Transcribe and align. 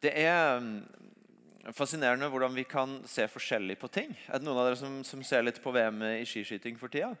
Det 0.00 0.12
er 0.16 0.60
mm, 0.64 0.78
fascinerende 1.76 2.28
hvordan 2.32 2.54
vi 2.56 2.64
kan 2.68 2.98
se 3.08 3.26
forskjellig 3.28 3.76
på 3.80 3.90
ting. 3.92 4.14
Er 4.28 4.40
det 4.40 4.46
noen 4.46 4.62
av 4.62 4.70
dere 4.70 4.80
som, 4.80 5.00
som 5.04 5.22
ser 5.26 5.44
litt 5.44 5.60
på 5.60 5.72
VM 5.74 6.00
i 6.08 6.24
skiskyting 6.28 6.78
for 6.80 6.92
tida? 6.92 7.12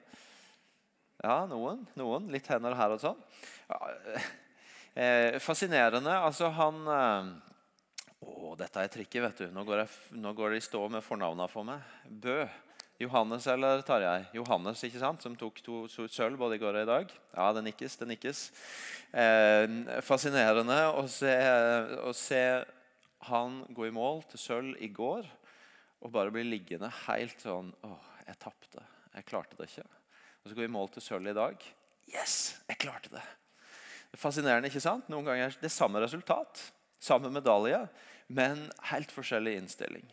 Ja, 1.20 1.44
noen. 1.48 1.84
noen. 2.00 2.30
Litt 2.32 2.48
hender 2.48 2.76
her 2.78 2.94
og 2.94 3.02
sånn. 3.02 3.20
Ja, 3.68 3.80
eh, 4.94 5.36
fascinerende. 5.44 6.16
Altså, 6.16 6.48
han 6.56 6.80
eh, 6.96 7.30
Å, 8.20 8.54
dette 8.56 8.82
er 8.82 8.90
trikket, 8.92 9.22
vet 9.24 9.44
du. 9.44 9.46
Nå 9.52 9.64
går, 9.68 9.84
jeg, 9.84 10.16
nå 10.20 10.32
går 10.36 10.52
det 10.52 10.60
i 10.60 10.64
stå 10.64 10.82
med 10.92 11.04
fornavna 11.04 11.46
for 11.48 11.68
meg. 11.68 11.84
Bø. 12.08 12.42
Johannes 13.00 13.46
eller 13.48 13.80
Tarjei? 13.80 14.26
Johannes, 14.36 14.82
ikke 14.84 15.00
sant? 15.00 15.22
Som 15.24 15.36
tok 15.38 15.62
to 15.64 15.86
sølv 15.88 16.36
både 16.40 16.58
i 16.58 16.60
går 16.60 16.76
og 16.76 16.82
i 16.84 16.90
dag. 16.90 17.14
Ja, 17.32 17.46
det 17.56 17.62
nikkes. 17.64 17.96
Det 17.96 18.08
nikkes. 18.10 18.42
Eh, 19.16 19.64
fascinerende 20.04 20.76
å 20.92 21.06
se, 21.08 21.32
å 22.04 22.12
se, 22.16 22.42
han 23.30 23.56
gå 23.76 23.88
i 23.88 23.94
mål 23.94 24.22
til 24.28 24.42
sølv 24.42 24.84
i 24.84 24.90
går 24.92 25.24
og 26.00 26.12
bare 26.12 26.32
bli 26.32 26.44
liggende 26.46 26.88
helt 27.06 27.40
sånn 27.42 27.72
Å, 27.84 27.90
jeg 28.26 28.38
tapte. 28.40 28.84
Jeg 29.16 29.26
klarte 29.28 29.56
det 29.56 29.68
ikke. 29.68 29.88
Og 30.40 30.50
så 30.52 30.56
gå 30.56 30.64
i 30.68 30.72
mål 30.72 30.92
til 30.92 31.04
sølv 31.04 31.32
i 31.32 31.36
dag. 31.36 31.66
Yes, 32.12 32.36
jeg 32.68 32.80
klarte 32.84 33.12
det. 33.12 33.24
det 34.10 34.18
er 34.18 34.24
fascinerende, 34.28 34.68
ikke 34.68 34.84
sant? 34.84 35.08
Noen 35.12 35.28
ganger 35.28 35.48
er 35.48 35.60
det 35.60 35.72
samme 35.72 36.04
resultat. 36.04 36.68
Samme 37.00 37.32
medalje, 37.32 37.80
men 38.28 38.66
helt 38.92 39.12
forskjellig 39.12 39.56
innstilling. 39.62 40.04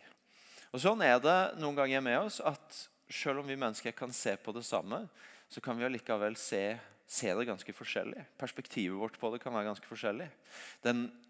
Og 0.68 0.82
Sånn 0.82 1.02
er 1.04 1.16
det 1.22 1.38
noen 1.62 1.76
ganger 1.78 2.04
med 2.04 2.18
oss 2.26 2.42
at 2.44 2.82
selv 3.08 3.40
om 3.40 3.48
vi 3.48 3.56
mennesker 3.56 3.94
kan 3.96 4.12
se 4.12 4.34
på 4.36 4.52
det 4.52 4.66
samme, 4.68 5.06
så 5.48 5.62
kan 5.64 5.78
vi 5.78 5.86
allikevel 5.86 6.36
se, 6.36 6.76
se 7.08 7.32
det 7.32 7.46
ganske 7.48 7.72
forskjellig. 7.72 8.24
Perspektivet 8.40 8.98
vårt 9.00 9.16
på 9.20 9.30
det 9.32 9.40
kan 9.40 9.54
være 9.56 9.70
ganske 9.70 9.88
forskjellig. 9.88 10.28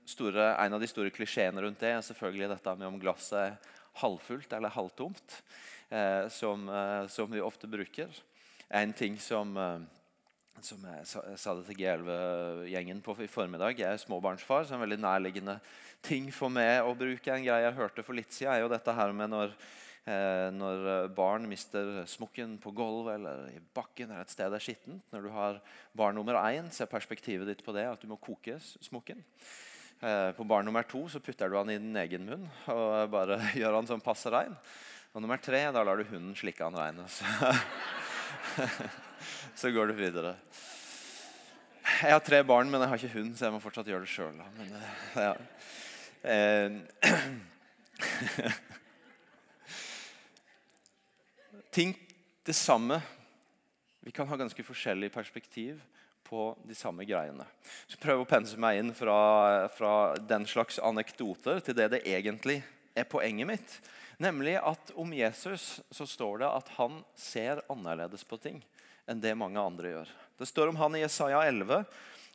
Store, 0.09 0.49
en 0.57 0.75
av 0.75 0.83
de 0.83 0.89
store 0.91 1.13
klisjeene 1.15 1.63
rundt 1.63 1.83
det 1.85 1.93
er 1.93 2.03
selvfølgelig 2.03 2.49
dette 2.55 2.75
med 2.81 2.89
om 2.89 2.99
glasset 2.99 3.39
er 3.43 3.77
halvfullt 4.01 4.53
eller 4.57 4.75
halvtomt, 4.75 5.43
eh, 5.91 6.27
som, 6.33 6.67
eh, 6.69 7.07
som, 7.13 7.31
vi 7.31 7.43
ofte 7.45 7.71
bruker. 7.71 8.09
En 8.69 8.93
ting 8.93 9.19
som, 9.21 9.57
eh, 9.57 9.79
som 10.65 10.85
jeg 10.87 11.07
sa, 11.09 11.53
det 11.55 11.65
til 11.69 11.79
G11-gjengen 11.81 13.03
på 13.05 13.15
i 13.23 13.29
formiddag. 13.31 13.79
Jeg 13.79 13.95
er 13.95 14.01
småbarnsfar, 14.03 14.65
så 14.67 14.77
en 14.77 14.83
veldig 14.83 15.01
nærliggende 15.03 15.59
ting 16.05 16.31
for 16.35 16.53
meg 16.53 16.87
å 16.87 16.95
bruke. 16.99 17.33
En 17.33 17.45
greie 17.45 17.67
jeg 17.67 17.77
hørte 17.77 18.05
for 18.07 18.19
litt 18.19 18.33
siden, 18.35 18.55
er 18.55 18.65
jo 18.65 18.71
dette 18.73 18.95
her 18.95 19.15
med 19.17 19.33
når, 19.33 19.55
eh, 20.09 20.49
når 20.55 21.09
barn 21.17 21.49
mister 21.51 22.05
smokken 22.11 22.59
på 22.63 22.73
gulvet 22.77 23.19
eller 23.19 23.49
i 23.55 23.63
bakken 23.75 24.11
eller 24.11 24.27
et 24.27 24.35
sted 24.35 24.51
det 24.51 24.61
er 24.61 24.67
skittent. 24.67 25.03
Når 25.15 25.27
du 25.27 25.31
har 25.35 25.63
barn 25.97 26.19
nummer 26.19 26.41
én, 26.43 26.71
så 26.75 26.85
er 26.85 26.93
perspektivet 26.93 27.49
ditt 27.49 27.65
på 27.65 27.75
det 27.77 27.89
at 27.91 28.03
du 28.03 28.09
må 28.11 28.21
koke 28.21 28.59
smokken. 28.63 29.25
Eh, 30.03 30.31
på 30.33 30.47
barn 30.47 30.67
nummer 30.69 30.87
to 30.87 31.09
så 31.11 31.21
putter 31.21 31.51
du 31.51 31.59
han 31.59 31.71
i 31.71 31.79
din 31.79 31.97
egen 32.05 32.27
munn 32.27 32.47
og 32.71 33.11
bare 33.11 33.41
gjør 33.59 33.81
han 33.81 33.91
sånn 33.91 34.05
passe 34.05 34.31
rein. 34.31 34.55
Og 35.15 35.25
nummer 35.25 35.41
tre, 35.43 35.67
da 35.73 35.83
lar 35.83 35.99
du 35.99 36.07
hunden 36.07 36.35
slikke 36.39 36.67
han 36.67 36.79
rein. 36.79 37.03
Så, 39.59 39.71
går 39.71 39.87
du 39.91 39.93
videre. 39.99 40.37
Jeg 41.83 42.13
har 42.15 42.21
tre 42.23 42.39
barn, 42.47 42.69
men 42.71 42.79
jeg 42.79 42.89
har 42.93 43.01
ikke 43.01 43.17
hund, 43.17 43.33
så 43.35 43.49
jeg 43.49 43.55
må 43.57 43.59
fortsatt 43.59 43.89
gjøre 43.91 44.05
det 44.05 44.13
sjøl. 44.13 44.39
Ja. 45.19 45.35
Eh, 46.23 46.71
det 52.47 52.55
samme. 52.55 53.03
Vi 54.07 54.15
kan 54.15 54.31
ha 54.31 54.39
ganske 54.39 54.63
forskjellig 54.63 55.11
perspektiv 55.11 55.83
på 56.23 56.55
de 56.63 56.79
samme 56.79 57.03
greiene. 57.11 57.43
Så 57.91 57.99
prøv 57.99 58.23
å 58.23 58.31
pense 58.31 58.55
meg 58.63 58.79
inn 58.79 58.95
fra, 58.95 59.67
fra 59.75 60.15
den 60.23 60.47
slags 60.47 60.79
anekdoter 60.79 61.59
til 61.67 61.75
det 61.83 61.91
det 61.99 62.07
egentlig 62.07 62.63
er 62.95 63.11
poenget 63.11 63.51
mitt. 63.51 63.81
Nemlig 64.23 64.55
at 64.63 64.95
om 64.95 65.11
Jesus 65.19 65.83
så 65.91 66.07
står 66.07 66.47
det 66.47 66.57
at 66.63 66.69
han 66.79 67.03
ser 67.19 67.67
annerledes 67.67 68.23
på 68.23 68.39
ting 68.39 68.63
enn 69.09 69.23
det 69.23 69.35
mange 69.39 69.61
andre 69.61 69.95
gjør. 69.95 70.15
Det 70.39 70.47
står 70.49 70.71
om 70.71 70.79
han 70.79 70.97
i 70.97 71.03
Jesaja 71.03 71.43
11 71.49 71.83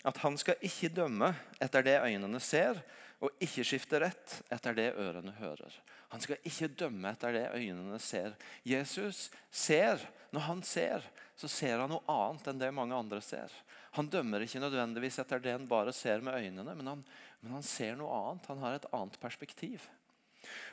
at 0.03 0.19
han 0.19 0.35
skal 0.39 0.59
ikke 0.66 0.91
dømme 0.91 1.31
etter 1.63 1.85
det 1.85 1.95
øynene 2.03 2.41
ser, 2.44 2.81
og 3.23 3.31
ikke 3.44 3.63
skifte 3.63 4.01
rett 4.03 4.39
etter 4.51 4.75
det 4.75 4.89
ørene 5.00 5.31
hører. 5.38 5.72
Han 6.11 6.22
skal 6.22 6.41
ikke 6.44 6.67
dømme 6.75 7.13
etter 7.13 7.34
det 7.34 7.45
øynene 7.56 8.00
ser. 8.03 8.35
Jesus 8.67 9.29
ser. 9.50 10.01
Når 10.34 10.44
han 10.47 10.63
ser, 10.66 11.06
så 11.38 11.47
ser 11.47 11.79
han 11.79 11.91
noe 11.94 12.03
annet 12.09 12.47
enn 12.50 12.59
det 12.59 12.72
mange 12.73 12.97
andre 12.97 13.22
ser. 13.23 13.53
Han 13.94 14.09
dømmer 14.09 14.44
ikke 14.44 14.61
nødvendigvis 14.61 15.19
etter 15.22 15.41
det 15.41 15.53
han 15.53 15.69
bare 15.69 15.94
ser 15.94 16.23
med 16.25 16.35
øynene, 16.35 16.73
men 16.75 16.90
han, 16.90 17.03
men 17.41 17.55
han 17.59 17.66
ser 17.66 17.95
noe 18.00 18.11
annet. 18.17 18.50
Han 18.50 18.63
har 18.66 18.75
et 18.75 18.88
annet 18.91 19.19
perspektiv. 19.22 19.85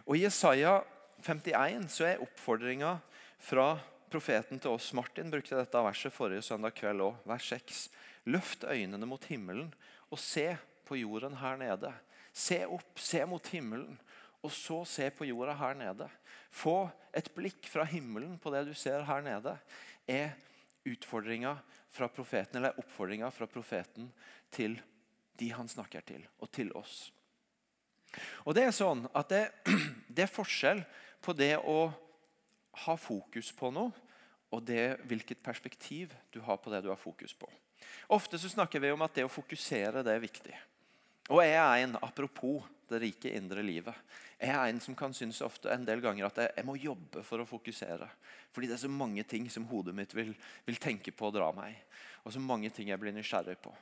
Og 0.08 0.16
I 0.16 0.24
Jesaja 0.24 0.78
51 1.22 1.86
så 1.92 2.08
er 2.08 2.24
oppfordringa 2.24 2.96
fra 3.40 3.74
profeten 4.10 4.60
til 4.60 4.75
oss. 4.75 4.91
Martin 4.97 5.31
brukte 5.32 5.59
dette 5.59 5.84
verset 5.87 6.15
forrige 6.15 6.44
søndag 6.47 6.75
kveld 6.78 7.04
òg. 7.04 7.19
Vers 7.31 7.48
6. 7.53 7.82
Løft 8.31 8.66
øynene 8.69 9.09
mot 9.09 9.25
himmelen 9.31 9.71
og 10.10 10.19
se 10.21 10.53
på 10.88 10.98
jorden 10.98 11.38
her 11.41 11.59
nede. 11.60 11.93
Se 12.32 12.62
opp, 12.66 12.98
se 12.98 13.22
mot 13.26 13.47
himmelen, 13.53 13.98
og 14.43 14.53
så 14.54 14.82
se 14.88 15.10
på 15.15 15.26
jorda 15.28 15.54
her 15.59 15.76
nede. 15.78 16.09
Få 16.50 16.91
et 17.15 17.31
blikk 17.34 17.69
fra 17.71 17.84
himmelen 17.87 18.38
på 18.41 18.53
det 18.54 18.65
du 18.69 18.75
ser 18.75 19.04
her 19.06 19.22
nede, 19.25 19.56
er 20.06 20.34
utfordringa 20.88 21.56
fra 21.91 22.09
profeten, 22.09 22.59
eller 22.59 22.78
oppfordringa 22.81 23.31
fra 23.34 23.47
profeten 23.50 24.09
til 24.50 24.78
de 25.38 25.50
han 25.54 25.69
snakker 25.69 26.04
til, 26.06 26.25
og 26.38 26.50
til 26.53 26.72
oss. 26.78 27.10
Og 28.44 28.54
Det 28.54 28.66
er 28.66 28.75
sånn 28.75 29.04
at 29.15 29.31
det, 29.31 29.44
det 30.15 30.27
er 30.27 30.32
forskjell 30.32 30.82
på 31.22 31.34
det 31.37 31.56
å 31.59 31.91
ha 32.86 32.97
fokus 32.98 33.53
på 33.56 33.72
noe 33.75 33.92
og 34.50 34.64
det, 34.66 34.98
hvilket 35.06 35.42
perspektiv 35.42 36.14
du 36.34 36.41
har 36.42 36.58
på 36.58 36.72
det 36.72 36.82
du 36.82 36.91
har 36.91 36.98
fokus 36.98 37.34
på. 37.38 37.47
Ofte 38.10 38.38
så 38.38 38.50
snakker 38.50 38.82
vi 38.82 38.91
om 38.91 39.03
at 39.06 39.14
det 39.14 39.25
å 39.26 39.32
fokusere 39.32 40.03
det 40.06 40.14
er 40.14 40.22
viktig. 40.22 40.56
Og 41.30 41.42
jeg 41.44 41.54
er 41.54 41.84
en, 41.84 41.94
apropos 42.03 42.64
det 42.91 42.98
rike 43.04 43.30
indre 43.38 43.62
livet, 43.62 43.94
jeg 44.41 44.50
er 44.50 44.72
en 44.72 44.80
som 44.82 44.97
kan 44.98 45.14
synes 45.14 45.38
ofte 45.47 45.70
en 45.70 45.84
del 45.86 46.03
ganger 46.03 46.26
at 46.26 46.41
jeg, 46.42 46.53
jeg 46.56 46.66
må 46.66 46.75
jobbe 46.80 47.22
for 47.26 47.42
å 47.42 47.47
fokusere. 47.47 48.09
Fordi 48.50 48.66
det 48.66 48.75
er 48.75 48.82
så 48.82 48.91
mange 48.91 49.22
ting 49.28 49.47
som 49.53 49.69
hodet 49.70 49.94
mitt 49.94 50.14
vil, 50.16 50.32
vil 50.66 50.80
tenke 50.82 51.14
på 51.14 51.28
og 51.28 51.36
dra 51.36 51.53
meg. 51.54 51.76
Og 52.25 52.34
så 52.34 52.42
mange 52.42 52.72
ting 52.75 52.91
jeg 52.91 52.98
blir 53.00 53.14
nysgjerrig 53.14 53.60
på. 53.62 53.75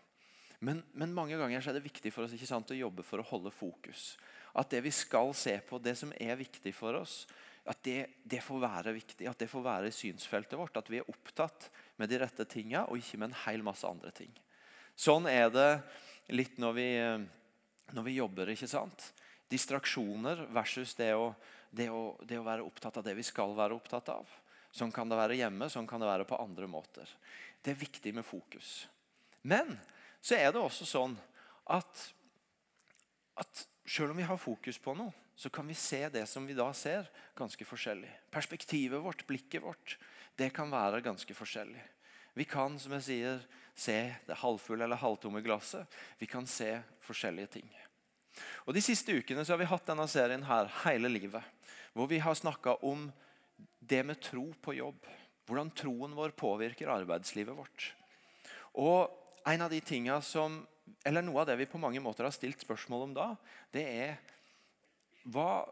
Men, 0.60 0.82
men, 0.93 1.15
mange 1.15 1.38
ganger 1.38 1.62
er 1.62 1.77
det 1.77 1.84
viktig 1.84 2.10
for 2.12 2.27
oss 2.27 2.34
sant, 2.43 2.75
å 2.75 2.77
jobbe 2.77 3.04
for 3.06 3.22
å 3.22 3.28
holde 3.31 3.54
fokus. 3.54 4.16
At 4.59 4.75
det 4.75 4.82
vi 4.82 4.93
skal 4.93 5.31
se 5.38 5.54
på, 5.62 5.78
det 5.78 5.94
som 6.00 6.12
er 6.19 6.37
viktig 6.37 6.75
for 6.75 6.98
oss, 6.98 7.22
at 7.68 7.80
det, 7.84 7.98
det, 8.24 8.40
får 8.40 8.62
være 8.62 8.94
viktig, 8.96 9.26
at 9.28 9.40
det 9.40 9.48
får 9.50 9.64
være 9.64 9.92
synsfeltet 9.92 10.56
vårt. 10.58 10.78
At 10.80 10.88
vi 10.88 11.02
er 11.02 11.10
opptatt 11.10 11.68
med 12.00 12.08
de 12.08 12.20
rette 12.22 12.46
tinga, 12.48 12.86
og 12.88 13.00
ikke 13.00 13.20
med 13.20 13.30
en 13.30 13.40
hel 13.44 13.64
masse 13.66 13.86
andre 13.88 14.12
ting. 14.14 14.32
Sånn 14.98 15.28
er 15.30 15.50
det 15.52 15.68
litt 16.32 16.56
når 16.58 16.76
vi, 16.78 16.88
når 17.94 18.06
vi 18.08 18.16
jobber. 18.16 18.52
ikke 18.54 18.70
sant? 18.70 19.10
Distraksjoner 19.52 20.46
versus 20.56 20.96
det 20.98 21.12
å, 21.16 21.30
det, 21.70 21.90
å, 21.92 22.16
det 22.24 22.40
å, 22.40 22.46
være 22.46 22.64
opptatt 22.66 23.00
av 23.00 23.06
det 23.06 23.16
vi 23.18 23.26
skal 23.26 23.54
være 23.56 23.76
opptatt 23.76 24.10
av. 24.16 24.32
Sånn 24.72 24.92
kan 24.92 25.08
det 25.08 25.20
være 25.20 25.38
hjemme, 25.38 25.70
sånn 25.72 25.88
kan 25.88 26.00
det 26.00 26.08
være 26.08 26.26
på 26.28 26.40
andre 26.40 26.68
måter. 26.70 27.08
Det 27.60 27.72
er 27.72 27.80
viktig 27.80 28.12
med 28.16 28.26
fokus. 28.26 28.86
Men 29.48 29.76
så 30.20 30.36
er 30.36 30.52
det 30.52 30.60
også 30.60 30.88
sånn 30.88 31.14
at, 31.72 32.04
at 33.40 33.64
selv 33.88 34.12
om 34.12 34.20
vi 34.20 34.26
har 34.28 34.40
fokus 34.40 34.80
på 34.82 34.96
noe, 34.98 35.12
så 35.38 35.50
kan 35.50 35.69
vi 35.71 35.75
se 35.75 36.09
det 36.10 36.25
som 36.26 36.47
vi 36.47 36.54
da 36.59 36.66
ser, 36.75 37.06
ganske 37.38 37.62
forskjellig. 37.62 38.10
Perspektivet 38.34 38.99
vårt, 38.99 39.22
blikket 39.26 39.62
vårt, 39.62 39.94
det 40.34 40.49
kan 40.50 40.71
være 40.71 40.99
ganske 41.04 41.34
forskjellig. 41.34 41.82
Vi 42.34 42.47
kan 42.47 42.75
som 42.82 42.97
jeg 42.97 43.04
sier, 43.06 43.44
se 43.78 43.94
det 44.27 44.38
halvfulle 44.41 44.82
eller 44.82 44.98
halvtomme 44.98 45.38
glasset. 45.47 45.87
Vi 46.19 46.27
kan 46.27 46.47
se 46.50 46.72
forskjellige 47.06 47.53
ting. 47.53 47.69
Og 48.66 48.75
De 48.75 48.82
siste 48.82 49.15
ukene 49.15 49.44
så 49.47 49.54
har 49.54 49.60
vi 49.62 49.68
hatt 49.71 49.86
denne 49.86 50.07
serien 50.10 50.42
her 50.42 50.71
hele 50.83 51.10
livet. 51.12 51.47
Hvor 51.95 52.10
vi 52.10 52.18
har 52.18 52.34
snakka 52.34 52.74
om 52.83 53.07
det 53.78 54.03
med 54.07 54.18
tro 54.18 54.48
på 54.62 54.74
jobb. 54.74 55.07
Hvordan 55.47 55.71
troen 55.71 56.16
vår 56.18 56.34
påvirker 56.34 56.91
arbeidslivet 56.91 57.54
vårt. 57.54 57.92
Og 58.74 59.07
en 59.47 59.62
av 59.62 59.71
de 59.71 59.78
som, 60.22 60.59
eller 61.07 61.22
Noe 61.22 61.41
av 61.41 61.47
det 61.47 61.57
vi 61.62 61.71
på 61.71 61.78
mange 61.78 62.03
måter 62.03 62.27
har 62.27 62.34
stilt 62.34 62.60
spørsmål 62.60 63.07
om 63.07 63.15
da, 63.15 63.28
det 63.71 63.86
er 63.86 64.18
hva, 65.24 65.65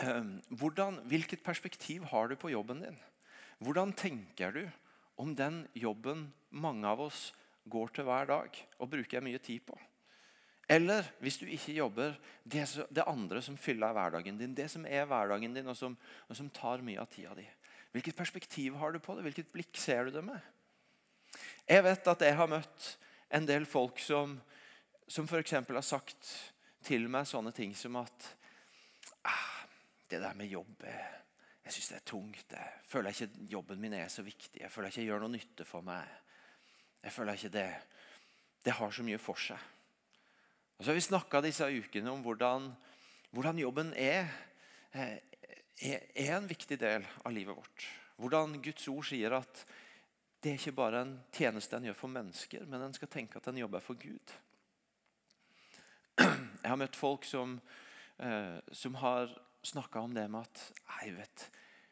eh, 0.00 0.32
hvordan, 0.50 1.00
hvilket 1.10 1.44
perspektiv 1.44 2.04
har 2.10 2.28
du 2.28 2.36
på 2.36 2.50
jobben 2.50 2.82
din? 2.82 2.98
Hvordan 3.60 3.92
tenker 3.92 4.52
du 4.52 4.64
om 5.20 5.34
den 5.36 5.66
jobben 5.76 6.32
mange 6.50 6.88
av 6.88 7.00
oss 7.00 7.30
går 7.68 7.92
til 7.94 8.08
hver 8.08 8.26
dag 8.26 8.60
og 8.78 8.90
bruker 8.90 9.20
mye 9.24 9.38
tid 9.38 9.60
på? 9.66 9.78
Eller 10.70 11.02
hvis 11.18 11.40
du 11.40 11.48
ikke 11.50 11.74
jobber, 11.74 12.14
det, 12.46 12.62
det 12.94 13.02
andre 13.10 13.42
som 13.42 13.56
fyller 13.58 13.92
hverdagen 13.92 14.38
din. 14.38 14.54
Det 14.54 14.68
som 14.70 14.84
er 14.86 15.08
hverdagen 15.10 15.54
din, 15.54 15.66
og 15.66 15.76
som, 15.76 15.96
og 16.28 16.36
som 16.38 16.50
tar 16.54 16.84
mye 16.86 17.00
av 17.02 17.10
tida 17.10 17.34
di. 17.34 17.46
Hvilket 17.90 18.14
perspektiv 18.16 18.76
har 18.78 18.94
du 18.94 19.00
på 19.02 19.16
det? 19.16 19.24
Hvilket 19.26 19.50
blikk 19.50 19.74
ser 19.76 20.06
du 20.06 20.14
det 20.14 20.22
med? 20.22 20.38
Jeg 21.66 21.82
vet 21.84 22.12
at 22.12 22.22
jeg 22.22 22.38
har 22.38 22.50
møtt 22.50 22.86
en 23.34 23.46
del 23.46 23.66
folk 23.66 23.98
som, 24.02 24.36
som 25.10 25.26
f.eks. 25.26 25.58
har 25.58 25.86
sagt 25.86 26.30
til 26.86 27.08
meg 27.10 27.26
sånne 27.28 27.52
ting 27.54 27.74
som 27.74 27.98
at 27.98 28.30
ah, 29.24 29.66
Det 30.10 30.20
der 30.20 30.34
med 30.34 30.46
jobb 30.50 30.84
eh, 30.84 31.16
Jeg 31.64 31.72
syns 31.72 31.88
det 31.88 31.96
er 31.96 32.06
tungt. 32.08 32.52
Jeg 32.52 32.70
føler 32.88 33.10
ikke 33.10 33.46
jobben 33.50 33.80
min 33.80 33.92
er 33.94 34.08
så 34.08 34.22
viktig. 34.22 34.60
Jeg 34.60 34.70
føler 34.70 34.88
ikke 34.88 35.00
jeg 35.00 35.10
gjør 35.10 35.20
noe 35.20 35.34
nytte 35.34 35.64
for 35.64 35.86
meg. 35.86 36.08
Jeg 37.02 37.12
føler 37.12 37.32
ikke 37.38 37.52
det 37.54 37.68
Det 38.64 38.72
har 38.72 38.90
så 38.90 39.02
mye 39.02 39.18
for 39.18 39.40
seg. 39.40 39.58
Og 40.78 40.84
så 40.84 40.90
har 40.90 40.96
vi 40.96 41.04
snakka 41.04 41.40
disse 41.44 41.64
ukene 41.64 42.10
om 42.10 42.22
hvordan, 42.24 42.70
hvordan 43.30 43.58
jobben 43.58 43.92
er, 43.96 44.28
eh, 44.92 45.18
er, 45.80 46.04
er 46.14 46.36
en 46.36 46.48
viktig 46.48 46.80
del 46.80 47.06
av 47.24 47.32
livet 47.32 47.56
vårt. 47.56 47.86
Hvordan 48.16 48.62
Guds 48.62 48.88
ord 48.88 49.04
sier 49.04 49.36
at 49.36 49.64
det 50.40 50.50
er 50.50 50.56
ikke 50.56 50.72
bare 50.72 51.02
en 51.04 51.12
tjeneste 51.36 51.76
en 51.76 51.84
gjør 51.84 51.98
for 52.00 52.12
mennesker, 52.12 52.64
men 52.64 52.80
en 52.80 52.94
skal 52.96 53.10
tenke 53.12 53.36
at 53.36 53.48
en 53.50 53.58
jobber 53.60 53.82
for 53.84 54.00
Gud. 54.00 54.32
Jeg 56.20 56.68
har 56.68 56.80
møtt 56.80 56.96
folk 56.96 57.26
som, 57.28 57.58
som 58.72 58.94
har 59.00 59.30
snakka 59.62 60.00
om 60.04 60.14
det 60.14 60.26
med 60.28 60.44
at 60.44 60.60
jeg 61.00 61.14
vet, 61.16 61.44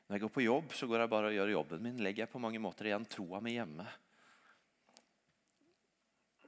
når 0.08 0.16
jeg 0.16 0.22
går 0.24 0.32
på 0.32 0.44
jobb, 0.44 0.74
så 0.76 0.88
går 0.88 1.02
jeg 1.02 1.10
bare 1.12 1.30
og 1.30 1.34
gjør 1.36 1.50
jobben 1.52 1.82
min. 1.84 2.02
Legger 2.04 2.24
jeg 2.24 2.32
på 2.32 2.40
mange 2.40 2.60
måter 2.62 2.88
igjen 2.88 3.06
troa 3.08 3.40
mi 3.44 3.54
hjemme. 3.54 3.84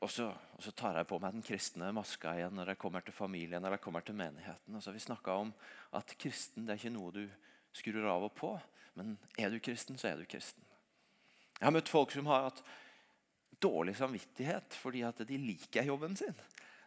Og 0.00 0.08
så, 0.08 0.30
og 0.32 0.62
så, 0.64 0.72
tar 0.72 0.96
jeg 0.96 1.08
på 1.10 1.18
meg 1.20 1.34
den 1.36 1.44
kristne 1.44 1.90
maska 1.92 2.32
igjen 2.38 2.54
når 2.56 2.72
jeg 2.72 2.80
kommer 2.80 3.04
til 3.04 3.12
familien 3.12 3.60
eller 3.60 3.76
jeg 3.76 3.84
kommer 3.84 4.04
til 4.04 4.16
menigheten. 4.16 4.72
Og 4.72 4.80
så 4.80 4.88
har 4.88 4.96
vi 4.96 5.04
snakka 5.04 5.34
om 5.42 5.52
at 5.98 6.14
kristen 6.16 6.64
det 6.64 6.72
er 6.72 6.80
ikke 6.80 6.94
noe 6.94 7.12
du 7.12 7.24
skrur 7.76 8.08
av 8.08 8.24
og 8.30 8.32
på. 8.38 8.54
Men 8.96 9.18
er 9.36 9.52
du 9.52 9.60
kristen, 9.60 10.00
så 10.00 10.08
er 10.08 10.22
du 10.22 10.28
kristen. 10.28 10.64
Jeg 11.58 11.66
har 11.66 11.76
møtt 11.76 11.92
folk 11.92 12.16
som 12.16 12.30
har 12.32 12.48
hatt 12.48 12.64
dårlig 13.60 13.92
samvittighet 13.98 14.80
fordi 14.80 15.04
at 15.04 15.20
de 15.28 15.36
liker 15.36 15.84
jobben 15.92 16.16
sin. 16.16 16.36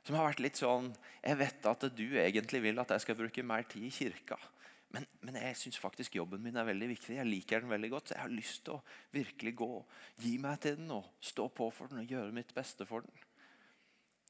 Som 0.03 0.17
har 0.17 0.27
vært 0.27 0.41
litt 0.43 0.59
sånn 0.59 0.89
Jeg 1.23 1.39
vet 1.39 1.69
at 1.69 1.85
du 1.95 2.07
egentlig 2.19 2.59
vil 2.65 2.81
at 2.81 2.91
jeg 2.91 3.05
skal 3.05 3.17
bruke 3.19 3.45
mer 3.47 3.63
tid 3.69 3.87
i 3.87 3.93
kirka. 3.93 4.37
Men, 4.93 5.05
men 5.25 5.37
jeg 5.39 5.57
syns 5.57 5.79
faktisk 5.81 6.19
jobben 6.19 6.43
min 6.43 6.57
er 6.59 6.67
veldig 6.67 6.89
viktig. 6.91 7.15
Jeg 7.17 7.29
liker 7.29 7.63
den 7.63 7.71
veldig 7.71 7.89
godt. 7.95 8.09
Så 8.09 8.17
jeg 8.17 8.21
har 8.21 8.33
lyst 8.33 8.65
til 8.67 8.75
å 8.75 8.83
virkelig 9.15 9.55
gå, 9.57 9.69
gi 10.21 10.35
meg 10.41 10.59
til 10.61 10.75
den 10.77 10.91
og 10.93 11.07
stå 11.23 11.47
på 11.49 11.69
for 11.73 11.89
den 11.89 12.03
og 12.03 12.13
gjøre 12.13 12.35
mitt 12.35 12.53
beste 12.53 12.85
for 12.85 13.05
den. 13.05 13.23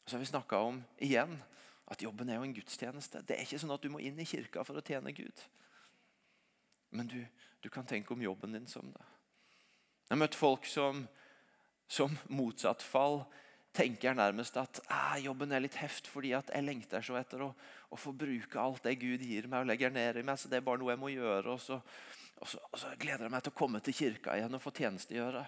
Så 0.06 0.16
har 0.16 0.24
vi 0.24 0.30
snakka 0.30 0.62
om 0.64 0.80
igjen 1.04 1.36
at 1.92 2.04
jobben 2.04 2.30
er 2.32 2.40
jo 2.40 2.48
en 2.48 2.56
gudstjeneste. 2.56 3.26
Det 3.28 3.36
er 3.36 3.44
ikke 3.44 3.60
sånn 3.60 3.76
at 3.76 3.84
du 3.84 3.92
må 3.92 4.00
inn 4.00 4.20
i 4.20 4.28
kirka 4.28 4.64
for 4.64 4.80
å 4.80 4.86
tjene 4.86 5.12
Gud. 5.16 5.44
Men 6.96 7.10
du, 7.12 7.20
du 7.60 7.68
kan 7.74 7.88
tenke 7.90 8.14
om 8.16 8.24
jobben 8.24 8.56
din 8.56 8.70
som 8.70 8.88
det. 8.94 9.04
Jeg 10.08 10.16
har 10.16 10.22
møtt 10.22 10.38
folk 10.38 10.68
som, 10.70 11.04
som 11.92 12.16
motsatt 12.32 12.84
fall 12.86 13.24
tenker 13.74 14.14
nærmest 14.16 14.58
at 14.62 14.80
ah, 14.94 15.16
jobben 15.22 15.52
er 15.52 15.64
litt 15.64 15.78
heft 15.82 16.08
fordi 16.12 16.34
jeg 16.34 16.66
lengter 16.66 17.02
så 17.06 17.18
etter 17.18 17.42
å, 17.48 17.50
å, 17.90 17.98
få 17.98 18.14
bruke 18.16 18.62
alt 18.62 18.84
det 18.86 19.00
Gud 19.02 19.24
gir 19.26 19.50
meg 19.50 19.64
og 19.64 19.72
legger 19.72 19.94
ned 19.94 20.20
i 20.22 20.26
meg. 20.26 20.38
så 20.38 20.52
Det 20.52 20.60
er 20.60 20.66
bare 20.66 20.82
noe 20.82 20.94
jeg 20.94 21.02
må 21.02 21.10
gjøre. 21.14 21.56
Og 21.56 21.62
så, 21.62 21.80
og 22.38 22.50
så, 22.50 22.62
og 22.70 22.80
så 22.80 22.94
gleder 23.02 23.26
jeg 23.26 23.34
meg 23.34 23.46
til 23.46 23.54
å 23.56 23.60
komme 23.64 23.82
til 23.84 23.98
kirka 23.98 24.38
igjen 24.38 24.58
og 24.58 24.62
få 24.64 24.74
tjenestegjøre. 24.78 25.46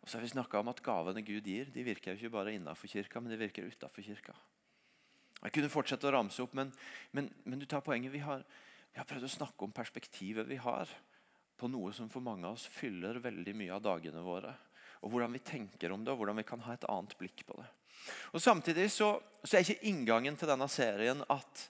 Og 0.00 0.08
så 0.08 0.16
har 0.16 0.24
vi 0.24 0.32
snakka 0.32 0.62
om 0.62 0.72
at 0.72 0.80
gavene 0.84 1.24
Gud 1.24 1.44
gir, 1.44 1.68
de 1.74 1.84
virker 1.84 2.14
jo 2.14 2.22
ikke 2.22 2.38
bare 2.38 2.56
innenfor 2.56 2.88
kirka, 2.88 3.20
men 3.20 3.32
de 3.32 3.40
virker 3.40 3.68
utafor 3.68 4.04
kirka. 4.04 4.32
Jeg 5.40 5.52
kunne 5.56 5.72
fortsette 5.72 6.08
å 6.08 6.14
ramse 6.14 6.40
opp, 6.44 6.56
men, 6.56 6.72
men, 7.16 7.28
men 7.44 7.60
du 7.60 7.66
tar 7.68 7.84
poenget. 7.84 8.12
Vi 8.12 8.24
har, 8.24 8.42
vi 8.92 9.00
har 9.00 9.08
prøvd 9.08 9.28
å 9.28 9.34
snakke 9.36 9.66
om 9.66 9.76
perspektivet 9.76 10.48
vi 10.48 10.56
har 10.60 10.88
på 11.60 11.68
noe 11.68 11.92
som 11.92 12.08
for 12.08 12.24
mange 12.24 12.48
av 12.48 12.56
oss 12.56 12.64
fyller 12.72 13.20
veldig 13.20 13.54
mye 13.56 13.76
av 13.76 13.84
dagene 13.84 14.24
våre. 14.24 14.54
Og 15.00 15.12
hvordan 15.12 15.32
vi 15.32 15.42
tenker 15.44 15.92
om 15.94 16.04
det, 16.04 16.12
og 16.12 16.20
hvordan 16.20 16.40
vi 16.40 16.46
kan 16.48 16.62
ha 16.66 16.76
et 16.76 16.86
annet 16.90 17.16
blikk 17.20 17.44
på 17.48 17.56
det. 17.58 17.66
Og 18.32 18.42
Samtidig 18.42 18.88
så, 18.92 19.14
så 19.44 19.56
er 19.56 19.64
ikke 19.64 19.90
inngangen 19.90 20.36
til 20.38 20.48
denne 20.50 20.68
serien 20.72 21.22
at, 21.28 21.66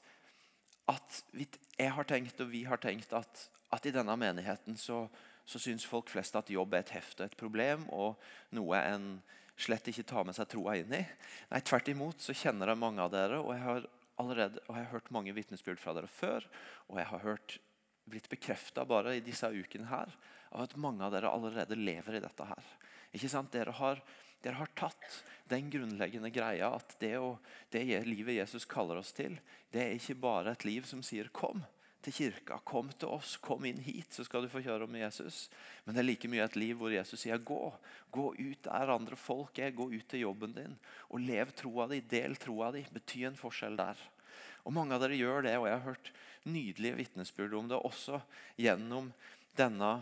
at 0.91 1.23
jeg 1.35 1.91
har 1.97 2.07
tenkt 2.07 2.43
og 2.43 2.51
vi 2.53 2.65
har 2.69 2.81
tenkt 2.83 3.13
at, 3.17 3.45
at 3.75 3.87
i 3.87 3.95
denne 3.95 4.17
menigheten 4.19 4.79
så, 4.79 5.05
så 5.47 5.63
syns 5.63 5.87
folk 5.87 6.11
flest 6.11 6.39
at 6.39 6.51
jobb 6.53 6.75
er 6.75 6.85
et 6.85 6.95
heft 6.95 7.21
og 7.21 7.27
et 7.29 7.39
problem, 7.39 7.87
og 7.95 8.19
noe 8.57 8.83
en 8.83 9.13
slett 9.61 9.91
ikke 9.91 10.07
tar 10.09 10.27
med 10.27 10.37
seg 10.37 10.49
troa 10.51 10.77
inn 10.81 10.93
i. 10.97 11.03
Nei, 11.51 11.63
Tvert 11.67 11.91
imot 11.93 12.23
så 12.25 12.35
kjenner 12.37 12.73
jeg 12.73 12.81
mange 12.81 13.03
av 13.05 13.13
dere, 13.13 13.41
og 13.43 13.53
jeg 13.55 13.67
har 13.67 13.89
allerede 14.21 14.61
og 14.67 14.77
jeg 14.77 14.85
har 14.85 14.93
hørt 14.95 15.11
mange 15.15 15.35
vitnesbyrd 15.37 15.81
fra 15.81 15.95
dere 15.97 16.11
før. 16.11 16.47
Og 16.89 17.01
jeg 17.01 17.09
har 17.13 17.25
hørt 17.25 17.57
blitt 18.11 18.29
bekrefta 18.31 18.85
bare 18.89 19.17
i 19.17 19.25
disse 19.25 19.49
ukene 19.49 19.89
her, 19.91 20.13
av 20.51 20.67
at 20.67 20.79
mange 20.81 21.05
av 21.07 21.15
dere 21.15 21.31
allerede 21.31 21.79
lever 21.79 22.19
i 22.19 22.23
dette 22.25 22.47
her. 22.49 22.71
Ikke 23.13 23.31
sant? 23.33 23.53
Dere 23.53 23.75
har, 23.79 24.01
dere 24.45 24.61
har 24.61 24.71
tatt 24.79 25.21
den 25.51 25.71
grunnleggende 25.73 26.31
greia 26.31 26.71
at 26.77 26.95
det, 27.03 27.17
å, 27.19 27.35
det 27.75 27.85
livet 28.07 28.39
Jesus 28.39 28.69
kaller 28.71 29.01
oss 29.01 29.13
til, 29.17 29.39
det 29.75 29.83
er 29.83 29.99
ikke 29.99 30.21
bare 30.23 30.55
et 30.55 30.67
liv 30.67 30.87
som 30.87 31.03
sier 31.03 31.31
'kom' 31.33 31.63
til 32.05 32.15
kirka. 32.17 32.59
Kom 32.65 32.91
til 32.97 33.11
oss, 33.13 33.37
kom 33.43 33.65
inn 33.69 33.81
hit, 33.85 34.13
så 34.15 34.25
skal 34.25 34.45
du 34.45 34.51
få 34.53 34.63
kjøre 34.65 34.87
om 34.87 34.97
Jesus. 34.97 35.49
Men 35.85 35.95
det 35.95 36.03
er 36.03 36.09
like 36.09 36.31
mye 36.33 36.47
et 36.47 36.57
liv 36.59 36.79
hvor 36.81 36.93
Jesus 36.93 37.25
sier 37.25 37.41
gå. 37.45 37.61
Gå 38.13 38.27
ut 38.39 38.63
der 38.65 38.95
andre 38.95 39.19
folk 39.21 39.59
er. 39.61 39.75
Gå 39.77 39.91
ut 39.93 40.07
til 40.09 40.25
jobben 40.25 40.55
din. 40.57 40.77
Og 41.11 41.21
lev 41.25 41.53
troa 41.57 41.89
di. 41.91 42.01
Del 42.01 42.37
troa 42.41 42.71
di. 42.75 42.87
Bety 42.95 43.27
en 43.29 43.39
forskjell 43.39 43.77
der. 43.81 44.01
Og 44.65 44.75
Mange 44.77 44.97
av 44.97 45.05
dere 45.05 45.19
gjør 45.19 45.47
det, 45.47 45.57
og 45.59 45.69
jeg 45.69 45.77
har 45.77 45.87
hørt 45.87 46.13
nydelige 46.49 46.99
vitnesbyrd 46.99 47.57
om 47.57 47.69
det 47.69 47.81
også 47.81 48.21
gjennom 48.61 49.09
denne, 49.57 49.93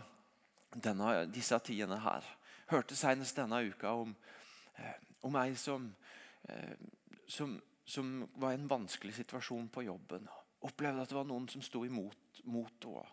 denne, 0.75 1.13
disse 1.31 1.57
tidene 1.63 1.99
her. 2.03 2.27
Hørte 2.69 2.97
senest 2.97 3.37
denne 3.39 3.61
uka 3.65 3.93
om, 3.97 4.15
eh, 4.77 4.97
om 5.27 5.35
ei 5.41 5.55
som, 5.57 5.87
eh, 6.49 6.75
som, 7.27 7.55
som, 7.85 8.27
var 8.35 8.53
i 8.53 8.59
en 8.59 8.69
vanskelig 8.69 9.15
situasjon 9.17 9.69
på 9.73 9.85
jobben. 9.87 10.27
Opplevde 10.61 11.01
at 11.01 11.09
det 11.09 11.17
var 11.17 11.29
noen 11.29 11.47
som 11.49 11.63
sto 11.65 11.85
imot 11.85 12.43
mot 12.45 12.85
henne, 12.85 13.07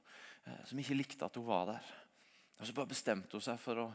eh, 0.47 0.65
som 0.65 0.79
ikke 0.79 0.99
likte 0.99 1.25
at 1.25 1.37
hun 1.37 1.49
var 1.49 1.67
der. 1.73 1.95
Og 2.61 2.67
Så 2.67 2.73
bare 2.73 2.93
bestemte 2.93 3.37
hun 3.37 3.45
seg 3.45 3.61
for 3.61 3.81
å, 3.81 3.87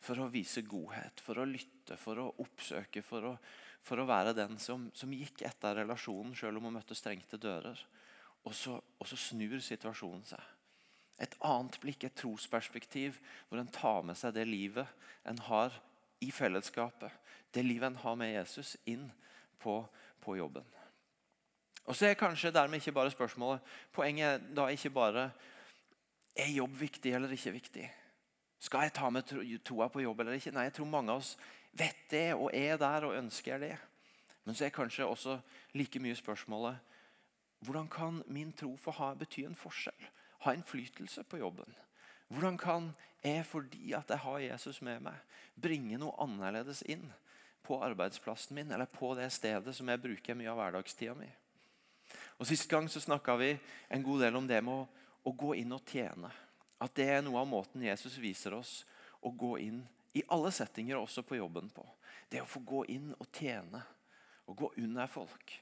for 0.00 0.20
å 0.20 0.30
vise 0.32 0.62
godhet, 0.62 1.20
for 1.20 1.40
å 1.40 1.48
lytte, 1.48 1.96
for 1.96 2.20
å 2.20 2.34
oppsøke. 2.44 3.02
for 3.02 3.32
å 3.32 3.38
for 3.86 4.02
å 4.02 4.08
være 4.08 4.34
den 4.34 4.58
som, 4.58 4.88
som 4.96 5.12
gikk 5.14 5.44
etter 5.46 5.78
relasjonen 5.82 6.34
selv 6.36 6.58
om 6.58 6.68
hun 6.68 6.76
møtte 6.78 6.96
strengte 6.98 7.38
dører. 7.38 7.78
Og 8.46 8.54
så, 8.54 8.76
og 8.78 9.08
så, 9.08 9.18
snur 9.18 9.60
situasjonen 9.62 10.24
seg. 10.26 10.42
Et 11.22 11.36
annet 11.48 11.78
blikk, 11.80 12.04
et 12.04 12.16
trosperspektiv, 12.16 13.20
hvor 13.48 13.60
en 13.60 13.72
tar 13.72 14.02
med 14.04 14.18
seg 14.18 14.34
det 14.36 14.44
livet 14.48 14.88
en 15.26 15.38
har 15.48 15.74
i 16.20 16.30
fellesskapet. 16.30 17.12
Det 17.54 17.64
livet 17.64 17.88
en 17.88 18.00
har 18.02 18.16
med 18.20 18.34
Jesus, 18.34 18.76
inn 18.84 19.08
på, 19.62 19.80
på 20.20 20.36
jobben. 20.36 20.64
Og 21.86 21.96
så 21.96 22.10
er 22.10 22.18
kanskje 22.18 22.52
dermed 22.52 22.82
ikke 22.82 22.92
bare 22.92 23.10
spørsmålet 23.14 23.60
Poenget 23.94 24.26
er 24.26 24.48
da 24.58 24.66
ikke 24.68 24.90
bare 24.90 25.30
er 26.36 26.50
jobb 26.50 26.74
viktig 26.80 27.12
eller 27.14 27.32
ikke 27.32 27.54
viktig. 27.54 27.86
Skal 28.58 28.86
jeg 28.86 28.96
ta 28.96 29.10
med 29.10 29.28
troa 29.64 29.88
på 29.88 30.02
jobb 30.02 30.20
eller 30.20 30.36
ikke? 30.36 30.52
Nei, 30.52 30.66
jeg 30.66 30.74
tror 30.76 30.90
mange 30.90 31.12
av 31.12 31.22
oss 31.22 31.36
vet 31.76 32.08
det 32.10 32.26
og 32.34 32.50
er 32.56 32.76
der 32.80 33.06
og 33.06 33.16
ønsker 33.16 33.60
det. 33.62 33.76
Men 34.44 34.54
så 34.54 34.66
er 34.66 34.74
kanskje 34.74 35.06
også 35.06 35.38
like 35.74 36.00
mye 36.02 36.16
spørsmålet 36.16 36.76
hvordan 37.64 37.88
kan 37.88 38.22
min 38.26 38.52
tro 38.52 38.76
få 38.76 38.92
ha, 38.98 39.14
bety 39.14 39.46
en 39.46 39.56
forskjell? 39.56 40.10
Ha 40.44 40.54
innflytelse 40.54 41.24
på 41.24 41.40
jobben? 41.40 41.70
Hvordan 42.28 42.58
kan 42.58 42.90
jeg, 43.22 43.46
fordi 43.46 43.92
at 43.96 44.10
jeg 44.10 44.22
har 44.22 44.38
Jesus 44.42 44.80
med 44.82 45.02
meg, 45.06 45.16
bringe 45.54 45.98
noe 45.98 46.16
annerledes 46.22 46.82
inn 46.90 47.06
på 47.66 47.78
arbeidsplassen 47.82 48.54
min 48.54 48.70
eller 48.70 48.90
på 48.90 49.14
det 49.18 49.30
stedet 49.34 49.74
som 49.74 49.88
jeg 49.90 50.02
bruker 50.02 50.38
mye 50.38 50.50
av 50.52 50.60
hverdagstida 50.60 51.16
mi? 51.18 51.28
Og 52.36 52.46
Sist 52.46 52.68
gang 52.70 52.88
så 52.92 53.00
snakka 53.00 53.36
vi 53.40 53.54
en 53.88 54.04
god 54.04 54.26
del 54.26 54.36
om 54.36 54.46
det 54.46 54.60
med 54.62 54.84
å, 54.84 54.86
å 55.26 55.32
gå 55.32 55.54
inn 55.62 55.72
og 55.74 55.86
tjene. 55.88 56.30
At 56.82 56.94
det 56.98 57.08
er 57.08 57.22
noe 57.24 57.40
av 57.40 57.48
måten 57.48 57.84
Jesus 57.86 58.18
viser 58.20 58.54
oss 58.58 58.82
å 59.24 59.32
gå 59.32 59.56
inn 59.64 59.80
i 60.16 60.22
alle 60.32 60.52
settinger, 60.52 60.96
også 60.96 61.24
på 61.26 61.38
jobben 61.38 61.68
på. 61.72 61.84
Det 62.28 62.42
å 62.42 62.48
få 62.48 62.60
gå 62.64 62.84
inn 62.92 63.12
og 63.16 63.26
tjene. 63.32 63.82
Og 64.46 64.56
gå 64.56 64.68
under 64.84 65.08
folk. 65.10 65.56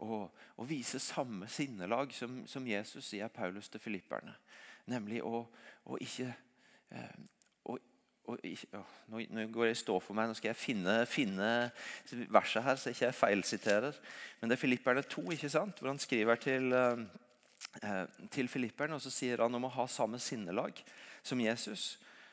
Og, 0.00 0.30
og 0.56 0.68
vise 0.68 0.98
samme 1.02 1.48
sinnelag 1.48 2.12
som, 2.16 2.40
som, 2.48 2.66
Jesus 2.66 3.10
sier 3.12 3.28
Paulus 3.28 3.68
til 3.68 3.82
filipperne. 3.84 4.32
Nemlig 4.88 5.20
å, 5.24 5.42
å 5.84 5.98
ikke 6.00 6.30
eh, 6.88 7.16
å, 7.68 7.76
å, 7.76 8.36
å, 8.36 8.82
nå, 9.12 9.24
nå, 9.28 9.46
går 9.52 9.68
jeg 9.68 9.80
stå 9.82 9.98
for 10.00 10.16
meg. 10.16 10.30
Nå 10.30 10.38
skal 10.38 10.54
jeg 10.54 10.60
finne, 10.60 10.94
finne 11.10 11.50
verset 12.32 12.64
her, 12.64 12.80
så 12.80 12.90
jeg 12.90 12.96
ikke 12.96 13.18
feilsiterer. 13.18 13.98
Men 14.40 14.50
det 14.50 14.56
er 14.56 14.62
Filipperne 14.62 15.04
2, 15.04 15.26
ikke 15.36 15.50
sant? 15.52 15.80
hvor 15.80 15.92
han 15.92 16.00
skriver 16.00 16.40
til, 16.40 16.72
eh, 16.72 17.02
eh, 17.82 18.04
til 18.32 18.48
filipperne. 18.48 18.96
Og 18.96 19.04
så 19.04 19.12
sier 19.12 19.44
han 19.44 19.58
om 19.58 19.68
å 19.68 19.74
ha 19.74 19.88
samme 19.90 20.20
sinnelag 20.22 20.80
som 21.22 21.42
Jesus. 21.44 21.90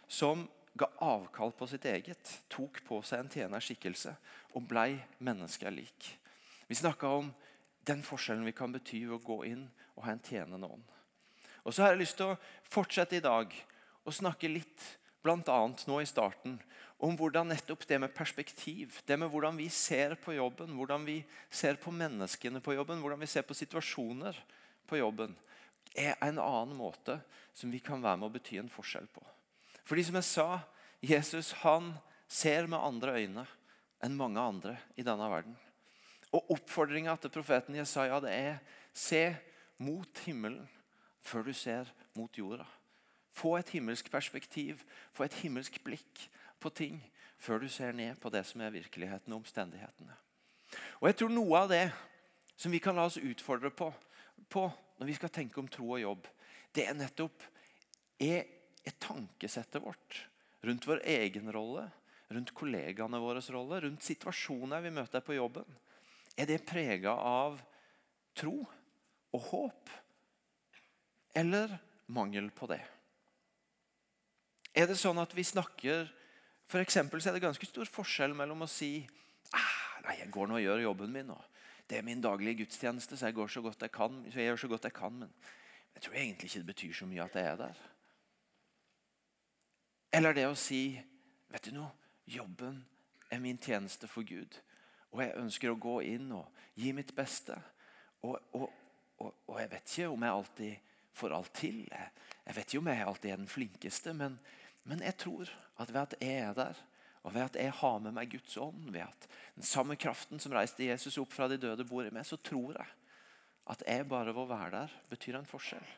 Som 0.07 0.47
ga 0.77 0.87
avkall 1.03 1.51
på 1.57 1.67
sitt 1.67 1.85
eget, 1.89 2.31
tok 2.53 2.79
på 2.87 3.01
seg 3.05 3.23
en 3.25 3.33
tjenerskikkelse 3.33 4.13
og 4.55 4.65
blei 4.69 4.93
menneskelik. 5.25 6.11
Vi 6.67 6.75
snakka 6.75 7.09
om 7.17 7.29
den 7.87 8.03
forskjellen 8.05 8.45
vi 8.47 8.55
kan 8.55 8.73
bety 8.73 9.05
ved 9.05 9.17
å 9.17 9.23
gå 9.23 9.41
inn 9.47 9.65
og 9.95 10.05
ha 10.05 10.13
en 10.13 10.23
tjenende 10.23 10.69
ånd. 10.69 10.85
Og 11.63 11.73
så 11.73 11.83
har 11.83 11.93
jeg 11.93 12.03
lyst 12.03 12.19
til 12.19 12.31
å 12.31 12.39
fortsette 12.71 13.17
i 13.17 13.23
dag 13.23 13.51
og 14.07 14.15
snakke 14.15 14.51
litt 14.51 14.83
bl.a. 15.23 15.59
nå 15.67 15.99
i 15.99 16.07
starten, 16.07 16.55
om 17.03 17.17
hvordan 17.17 17.51
nettopp 17.51 17.83
det 17.89 17.99
med 17.99 18.13
perspektiv, 18.15 19.01
det 19.05 19.17
med 19.19 19.29
hvordan 19.29 19.57
vi 19.59 19.67
ser 19.73 20.15
på 20.21 20.37
jobben, 20.37 20.71
hvordan 20.77 21.03
vi 21.05 21.19
ser 21.49 21.77
på 21.81 21.91
menneskene 21.93 22.61
på 22.63 22.77
jobben, 22.77 23.01
hvordan 23.03 23.21
vi 23.21 23.29
ser 23.29 23.45
på 23.45 23.57
situasjoner 23.57 24.37
på 24.87 25.01
jobben, 25.01 25.35
er 25.97 26.15
en 26.23 26.39
annen 26.39 26.77
måte 26.77 27.19
som 27.57 27.73
vi 27.73 27.81
kan 27.83 28.01
være 28.03 28.21
med 28.21 28.29
å 28.29 28.33
bety 28.37 28.61
en 28.61 28.71
forskjell 28.71 29.09
på. 29.11 29.23
Fordi 29.87 30.07
som 30.07 30.17
jeg 30.19 30.29
sa, 30.29 30.47
Jesus 31.03 31.53
han 31.63 31.93
ser 32.27 32.67
med 32.69 32.79
andre 32.79 33.19
øyne 33.19 33.45
enn 34.03 34.17
mange 34.17 34.41
andre 34.41 34.77
i 34.95 35.05
denne 35.05 35.29
verden. 35.31 35.55
Og 36.35 36.51
Oppfordringa 36.57 37.15
til 37.21 37.31
profeten 37.31 37.77
Jesaja 37.77 38.19
det 38.23 38.33
er 38.33 38.57
se 38.93 39.21
mot 39.83 40.23
himmelen 40.25 40.67
før 41.23 41.47
du 41.47 41.53
ser 41.55 41.89
mot 42.17 42.37
jorda. 42.37 42.65
Få 43.37 43.57
et 43.59 43.69
himmelsk 43.69 44.09
perspektiv, 44.11 44.81
få 45.13 45.27
et 45.27 45.37
himmelsk 45.43 45.79
blikk 45.85 46.23
på 46.59 46.71
ting 46.73 46.99
før 47.37 47.61
du 47.61 47.67
ser 47.69 47.93
ned 47.93 48.17
på 48.21 48.31
det 48.33 48.43
som 48.49 48.61
er 48.61 48.73
virkeligheten 48.73 49.33
og 49.33 49.43
omstendighetene. 49.43 50.15
Og 50.99 51.07
jeg 51.07 51.17
tror 51.19 51.31
Noe 51.31 51.59
av 51.61 51.69
det 51.71 51.85
som 52.57 52.73
vi 52.73 52.81
kan 52.81 52.97
la 52.97 53.05
oss 53.07 53.19
utfordre 53.21 53.69
på, 53.69 53.91
på 54.49 54.65
når 54.97 55.09
vi 55.09 55.15
skal 55.19 55.31
tenke 55.33 55.61
om 55.61 55.69
tro 55.69 55.91
og 55.93 56.01
jobb, 56.01 56.25
det 56.73 56.87
er 56.87 56.97
nettopp 56.97 57.45
er, 58.19 58.47
er 58.81 58.97
tankesettet 58.99 59.83
vårt 59.83 60.23
rundt 60.65 60.87
vår 60.89 61.03
egen 61.05 61.51
rolle, 61.53 61.85
rundt 62.33 62.53
kollegaene 62.57 63.19
våres 63.21 63.51
rolle, 63.53 63.79
rundt 63.85 64.03
situasjoner 64.03 64.81
vi 64.83 64.91
møter 64.97 65.23
på 65.23 65.37
jobben. 65.37 65.67
Er 66.37 66.49
det 66.49 66.65
prega 66.67 67.15
av 67.17 67.57
tro 68.37 68.59
og 69.33 69.41
håp, 69.49 69.89
eller 71.37 71.73
mangel 72.13 72.51
på 72.53 72.69
det? 72.69 72.81
Er 74.77 74.85
det 74.89 74.99
sånn 75.01 75.17
at 75.17 75.33
vi 75.33 75.45
snakker 75.47 76.05
for 76.67 76.83
eksempel, 76.83 77.21
så 77.21 77.29
er 77.29 77.37
det 77.37 77.45
ganske 77.45 77.67
stor 77.67 77.87
forskjell 77.87 78.33
mellom 78.35 78.65
å 78.65 78.69
si 78.69 78.91
ah, 79.55 79.75
nei, 80.03 80.17
jeg 80.19 80.31
går 80.35 80.49
nå 80.49 80.57
og 80.57 80.65
gjør 80.65 80.83
jobben 80.83 81.13
min. 81.13 81.29
Og 81.31 81.85
det 81.87 81.99
er 81.99 82.07
min 82.07 82.23
daglige 82.23 82.63
gudstjeneste, 82.63 83.15
så 83.15 83.29
jeg 83.29 83.37
går 83.37 83.53
så 83.53 83.63
godt 83.63 83.85
jeg 83.87 83.93
kan. 83.95 84.19
så 84.31 84.41
jeg 84.41 84.51
gjør 84.51 84.63
så 84.65 84.71
godt 84.73 84.89
jeg 84.89 84.97
kan, 84.97 85.19
Men 85.19 85.31
jeg 85.95 86.03
tror 86.03 86.15
egentlig 86.15 86.49
ikke 86.49 86.59
det 86.59 86.73
betyr 86.73 86.93
så 86.93 87.07
mye 87.07 87.23
at 87.23 87.35
jeg 87.35 87.51
er 87.51 87.61
der. 87.61 87.79
Eller 90.13 90.33
det 90.35 90.47
å 90.47 90.59
si 90.59 90.99
vet 91.47 91.63
du 91.63 91.71
noe, 91.71 91.91
jobben 92.27 92.81
er 93.31 93.39
min 93.39 93.57
tjeneste 93.57 94.07
for 94.11 94.27
Gud. 94.27 94.59
Og 95.15 95.23
jeg 95.23 95.37
ønsker 95.39 95.71
å 95.71 95.79
gå 95.79 95.99
inn 96.09 96.31
og 96.35 96.61
gi 96.77 96.91
mitt 96.95 97.13
beste. 97.15 97.55
Og, 98.27 98.37
og, 98.57 98.69
og, 99.23 99.33
og 99.47 99.59
jeg 99.61 99.71
vet 99.71 99.91
ikke 99.93 100.13
om 100.13 100.25
jeg 100.25 100.37
alltid 100.39 100.93
får 101.17 101.35
alt 101.37 101.53
til. 101.57 101.81
Jeg, 101.87 102.13
jeg 102.45 102.57
vet 102.57 102.69
ikke 102.69 102.81
om 102.83 102.91
jeg 102.91 103.07
alltid 103.07 103.31
er 103.31 103.41
den 103.41 103.51
flinkeste, 103.51 104.13
men 104.17 104.39
men 104.87 105.03
jeg 105.03 105.17
tror 105.19 105.49
at 105.81 105.89
ved 105.91 106.01
at 106.01 106.15
jeg 106.23 106.43
er 106.45 106.53
der, 106.55 106.77
og 107.27 107.33
ved 107.35 107.43
at 107.43 107.57
jeg 107.59 107.73
har 107.75 107.97
med 107.99 108.13
meg 108.15 108.31
Guds 108.31 108.55
ånd, 108.61 108.87
ved 108.93 109.03
at 109.03 109.27
den 109.57 109.65
samme 109.67 109.97
kraften 109.99 110.39
som 110.39 110.53
reiste 110.55 110.87
Jesus 110.87 111.17
opp 111.19 111.33
fra 111.35 111.49
de 111.51 111.57
døde, 111.59 111.85
bor 111.87 112.07
i 112.07 112.13
meg, 112.13 112.23
så 112.25 112.39
tror 112.39 112.77
jeg 112.77 112.93
at 113.67 113.83
jeg 113.83 114.07
bare 114.07 114.31
ved 114.31 114.45
å 114.45 114.47
være 114.47 114.69
der 114.77 114.93
betyr 115.09 115.35
en 115.41 115.49
forskjell. 115.49 115.89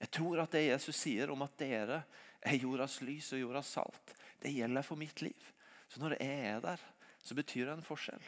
Jeg 0.00 0.12
tror 0.12 0.42
at 0.42 0.52
det 0.52 0.66
Jesus 0.66 0.98
sier 1.00 1.32
om 1.32 1.46
at 1.46 1.56
dere 1.60 2.02
er 2.44 2.60
jordas 2.60 2.98
lys 3.04 3.32
og 3.32 3.40
jordas 3.40 3.72
salt, 3.72 4.12
det 4.40 4.52
gjelder 4.52 4.84
for 4.84 5.00
mitt 5.00 5.24
liv. 5.24 5.48
Så 5.88 6.00
når 6.00 6.18
jeg 6.20 6.44
er 6.52 6.60
der, 6.64 6.84
så 7.30 7.36
betyr 7.38 7.68
det 7.68 7.76
en 7.76 7.86
forskjell. 7.86 8.22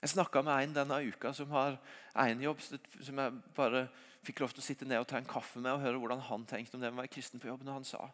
Jeg 0.00 0.12
snakka 0.14 0.40
med 0.44 0.62
en 0.62 0.74
denne 0.78 1.00
uka 1.04 1.32
som 1.36 1.52
har 1.52 1.76
en 2.24 2.40
jobb 2.40 2.62
som 2.64 3.20
jeg 3.20 3.42
bare 3.56 3.86
fikk 4.24 4.40
lov 4.40 4.54
til 4.54 4.62
å 4.62 4.64
sitte 4.64 4.88
ned 4.88 5.02
og 5.02 5.08
ta 5.10 5.20
en 5.20 5.28
kaffe 5.28 5.60
med 5.60 5.74
og 5.74 5.84
høre 5.84 6.00
hvordan 6.00 6.24
han 6.24 6.46
tenkte 6.48 6.78
om 6.78 6.82
det 6.82 6.90
med 6.90 7.02
å 7.02 7.04
være 7.04 7.12
kristen 7.12 7.42
på 7.42 7.50
jobben. 7.50 7.68
Og 7.68 7.82
han 7.82 7.88
sa 7.88 8.08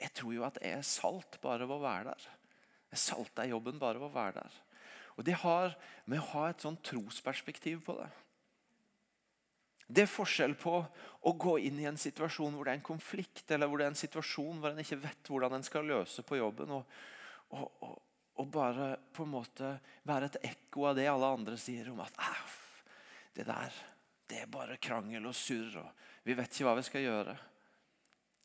jeg 0.00 0.12
tror 0.18 0.34
jo 0.34 0.44
at 0.44 0.58
jeg 0.60 0.76
er 0.76 0.84
salt 0.84 1.38
bare 1.40 1.68
ved 1.68 1.76
å 1.76 1.84
være 1.84 2.12
der. 2.12 2.28
Jeg 2.92 3.02
salta 3.02 3.46
jobben 3.48 3.80
bare 3.80 4.00
ved 4.02 4.10
å 4.10 4.14
være 4.14 4.42
der. 4.42 4.60
Og 5.16 5.24
Det 5.24 5.36
har 5.44 5.76
med 6.10 6.20
å 6.20 6.28
ha 6.34 6.48
et 6.50 6.64
sånn 6.64 6.76
trosperspektiv 6.84 7.84
på 7.86 7.96
det. 8.00 8.10
Det 9.84 10.04
er 10.04 10.10
forskjell 10.10 10.56
på 10.58 10.78
å 10.80 11.32
gå 11.38 11.58
inn 11.68 11.78
i 11.80 11.86
en 11.88 12.00
situasjon 12.00 12.56
hvor 12.56 12.66
det 12.66 12.72
er 12.72 12.80
en 12.80 12.88
konflikt, 12.88 13.44
eller 13.52 13.68
hvor 13.68 13.78
det 13.78 13.86
er 13.86 13.92
en 13.92 14.00
situasjon 14.00 14.60
hvor 14.60 14.72
en 14.72 14.80
ikke 14.80 15.02
vet 15.02 15.30
hvordan 15.30 15.58
en 15.58 15.66
skal 15.66 15.86
løse 15.86 16.24
på 16.24 16.38
jobben, 16.40 16.72
og, 16.72 16.96
og, 17.54 17.98
og 18.40 18.50
bare 18.50 18.94
på 19.14 19.24
en 19.24 19.34
måte 19.34 19.70
være 20.06 20.30
et 20.30 20.38
ekko 20.50 20.88
av 20.90 20.96
det 20.98 21.06
alle 21.10 21.32
andre 21.36 21.58
sier 21.60 21.90
om 21.92 22.00
at 22.02 22.16
det 23.34 23.46
der 23.46 23.82
det 24.30 24.40
er 24.40 24.50
bare 24.50 24.80
krangel 24.80 25.26
og 25.28 25.34
surr, 25.36 25.76
og 25.82 26.24
vi 26.24 26.36
vet 26.36 26.48
ikke 26.48 26.64
hva 26.64 26.78
vi 26.78 26.84
skal 26.86 27.04
gjøre. 27.04 27.34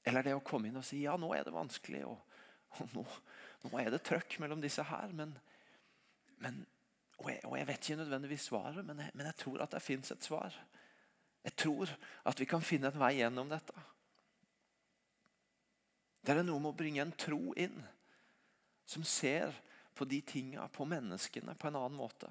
Eller 0.10 0.26
det 0.26 0.34
å 0.36 0.44
komme 0.46 0.70
inn 0.70 0.80
og 0.80 0.86
si 0.86 1.04
ja, 1.06 1.16
nå 1.20 1.30
er 1.36 1.46
det 1.48 1.56
vanskelig, 1.56 2.02
og, 2.08 2.18
og 2.80 2.98
nå, 2.98 3.06
nå, 3.64 3.72
er 3.80 3.94
det 3.94 4.02
trøkk 4.06 4.40
mellom 4.44 4.62
disse 4.64 4.84
her. 4.90 5.14
Men, 5.16 5.32
men, 6.44 6.60
og, 7.20 7.30
jeg, 7.32 7.46
og, 7.46 7.56
jeg, 7.60 7.70
vet 7.70 7.88
ikke 7.88 8.02
nødvendigvis 8.02 8.50
svaret, 8.52 8.84
men 8.86 9.06
jeg, 9.06 9.16
men 9.16 9.32
jeg 9.32 9.40
tror 9.40 9.64
at 9.64 9.76
det 9.76 9.84
fins 9.86 10.12
et 10.16 10.28
svar. 10.28 10.60
Jeg 11.48 11.56
tror 11.64 11.96
at 12.28 12.44
vi 12.44 12.50
kan 12.50 12.66
finne 12.66 12.92
en 12.92 13.00
vei 13.00 13.14
gjennom 13.22 13.52
dette. 13.52 13.88
Det 16.20 16.36
er 16.36 16.44
noe 16.44 16.60
med 16.60 16.74
å 16.74 16.78
bringe 16.78 17.02
en 17.06 17.16
tro 17.16 17.54
inn 17.56 17.80
som 18.90 19.06
ser 19.08 19.56
på 20.00 20.08
de 20.08 20.22
tinga, 20.24 20.68
på 20.72 20.88
menneskene, 20.88 21.58
på 21.60 21.68
en 21.68 21.76
annen 21.76 22.00
måte. 22.00 22.30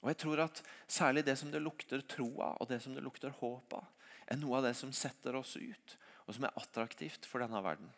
Og 0.00 0.12
jeg 0.12 0.18
tror 0.20 0.44
at 0.44 0.60
Særlig 0.90 1.24
det 1.24 1.38
som 1.38 1.52
det 1.52 1.62
lukter 1.62 2.02
tro 2.04 2.28
av, 2.42 2.58
og 2.60 2.68
det 2.68 2.80
som 2.84 2.92
det 2.96 3.04
lukter 3.04 3.32
håp 3.40 3.76
av, 3.78 3.86
er 4.26 4.38
noe 4.40 4.58
av 4.58 4.66
det 4.66 4.74
som 4.76 4.92
setter 4.92 5.36
oss 5.38 5.54
ut, 5.56 5.96
og 6.26 6.34
som 6.36 6.46
er 6.46 6.56
attraktivt 6.58 7.28
for 7.30 7.42
denne 7.42 7.62
verden. 7.64 7.88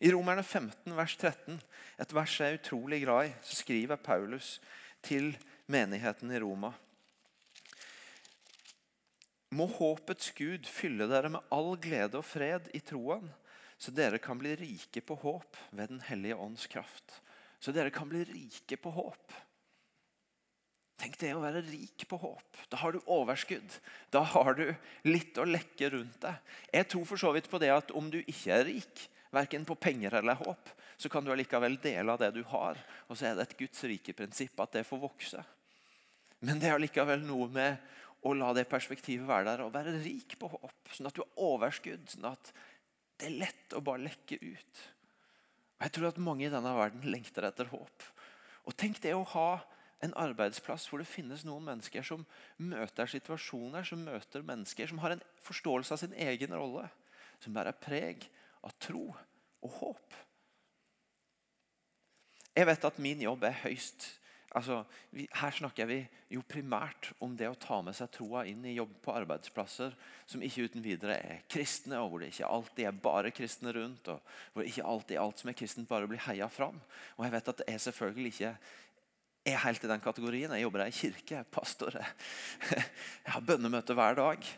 I 0.00 0.12
Romerne 0.12 0.44
15, 0.44 0.92
vers 0.96 1.16
13, 1.16 1.60
et 1.98 2.14
vers 2.14 2.38
jeg 2.40 2.54
er 2.54 2.58
utrolig 2.60 3.00
glad 3.04 3.28
i, 3.28 3.34
så 3.42 3.58
skriver 3.60 4.00
Paulus 4.00 4.56
til 5.04 5.32
menigheten 5.72 6.32
i 6.32 6.40
Roma. 6.42 6.72
Må 9.56 9.68
håpets 9.72 10.32
Gud 10.36 10.68
fylle 10.68 11.08
dere 11.10 11.30
med 11.32 11.54
all 11.54 11.74
glede 11.80 12.20
og 12.20 12.26
fred 12.28 12.70
i 12.76 12.82
troen, 12.84 13.28
så 13.78 13.92
dere 13.92 14.20
kan 14.22 14.38
bli 14.40 14.54
rike 14.58 15.02
på 15.04 15.16
håp 15.22 15.56
ved 15.70 15.92
Den 15.92 16.02
hellige 16.06 16.36
ånds 16.36 16.66
kraft. 16.70 17.20
Så 17.66 17.72
dere 17.74 17.90
kan 17.90 18.06
bli 18.06 18.20
rike 18.22 18.76
på 18.78 18.92
håp. 18.94 19.32
Tenk 21.02 21.16
det 21.18 21.32
å 21.34 21.40
være 21.42 21.64
rik 21.66 22.04
på 22.06 22.16
håp. 22.22 22.60
Da 22.70 22.78
har 22.78 22.94
du 22.94 23.00
overskudd. 23.10 23.74
Da 24.14 24.22
har 24.22 24.54
du 24.54 24.68
litt 25.10 25.34
å 25.42 25.48
lekke 25.48 25.90
rundt 25.96 26.20
deg. 26.22 26.54
Jeg 26.70 26.88
tror 26.92 27.08
for 27.10 27.18
så 27.18 27.32
vidt 27.34 27.50
på 27.50 27.58
det 27.58 27.72
at 27.74 27.90
om 27.98 28.06
du 28.12 28.20
ikke 28.22 28.54
er 28.54 28.64
rik, 28.68 29.02
verken 29.34 29.66
på 29.66 29.74
penger 29.82 30.14
eller 30.20 30.38
håp, 30.38 30.70
så 30.94 31.10
kan 31.10 31.26
du 31.26 31.34
allikevel 31.34 31.74
dele 31.82 32.14
av 32.14 32.22
det 32.22 32.30
du 32.38 32.44
har. 32.54 32.78
Og 33.10 33.18
så 33.18 33.32
er 33.32 33.34
det 33.34 33.48
et 33.48 33.58
Guds 33.58 33.82
rike 33.90 34.14
prinsipp 34.14 34.62
at 34.62 34.78
det 34.78 34.86
får 34.86 35.02
vokse. 35.02 35.42
Men 36.46 36.62
det 36.62 36.70
er 36.70 36.78
allikevel 36.78 37.26
noe 37.26 37.50
med 37.50 37.82
å 38.22 38.38
la 38.38 38.54
det 38.54 38.68
perspektivet 38.70 39.26
være 39.26 39.50
der 39.50 39.66
og 39.66 39.74
være 39.74 39.98
rik 40.06 40.38
på 40.38 40.54
håp. 40.54 40.94
Sånn 40.94 41.10
at 41.10 41.18
du 41.18 41.24
har 41.26 41.48
overskudd. 41.50 42.06
Sånn 42.14 42.30
at 42.30 42.54
det 43.18 43.26
er 43.26 43.40
lett 43.42 43.74
å 43.74 43.82
bare 43.82 44.06
lekke 44.06 44.38
ut. 44.38 44.86
Og 45.76 45.86
Jeg 45.86 45.92
tror 45.92 46.08
at 46.08 46.20
mange 46.22 46.46
i 46.46 46.52
denne 46.52 46.74
verden 46.76 47.04
lengter 47.04 47.46
etter 47.48 47.68
håp. 47.68 48.04
Og 48.66 48.76
tenk 48.76 49.00
det 49.04 49.14
å 49.14 49.26
ha 49.36 49.50
en 50.04 50.14
arbeidsplass 50.18 50.86
hvor 50.88 51.00
det 51.00 51.08
finnes 51.08 51.44
noen 51.46 51.64
mennesker 51.64 52.04
som 52.04 52.24
møter 52.60 53.08
situasjoner, 53.08 53.84
som 53.86 54.02
møter 54.04 54.44
mennesker, 54.44 54.88
som 54.88 55.00
har 55.04 55.16
en 55.16 55.24
forståelse 55.46 55.94
av 55.94 56.02
sin 56.02 56.16
egen 56.26 56.54
rolle, 56.56 56.88
som 57.40 57.56
bærer 57.56 57.76
preg 57.80 58.26
av 58.64 58.74
tro 58.82 59.08
og 59.64 59.80
håp. 59.80 60.16
Jeg 62.56 62.68
vet 62.68 62.86
at 62.88 63.02
min 63.02 63.20
jobb 63.20 63.44
er 63.44 63.58
høyst 63.66 64.06
altså, 64.56 64.80
vi, 65.14 65.26
Her 65.36 65.54
snakker 65.54 65.88
vi 65.90 65.98
jo 66.32 66.42
primært 66.48 67.10
om 67.22 67.36
det 67.38 67.48
å 67.50 67.58
ta 67.60 67.78
med 67.84 67.96
seg 67.96 68.10
troa 68.14 68.44
inn 68.48 68.64
i 68.66 68.76
jobb 68.76 68.94
på 69.04 69.14
arbeidsplasser 69.14 69.94
som 70.26 70.42
ikke 70.42 70.66
uten 70.66 70.84
videre 70.84 71.18
er 71.20 71.44
kristne, 71.50 72.00
og 72.00 72.10
hvor 72.10 72.24
det 72.24 72.32
ikke 72.32 72.50
alltid 72.50 72.88
er 72.88 72.98
bare 73.04 73.34
kristne 73.36 73.74
rundt, 73.76 74.10
og 74.12 74.34
hvor 74.54 74.66
ikke 74.66 74.88
alltid 74.88 75.20
alt 75.22 75.42
som 75.42 75.52
er 75.52 75.58
kristent, 75.60 75.90
bare 75.90 76.08
blir 76.10 76.24
heia 76.26 76.48
fram. 76.52 76.80
Og 77.16 77.26
jeg 77.26 77.36
vet 77.36 77.52
at 77.54 77.64
er 77.68 77.80
selvfølgelig 77.86 78.34
ikke 78.34 78.54
er 79.46 79.62
helt 79.62 79.84
i 79.84 79.90
den 79.90 80.02
kategorien. 80.02 80.54
Jeg 80.56 80.66
jobber 80.66 80.86
i 80.86 80.94
kirke, 80.94 81.34
jeg 81.36 81.44
er 81.44 81.50
pastor. 81.50 81.94
Jeg 83.26 83.34
har 83.34 83.44
bønnemøte 83.46 83.94
hver 83.94 84.18
dag. 84.18 84.48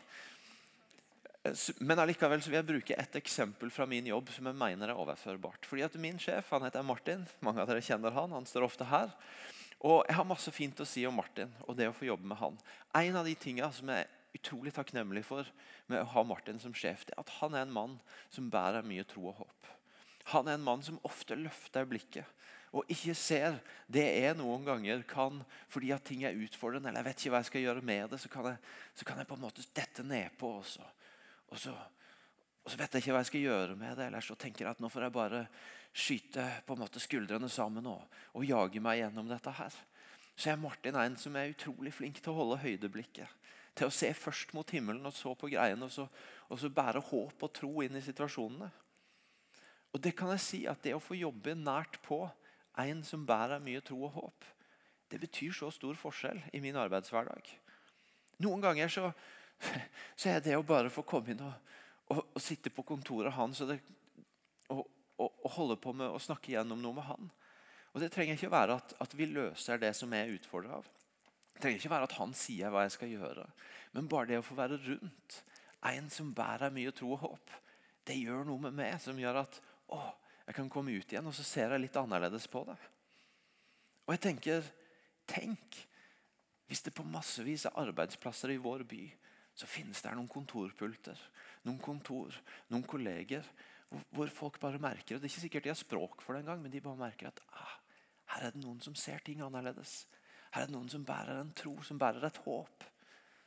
Men 1.79 2.01
allikevel 2.01 2.41
vil 2.43 2.57
jeg 2.57 2.67
bruke 2.67 2.95
et 2.99 3.13
eksempel 3.15 3.71
fra 3.71 3.85
min 3.87 4.09
jobb 4.09 4.27
som 4.33 4.49
jeg 4.49 4.57
mener 4.59 4.91
er 4.91 4.99
overførbart. 4.99 5.65
Fordi 5.69 5.85
at 5.85 5.95
Min 5.95 6.19
sjef 6.19 6.51
han 6.51 6.65
heter 6.67 6.83
Martin. 6.83 7.23
Mange 7.45 7.63
av 7.63 7.69
dere 7.69 7.83
kjenner 7.85 8.11
han. 8.11 8.33
Han 8.35 8.47
står 8.49 8.67
ofte 8.67 8.87
her. 8.89 9.13
Og 9.79 10.03
Jeg 10.07 10.15
har 10.17 10.27
masse 10.27 10.51
fint 10.51 10.79
å 10.83 10.87
si 10.87 11.05
om 11.07 11.15
Martin 11.15 11.51
og 11.65 11.77
det 11.79 11.87
å 11.87 11.95
få 11.95 12.09
jobbe 12.09 12.27
med 12.27 12.39
han. 12.41 12.57
En 12.99 13.19
av 13.21 13.27
de 13.27 13.35
tingene 13.39 13.71
som 13.73 13.91
jeg 13.91 14.03
er 14.05 14.39
utrolig 14.39 14.73
takknemlig 14.75 15.23
for 15.25 15.47
med 15.87 16.03
å 16.03 16.09
ha 16.13 16.23
Martin 16.27 16.59
som 16.59 16.75
sjef, 16.75 17.05
det 17.07 17.15
er 17.15 17.23
at 17.23 17.37
han 17.39 17.55
er 17.55 17.65
en 17.65 17.73
mann 17.73 17.95
som 18.29 18.51
bærer 18.51 18.85
mye 18.85 19.07
tro 19.07 19.29
og 19.31 19.39
håp. 19.39 19.69
Han 20.35 20.49
er 20.49 20.59
en 20.59 20.67
mann 20.67 20.83
som 20.85 20.99
ofte 21.07 21.37
løfter 21.39 21.87
blikket 21.89 22.27
og 22.75 22.91
ikke 22.91 23.15
ser, 23.17 23.55
det 23.89 24.05
jeg 24.05 24.35
noen 24.37 24.65
ganger 24.65 25.01
kan, 25.09 25.39
fordi 25.73 25.89
at 25.95 26.03
ting 26.05 26.21
er 26.27 26.37
utfordrende, 26.37 26.91
eller 26.91 27.01
jeg 27.01 27.07
vet 27.07 27.23
ikke 27.23 27.31
hva 27.33 27.41
jeg 27.41 27.49
skal 27.49 27.63
gjøre 27.65 27.85
med 27.89 28.11
det, 28.11 28.19
så 28.21 28.29
kan 28.29 28.49
jeg, 28.51 28.59
så 28.99 29.07
kan 29.09 29.21
jeg 29.21 29.29
på 29.29 29.37
en 29.39 29.45
måte 29.45 29.65
dette 29.73 30.05
nedpå. 30.05 30.51
også. 30.61 30.85
og, 31.49 31.57
så, 31.57 31.73
Og 32.63 32.69
så 32.71 32.77
vet 32.77 32.93
jeg 32.93 33.01
ikke 33.01 33.15
hva 33.15 33.23
jeg 33.23 33.31
skal 33.31 33.45
gjøre 33.47 33.75
med 33.75 33.97
det. 33.97 34.07
Eller 34.07 34.21
så 34.21 34.35
tenker 34.37 34.65
jeg 34.65 34.71
at 34.71 34.83
nå 34.83 34.89
får 34.89 35.07
jeg 35.07 35.15
bare 35.17 35.47
skyte 35.93 36.45
på 36.65 36.75
en 36.75 36.83
måte 36.83 37.01
skuldrene 37.01 37.49
sammen 37.51 37.87
og, 37.89 38.03
og 38.37 38.45
jage 38.45 38.81
meg 38.83 39.01
gjennom 39.01 39.29
dette 39.29 39.53
her. 39.57 39.77
Så 40.39 40.51
er 40.51 40.61
Martin 40.61 40.95
en 40.95 41.17
som 41.19 41.35
er 41.35 41.51
utrolig 41.51 41.91
flink 41.93 42.21
til 42.21 42.31
å 42.31 42.39
holde 42.39 42.61
høydeblikket. 42.61 43.37
Til 43.75 43.89
å 43.89 43.93
se 43.93 44.11
først 44.15 44.53
mot 44.55 44.69
himmelen 44.71 45.05
og 45.07 45.15
så 45.15 45.33
på 45.37 45.49
greiene, 45.51 45.87
og 45.87 45.91
så, 45.93 46.05
og 46.47 46.59
så 46.59 46.71
bære 46.71 47.03
håp 47.09 47.43
og 47.43 47.51
tro 47.55 47.71
inn 47.83 47.97
i 47.99 48.03
situasjonene. 48.03 48.69
Og 49.93 50.01
det 50.03 50.13
kan 50.17 50.31
jeg 50.35 50.43
si 50.45 50.61
at 50.69 50.81
det 50.85 50.93
å 50.95 51.01
få 51.03 51.17
jobbe 51.17 51.55
nært 51.57 51.99
på 52.05 52.21
en 52.79 53.03
som 53.03 53.25
bærer 53.27 53.63
mye 53.63 53.81
tro 53.83 53.99
og 54.05 54.15
håp, 54.15 54.47
det 55.09 55.19
betyr 55.19 55.55
så 55.57 55.71
stor 55.73 55.97
forskjell 55.97 56.39
i 56.53 56.61
min 56.61 56.77
arbeidshverdag. 56.77 57.47
Noen 58.45 58.61
ganger 58.63 58.91
så, 58.93 59.09
så 60.19 60.35
er 60.35 60.43
det 60.45 60.57
å 60.57 60.65
bare 60.65 60.91
få 60.93 61.03
komme 61.07 61.33
inn 61.33 61.41
og, 61.43 61.71
og, 62.13 62.21
og 62.21 62.43
sitte 62.43 62.71
på 62.73 62.85
kontoret 62.87 63.33
hans 63.35 63.63
og, 63.65 63.73
det, 63.73 63.79
og, 65.19 65.33
og, 65.43 65.51
holde 65.57 65.77
på 65.81 65.93
med 65.93 66.09
å 66.09 66.21
snakke 66.21 66.53
gjennom 66.53 66.81
noe 66.81 66.97
med 66.97 67.07
han. 67.09 67.29
Og 67.93 68.01
Det 68.03 68.11
trenger 68.13 68.37
ikke 68.37 68.53
være 68.53 68.77
at, 68.79 68.95
at 69.03 69.15
vi 69.17 69.27
løser 69.29 69.81
det 69.81 69.91
som 69.97 70.13
jeg 70.13 70.27
er 70.27 70.35
utfordra 70.37 70.79
av. 70.79 70.87
Det 71.53 71.63
trenger 71.63 71.81
ikke 71.81 71.91
være 71.91 72.07
at 72.07 72.17
han 72.19 72.35
sier 72.37 72.71
hva 72.71 72.85
jeg 72.85 72.95
skal 72.95 73.11
gjøre. 73.11 73.45
Men 73.95 74.09
bare 74.11 74.31
det 74.31 74.39
å 74.39 74.45
få 74.45 74.57
være 74.59 74.79
rundt 74.85 75.39
en 75.89 76.09
som 76.13 76.31
bærer 76.35 76.73
mye 76.75 76.93
tro 76.95 77.13
og 77.15 77.23
håp, 77.23 77.53
det 78.07 78.17
gjør 78.19 78.45
noe 78.47 78.67
med 78.67 78.77
meg 78.77 78.97
som 79.03 79.19
gjør 79.19 79.41
at 79.43 79.59
å, 79.91 79.99
jeg 80.47 80.57
kan 80.57 80.71
komme 80.71 80.95
ut 80.95 81.11
igjen 81.11 81.27
og 81.29 81.35
så 81.35 81.45
ser 81.45 81.73
jeg 81.75 81.83
litt 81.83 81.99
annerledes 81.99 82.47
på 82.51 82.63
det. 82.69 82.77
Og 84.07 84.15
jeg 84.15 84.25
tenker 84.29 84.75
Tenk 85.29 85.75
hvis 86.69 86.81
det 86.85 86.93
på 86.97 87.03
massevis 87.05 87.67
av 87.69 87.75
arbeidsplasser 87.81 88.53
i 88.53 88.61
vår 88.61 88.81
by 88.89 89.03
så 89.57 89.67
finnes 89.69 90.01
det 90.01 90.13
noen 90.15 90.29
kontorpulter, 90.29 91.17
noen 91.65 91.79
kontor, 91.81 92.33
noen 92.69 92.85
kolleger 92.87 93.45
hvor 94.13 94.29
folk 94.33 94.59
bare 94.61 94.81
merker 94.81 95.15
og 95.15 95.21
Det 95.21 95.29
er 95.29 95.33
ikke 95.33 95.45
sikkert 95.47 95.65
de 95.65 95.71
har 95.71 95.79
språk 95.79 96.21
for 96.21 96.35
det 96.35 96.43
engang, 96.43 96.61
men 96.61 96.71
de 96.71 96.81
bare 96.83 96.99
merker 96.99 97.31
at 97.31 97.41
ah, 97.57 97.75
her 98.35 98.45
er 98.45 98.53
det 98.53 98.61
noen 98.61 98.79
som 98.83 98.95
ser 98.97 99.21
ting 99.25 99.41
annerledes. 99.41 100.03
Her 100.53 100.63
er 100.63 100.69
det 100.69 100.75
noen 100.75 100.89
som 100.91 101.05
bærer 101.05 101.39
en 101.41 101.53
tro, 101.57 101.75
som 101.85 101.97
bærer 101.97 102.27
et 102.27 102.41
håp. 102.45 102.85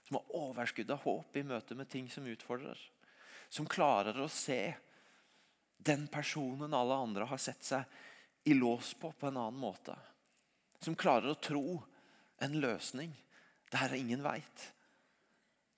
Som 0.03 0.19
har 0.19 0.35
overskudd 0.41 0.91
av 0.91 1.05
håp 1.05 1.37
i 1.39 1.45
møte 1.47 1.77
med 1.79 1.91
ting 1.91 2.09
som 2.11 2.27
utfordrer. 2.27 2.79
Som 3.53 3.69
klarer 3.71 4.19
å 4.19 4.31
se 4.31 4.75
den 5.83 6.09
personen 6.11 6.75
alle 6.75 6.99
andre 7.05 7.27
har 7.31 7.41
sett 7.43 7.63
seg 7.67 8.51
i 8.51 8.55
lås 8.55 8.95
på, 8.99 9.13
på 9.15 9.31
en 9.31 9.39
annen 9.39 9.63
måte. 9.63 9.95
Som 10.83 10.99
klarer 10.99 11.31
å 11.31 11.39
tro 11.39 11.79
en 12.43 12.59
løsning 12.59 13.15
der 13.71 13.95
ingen 13.95 14.23
veit. 14.25 14.71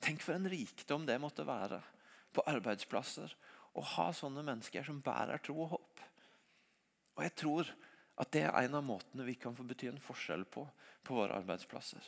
Tenk 0.01 0.25
for 0.25 0.37
en 0.37 0.49
rikdom 0.49 1.05
det 1.09 1.21
måtte 1.21 1.45
være 1.49 1.81
på 2.35 2.45
arbeidsplasser 2.51 3.33
å 3.75 3.83
ha 3.95 4.11
sånne 4.15 4.45
mennesker 4.47 4.87
som 4.87 5.03
bærer 5.03 5.43
tro 5.43 5.57
og 5.65 5.75
håp. 5.75 6.03
Og 7.15 7.23
jeg 7.27 7.35
tror 7.39 7.71
at 8.23 8.31
det 8.35 8.45
er 8.47 8.57
en 8.63 8.79
av 8.79 8.87
måtene 8.87 9.27
vi 9.27 9.35
kan 9.39 9.55
få 9.57 9.67
bety 9.67 9.89
en 9.91 10.03
forskjell 10.03 10.47
på 10.51 10.67
på 11.05 11.15
våre 11.19 11.37
arbeidsplasser. 11.37 12.05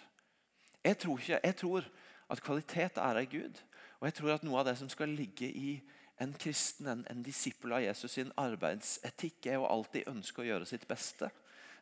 Jeg 0.84 0.98
tror, 1.02 1.20
ikke, 1.20 1.40
jeg 1.42 1.56
tror 1.60 1.86
at 2.32 2.42
kvalitet 2.42 3.00
er 3.02 3.20
av 3.20 3.28
Gud. 3.30 3.60
Og 4.00 4.08
jeg 4.08 4.16
tror 4.18 4.34
at 4.34 4.46
noe 4.46 4.60
av 4.60 4.68
det 4.68 4.76
som 4.80 4.88
skal 4.92 5.12
ligge 5.12 5.48
i 5.48 5.76
en 6.22 6.32
kristen, 6.40 6.88
en, 6.88 7.04
en 7.10 7.22
disippel 7.24 7.74
av 7.76 7.84
Jesus 7.84 8.16
sin 8.16 8.32
arbeidsetikk, 8.40 9.50
er 9.50 9.60
å 9.60 9.68
alltid 9.68 10.08
ønske 10.08 10.42
å 10.42 10.48
gjøre 10.48 10.68
sitt 10.68 10.86
beste 10.88 11.28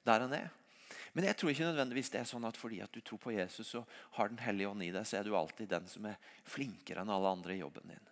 der 0.07 0.25
en 0.25 0.35
er. 0.37 0.51
Men 1.15 1.29
jeg 1.29 1.39
tror 1.39 1.53
ikke 1.53 1.69
nødvendigvis 1.69 2.11
det 2.11 2.21
er 2.23 2.29
sånn 2.29 2.47
at 2.49 2.59
fordi 2.59 2.81
at 2.83 2.95
du 2.95 3.01
tror 3.05 3.21
på 3.23 3.35
Jesus 3.35 3.71
og 3.79 3.87
har 4.17 4.31
Den 4.31 4.43
hellige 4.43 4.71
ånd 4.71 4.83
i 4.83 4.91
deg, 4.95 5.07
så 5.07 5.21
er 5.21 5.27
du 5.27 5.37
alltid 5.39 5.71
den 5.71 5.87
som 5.91 6.07
er 6.11 6.19
flinkere 6.51 7.03
enn 7.03 7.13
alle 7.15 7.31
andre 7.31 7.55
i 7.55 7.63
jobben 7.63 7.95
din. 7.95 8.11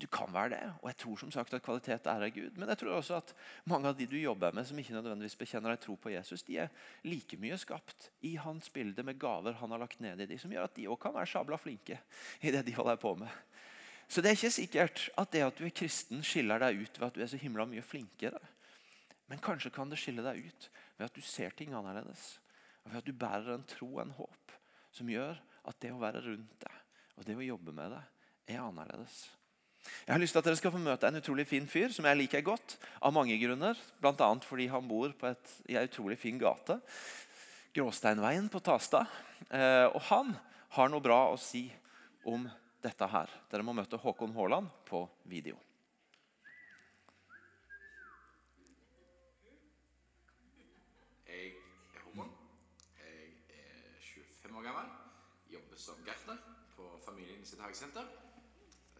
Du 0.00 0.06
kan 0.08 0.30
være 0.32 0.54
det, 0.54 0.60
og 0.80 0.86
jeg 0.88 0.96
tror 1.02 1.18
som 1.20 1.32
sagt 1.34 1.52
at 1.54 1.64
kvalitet 1.64 2.06
er 2.08 2.22
av 2.24 2.32
Gud. 2.32 2.56
Men 2.56 2.70
jeg 2.72 2.80
tror 2.80 2.94
også 2.96 3.18
at 3.18 3.34
mange 3.68 3.90
av 3.90 3.98
de 3.98 4.06
du 4.08 4.16
jobber 4.16 4.54
med 4.56 4.64
som 4.64 4.78
ikke 4.80 4.94
nødvendigvis 4.96 5.36
bekjenner 5.36 5.74
deg 5.74 5.82
tro 5.82 5.96
på 6.00 6.12
Jesus, 6.14 6.44
de 6.46 6.56
er 6.62 6.70
like 7.04 7.36
mye 7.40 7.58
skapt 7.60 8.08
i 8.24 8.32
hans 8.40 8.70
bilde 8.72 9.04
med 9.04 9.18
gaver 9.20 9.58
han 9.60 9.74
har 9.74 9.82
lagt 9.82 10.00
ned 10.00 10.22
i 10.22 10.28
dem, 10.30 10.40
som 10.40 10.52
gjør 10.54 10.70
at 10.70 10.76
de 10.78 10.88
òg 10.88 10.96
kan 11.02 11.12
være 11.16 11.28
sabla 11.28 11.58
flinke 11.60 11.98
i 12.40 12.52
det 12.54 12.64
de 12.64 12.76
holder 12.78 13.00
på 13.02 13.12
med. 13.20 13.34
Så 14.10 14.22
det 14.22 14.30
er 14.32 14.38
ikke 14.38 14.54
sikkert 14.54 15.02
at 15.20 15.34
det 15.34 15.44
at 15.46 15.58
du 15.60 15.66
er 15.68 15.74
kristen, 15.82 16.24
skiller 16.26 16.62
deg 16.62 16.80
ut 16.80 16.96
ved 16.98 17.06
at 17.06 17.18
du 17.18 17.22
er 17.22 17.30
så 17.30 17.38
himla 17.38 17.66
mye 17.68 17.84
flinkere. 17.84 18.40
Men 19.30 19.42
kanskje 19.44 19.70
kan 19.74 19.92
det 19.92 20.00
skille 20.00 20.24
deg 20.24 20.40
ut 20.48 20.70
ved 20.96 21.06
at 21.06 21.14
du 21.14 21.22
ser 21.22 21.52
ting 21.54 21.76
annerledes. 21.76 22.40
Ved 22.88 22.98
at 22.98 23.06
du 23.06 23.12
bærer 23.14 23.52
en 23.54 23.68
tro 23.68 23.86
og 23.92 24.02
en 24.02 24.16
håp 24.16 24.56
som 24.90 25.12
gjør 25.12 25.38
at 25.70 25.78
det 25.84 25.92
å 25.94 26.00
være 26.00 26.24
rundt 26.24 26.56
deg 26.64 26.80
og 27.20 27.28
det 27.28 27.36
å 27.36 27.44
jobbe 27.44 27.76
med 27.76 27.92
deg 27.92 28.56
er 28.56 28.64
annerledes. 28.64 29.28
Jeg 30.06 30.12
har 30.14 30.20
lyst 30.20 30.34
til 30.34 30.40
at 30.42 30.48
dere 30.48 30.58
skal 30.58 30.72
få 30.74 30.80
møte 30.82 31.08
en 31.08 31.20
utrolig 31.20 31.46
fin 31.48 31.66
fyr 31.70 31.92
som 31.94 32.06
jeg 32.08 32.18
liker 32.18 32.44
godt. 32.44 32.76
Av 33.04 33.14
mange 33.14 33.36
grunner. 33.40 33.78
Bl.a. 34.02 34.30
fordi 34.44 34.68
han 34.72 34.88
bor 34.88 35.12
på 35.16 35.30
et, 35.30 35.56
i 35.70 35.78
ei 35.78 35.86
utrolig 35.88 36.18
fin 36.20 36.38
gate. 36.40 36.80
Gråsteinveien 37.76 38.48
på 38.50 38.62
Tasta. 38.64 39.04
Eh, 39.48 39.86
og 39.88 40.00
han 40.10 40.34
har 40.76 40.90
noe 40.90 41.04
bra 41.04 41.20
å 41.30 41.38
si 41.40 41.68
om 42.28 42.48
dette 42.82 43.08
her. 43.12 43.32
Dere 43.50 43.66
må 43.66 43.74
møte 43.76 44.00
Håkon 44.00 44.34
Haaland 44.36 44.70
på 44.88 45.04
video. 45.30 45.58
Jeg 51.30 51.52
er 51.94 52.02
homo. 52.08 52.26
Jeg 53.00 53.30
er 53.54 54.00
25 54.10 54.58
år 54.58 54.66
gammel. 54.68 54.90
Jobber 55.54 55.80
som 55.80 56.02
gartner 56.06 56.42
på 56.76 56.90
familien 57.06 57.46
sitt 57.46 57.62
hagesenter. 57.62 58.19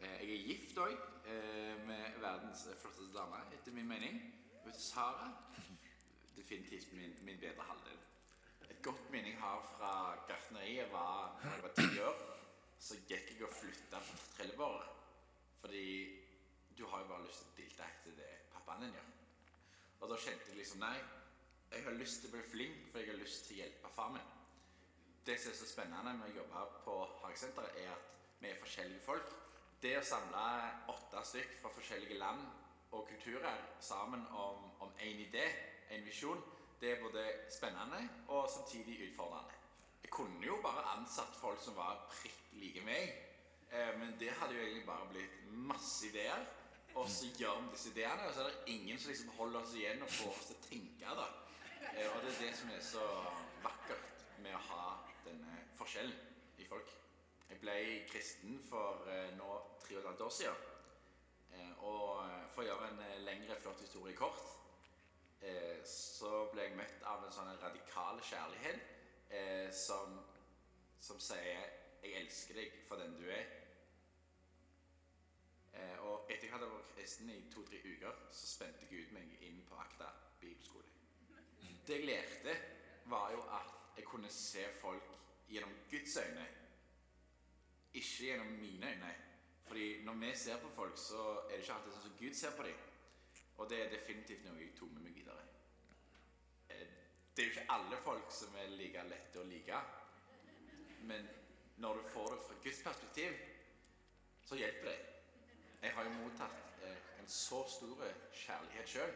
Eh, 0.01 0.21
jeg 0.25 0.37
er 0.37 0.47
gift 0.49 0.79
òg, 0.81 0.93
eh, 1.29 1.87
med 1.87 2.21
verdens 2.21 2.63
flotteste 2.81 3.13
dame, 3.13 3.41
etter 3.53 3.73
min 3.73 3.89
mening. 3.89 4.21
Hun 4.65 4.73
Sara. 4.73 5.29
Definitivt 6.37 6.93
min, 6.93 7.17
min 7.25 7.41
bedre 7.41 7.63
halvdel. 7.63 7.99
Et 8.71 8.83
godt 8.83 9.11
minne 9.11 9.29
jeg 9.29 9.39
har 9.39 9.61
fra 9.77 9.93
gartneriet, 10.29 10.93
var 10.93 11.41
da 11.43 11.51
jeg 11.51 11.63
var 11.63 11.75
ti 11.77 12.01
år. 12.01 12.23
Så 12.79 12.97
gikk 13.09 13.35
jeg 13.35 13.45
og 13.45 13.53
flytta 13.53 14.01
fra 14.01 14.17
Trelleborg. 14.37 14.85
Fordi 15.61 16.19
du 16.79 16.87
har 16.87 17.03
jo 17.03 17.07
bare 17.07 17.27
lyst 17.27 17.43
til 17.43 17.51
å 17.53 17.57
dilte 17.57 17.89
etter 17.93 18.17
det 18.17 18.31
pappaen 18.55 18.87
din 18.87 18.97
gjør. 18.97 19.11
Og 20.01 20.09
da 20.09 20.17
kjente 20.17 20.49
jeg 20.49 20.57
liksom 20.63 20.81
Nei, 20.81 20.97
jeg 21.71 21.85
har 21.85 21.99
lyst 22.01 22.23
til 22.23 22.31
å 22.31 22.39
bli 22.39 22.47
flink, 22.55 22.89
for 22.89 22.99
jeg 22.99 23.13
har 23.13 23.21
lyst 23.21 23.45
til 23.47 23.59
å 23.59 23.61
hjelpe 23.61 23.93
far 23.99 24.09
min. 24.17 24.33
Det 25.27 25.37
som 25.41 25.53
er 25.53 25.61
så 25.61 25.69
spennende 25.69 26.17
med 26.17 26.33
å 26.33 26.39
jobbe 26.41 26.65
på 26.87 26.97
hagesenteret, 27.21 27.77
er 27.85 27.93
at 27.93 28.09
vi 28.41 28.49
er 28.49 28.63
forskjellige 28.65 29.05
folk. 29.05 29.37
Det 29.81 29.95
å 29.97 30.03
samle 30.05 30.41
åtte 30.93 31.23
stykk 31.25 31.53
fra 31.63 31.71
forskjellige 31.73 32.19
land 32.21 32.43
og 32.93 33.07
kulturer 33.09 33.63
sammen 33.81 34.27
om, 34.37 34.67
én 35.01 35.23
idé, 35.25 35.47
en 35.89 36.05
visjon, 36.05 36.43
det 36.81 36.91
er 36.91 37.01
både 37.01 37.23
spennende 37.49 38.01
og 38.29 38.51
samtidig 38.53 38.99
utfordrende. 39.07 39.57
Jeg 40.03 40.11
kunne 40.13 40.45
jo 40.45 40.59
bare 40.63 40.85
ansatt 40.99 41.33
folk 41.41 41.63
som 41.65 41.79
var 41.79 42.03
prikk 42.13 42.53
like 42.61 42.85
meg, 42.85 43.15
eh, 43.73 43.97
men 43.97 44.13
det 44.21 44.35
hadde 44.37 44.59
jo 44.59 44.67
egentlig 44.67 44.85
bare 44.87 45.09
blitt 45.15 45.41
masse 45.49 46.07
ideer. 46.11 46.45
Og 46.95 47.09
så 47.09 47.33
gjør 47.39 47.61
vi 47.63 47.73
disse 47.73 47.91
ideene, 47.95 48.29
og 48.29 48.35
så 48.35 48.45
er 48.45 48.53
det 48.53 48.75
ingen 48.77 48.99
som 48.99 49.15
liksom 49.15 49.33
holder 49.39 49.61
oss 49.61 49.75
igjen 49.75 50.03
og 50.03 50.13
får 50.19 50.37
oss 50.37 50.47
til 50.51 50.57
å 50.61 50.69
tenke. 50.69 51.17
da. 51.23 51.29
Eh, 51.97 52.17
og 52.17 52.23
det 52.23 52.35
er 52.35 52.41
det 52.45 52.57
som 52.59 52.77
er 52.77 52.85
så 52.85 53.09
vakkert 53.65 54.25
med 54.45 54.55
å 54.61 54.65
ha 54.69 54.87
denne 55.25 55.61
forskjellen 55.81 56.17
i 56.59 56.69
folk. 56.69 56.97
Jeg 57.51 57.59
ble 57.65 57.77
kristen 58.13 58.61
for 58.69 59.09
eh, 59.11 59.33
nå 59.39 59.55
tre 59.91 59.99
og 59.99 60.03
et 60.03 60.09
halvt 60.09 60.21
år 60.21 60.31
siden. 60.31 60.55
Eh, 61.53 61.83
og 61.83 62.25
eh, 62.25 62.47
for 62.55 62.63
å 62.63 62.67
gjøre 62.69 62.91
en 62.91 63.25
lengre, 63.27 63.59
flott 63.61 63.83
historie 63.83 64.17
kort, 64.17 64.47
så 65.89 66.31
ble 66.53 66.67
jeg 66.67 66.77
møtt 66.77 67.05
av 67.09 67.23
en 67.25 67.33
sånn 67.33 67.49
radikal 67.63 68.19
kjærlighet 68.29 68.83
som, 69.73 70.19
som 71.01 71.17
sier 71.17 71.63
'Jeg 72.03 72.13
elsker 72.19 72.59
deg 72.61 72.77
for 72.89 73.01
den 73.01 73.15
du 73.17 73.25
er'. 73.25 73.55
Og 76.05 76.29
etter 76.29 76.45
jeg 76.45 76.53
hadde 76.53 76.69
vært 76.69 76.93
kristen 76.93 77.33
i 77.33 77.39
to-tre 77.55 77.81
uker, 77.81 78.21
så 78.37 78.51
spente 78.53 78.91
Gud 78.93 79.17
meg 79.17 79.33
inn 79.49 79.65
på 79.65 79.81
Akta 79.81 80.13
bibelskole. 80.43 80.93
Det 81.87 81.97
jeg 81.97 82.05
lærte, 82.05 82.61
var 83.07 83.33
jo 83.33 83.41
at 83.41 83.97
jeg 83.97 84.05
kunne 84.13 84.29
se 84.29 84.69
folk 84.83 85.17
gjennom 85.49 85.73
Guds 85.89 86.21
øyne 86.21 86.49
ikke 87.95 88.25
gjennom 88.27 88.47
mine 88.47 88.87
øyne. 88.87 89.15
Fordi 89.71 90.03
når 90.03 90.15
vi 90.19 90.37
ser 90.37 90.57
på 90.59 90.69
folk, 90.75 90.97
så 90.99 91.23
er 91.23 91.53
det 91.53 91.63
ikke 91.63 91.75
alltid 91.77 91.93
sånn 91.95 92.03
som 92.03 92.15
Gud 92.19 92.35
ser 92.35 92.55
på 92.59 92.65
dem. 92.67 92.79
Og 93.63 93.69
det 93.71 93.77
er 93.79 93.93
definitivt 93.93 94.43
noe 94.43 94.59
jeg 94.59 94.73
tok 94.75 94.91
med 94.97 95.05
meg 95.05 95.15
videre. 95.15 95.45
Eh, 96.75 96.89
det 97.37 97.45
er 97.45 97.47
jo 97.47 97.53
ikke 97.53 97.75
alle 97.77 98.01
folk 98.03 98.33
som 98.35 98.57
er 98.59 98.73
like 98.75 99.05
lette 99.13 99.39
å 99.39 99.45
like. 99.47 99.79
Men 101.07 101.29
når 101.85 102.01
du 102.01 102.09
får 102.17 102.35
det 102.35 102.41
fra 102.49 102.57
Guds 102.65 102.83
perspektiv, 102.89 103.39
så 104.49 104.59
hjelper 104.59 104.91
det. 104.91 104.99
Jeg 105.85 105.95
har 105.95 106.09
jo 106.09 106.17
mottatt 106.19 106.83
eh, 106.89 107.07
en 107.23 107.31
så 107.31 107.63
stor 107.71 108.03
kjærlighet 108.41 108.91
sjøl 108.97 109.15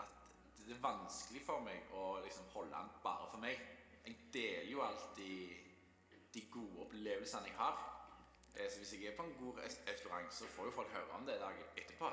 at 0.00 0.16
det 0.64 0.78
er 0.78 0.82
vanskelig 0.88 1.44
for 1.44 1.60
meg 1.68 1.92
å 1.92 2.08
liksom 2.24 2.48
holde 2.56 2.72
den 2.72 2.96
bare 3.04 3.28
for 3.34 3.44
meg. 3.44 3.60
Jeg 4.06 4.16
deler 4.32 4.72
jo 4.72 4.82
alltid 4.88 5.68
de 6.32 6.48
gode 6.56 6.88
opplevelsene 6.88 7.52
jeg 7.52 7.60
har. 7.60 7.97
Eh, 8.58 8.70
Så 8.70 8.78
hvis 8.78 8.92
jeg 8.92 9.04
er 9.04 9.16
på 9.16 9.22
en 9.22 9.36
god 9.40 9.58
restaurant, 9.86 10.34
så 10.34 10.46
får 10.46 10.64
jo 10.64 10.70
folk 10.70 10.88
høre 10.88 11.10
om 11.10 11.26
det 11.26 11.40
dagen 11.40 11.62
etterpå. 11.76 12.10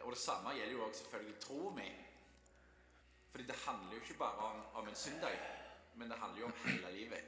Og 0.00 0.12
det 0.12 0.18
samme 0.18 0.50
gjelder 0.50 0.72
jo 0.72 0.84
også 0.84 1.00
selvfølgelig 1.02 1.40
tro 1.40 1.70
mi. 1.70 1.90
Fordi 3.30 3.46
det 3.46 3.56
handler 3.56 3.92
jo 3.94 4.00
ikke 4.00 4.18
bare 4.18 4.36
om, 4.36 4.62
om 4.74 4.88
en 4.88 4.94
søndag, 4.94 5.38
men 5.94 6.10
det 6.10 6.18
handler 6.18 6.40
jo 6.40 6.46
om 6.46 6.52
hele 6.64 6.92
livet. 6.92 7.24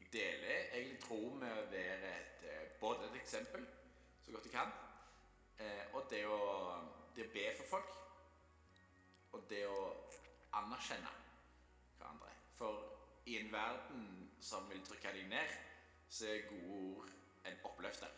Jeg 0.00 0.12
deler 0.12 0.56
egentlig 0.72 1.00
tro 1.00 1.20
med 1.34 1.52
å 1.52 1.70
være 1.70 2.10
et, 2.20 2.44
eh, 2.50 2.70
både 2.80 3.06
et 3.06 3.16
eksempel, 3.22 3.66
så 4.24 4.32
godt 4.32 4.44
jeg 4.44 4.52
kan, 4.52 4.72
eh, 5.58 5.94
og 5.94 6.06
det 6.10 6.26
å, 6.26 6.40
det 7.16 7.26
å 7.26 7.32
be 7.32 7.46
for 7.56 7.66
folk, 7.70 7.96
og 9.32 9.50
det 9.50 9.66
å 9.66 9.80
anerkjenne 10.52 11.10
hverandre. 11.98 12.30
For 12.56 12.84
i 13.26 13.38
en 13.38 13.52
verden 13.52 14.30
som 14.40 14.70
vil 14.70 14.84
trykke 14.84 15.12
deg 15.12 15.28
ned, 15.28 15.56
så 16.08 16.28
er 16.28 16.48
gode 16.50 16.80
ord 16.98 17.10
en 17.48 17.60
oppløfter. 17.68 18.12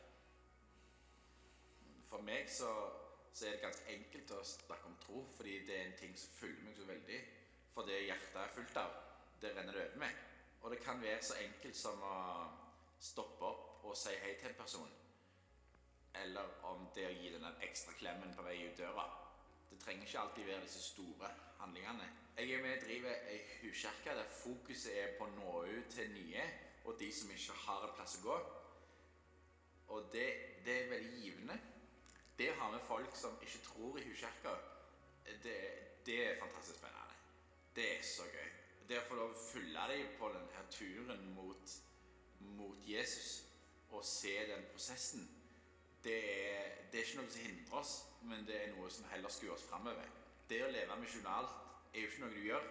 For 2.10 2.22
meg 2.22 2.50
så, 2.50 2.70
så 3.32 3.46
er 3.46 3.56
det 3.56 3.64
ganske 3.64 3.90
enkelt 3.92 4.30
å 4.36 4.44
snakke 4.46 4.90
om 4.90 4.98
tro, 5.02 5.24
fordi 5.36 5.58
det 5.66 5.76
er 5.76 5.88
en 5.88 5.98
ting 5.98 6.14
som 6.18 6.36
følger 6.38 6.62
meg 6.64 6.78
så 6.78 6.86
veldig. 6.88 7.18
For 7.74 7.88
det 7.88 8.04
hjertet 8.06 8.38
er 8.40 8.54
fullt 8.54 8.78
av, 8.80 8.94
det 9.42 9.52
renner 9.56 9.76
det 9.76 9.88
over 9.88 10.04
med. 10.04 10.22
Og 10.62 10.72
det 10.72 10.80
kan 10.82 11.02
være 11.02 11.22
så 11.22 11.36
enkelt 11.42 11.76
som 11.76 12.00
å 12.02 12.16
stoppe 13.02 13.44
opp 13.44 13.84
og 13.84 13.98
si 13.98 14.14
hei 14.22 14.32
til 14.38 14.50
en 14.50 14.58
person. 14.58 14.94
Eller 16.16 16.54
om 16.70 16.86
det 16.96 17.04
å 17.06 17.12
gi 17.12 17.30
den 17.34 17.44
en 17.44 17.64
ekstra 17.66 17.92
klemmen 17.98 18.32
på 18.34 18.44
vei 18.46 18.56
ut 18.64 18.78
døra. 18.78 19.04
Det 19.68 19.78
trenger 19.82 20.06
ikke 20.06 20.22
alltid 20.22 20.48
være 20.48 20.64
disse 20.64 20.82
store 20.82 21.28
handlingene. 21.60 22.06
Jeg 22.36 22.52
er 22.52 22.62
med 22.62 22.76
og 22.76 22.84
driver 22.84 23.28
ei 23.32 23.38
huskirke 23.60 24.14
der 24.16 24.32
fokuset 24.40 24.96
er 24.96 25.12
på 25.18 25.26
å 25.26 25.34
nå 25.34 25.52
ut 25.66 25.92
til 25.92 26.10
nye 26.14 26.44
og 26.86 26.98
de 27.00 27.08
som 27.12 27.30
ikke 27.32 27.56
har 27.66 27.84
en 27.84 27.94
plass 27.96 28.16
å 28.18 28.24
gå. 28.24 28.36
Og 29.94 30.09
det, 30.12 30.29
det 30.64 30.77
er 30.83 30.90
veldig 30.90 31.22
givende. 31.22 31.59
Det 32.38 32.51
å 32.53 32.59
ha 32.61 32.70
med 32.72 32.85
folk 32.85 33.16
som 33.16 33.38
ikke 33.42 33.62
tror 33.64 33.99
i 34.01 34.05
huskirka, 34.09 34.53
det, 35.44 35.57
det 36.07 36.18
er 36.27 36.40
fantastisk 36.40 36.79
spennende. 36.79 37.16
Det 37.77 37.87
er 37.99 38.03
så 38.05 38.27
gøy. 38.29 38.51
Det 38.88 38.99
å 39.01 39.07
få 39.09 39.18
lov 39.18 39.33
å 39.33 39.40
følge 39.40 39.87
dem 39.92 40.12
på 40.18 40.29
denne 40.35 40.66
turen 40.70 41.25
mot, 41.35 41.77
mot 42.59 42.87
Jesus 42.87 43.42
og 43.94 44.05
se 44.05 44.35
den 44.49 44.66
prosessen, 44.72 45.25
det 46.05 46.16
er, 46.16 46.75
det 46.92 47.01
er 47.01 47.07
ikke 47.07 47.18
noe 47.18 47.33
som 47.33 47.42
hindrer 47.42 47.79
oss, 47.81 47.94
men 48.31 48.44
det 48.46 48.59
er 48.61 48.68
noe 48.75 48.90
som 48.94 49.09
heller 49.11 49.33
skuer 49.33 49.55
oss 49.57 49.64
framover. 49.66 50.07
Det 50.46 50.61
å 50.62 50.70
leve 50.70 50.99
misjonalt 51.01 51.57
er 51.92 52.05
jo 52.05 52.11
ikke 52.11 52.22
noe 52.22 52.35
du 52.35 52.44
gjør, 52.44 52.68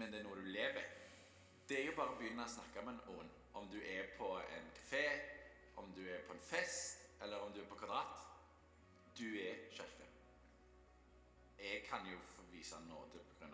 men 0.00 0.10
det 0.10 0.20
er 0.20 0.26
noe 0.26 0.40
du 0.40 0.48
lever. 0.50 0.88
Det 1.68 1.78
er 1.78 1.86
jo 1.86 1.94
bare 1.98 2.14
å 2.14 2.18
begynne 2.18 2.46
å 2.46 2.50
snakke 2.50 2.82
med 2.86 2.98
noen. 3.06 3.30
Om 3.58 3.68
du 3.70 3.78
er 3.78 4.10
på 4.18 4.32
en 4.40 4.70
kafé, 4.78 5.04
om 5.82 5.92
du 5.92 6.08
er 6.08 6.18
på 6.26 6.32
en 6.32 6.40
fest, 6.40 6.98
eller 7.22 7.36
om 7.36 7.52
du 7.52 7.60
er 7.60 7.66
på 7.66 7.74
Kvadrat. 7.74 8.26
Du 9.18 9.24
er 9.24 9.54
kirke. 9.70 10.06
Jeg 11.58 11.82
kan 11.90 12.00
jo 12.12 12.18
få 12.26 12.42
vise 12.52 12.74
nåde 12.88 13.18
pga. 13.38 13.46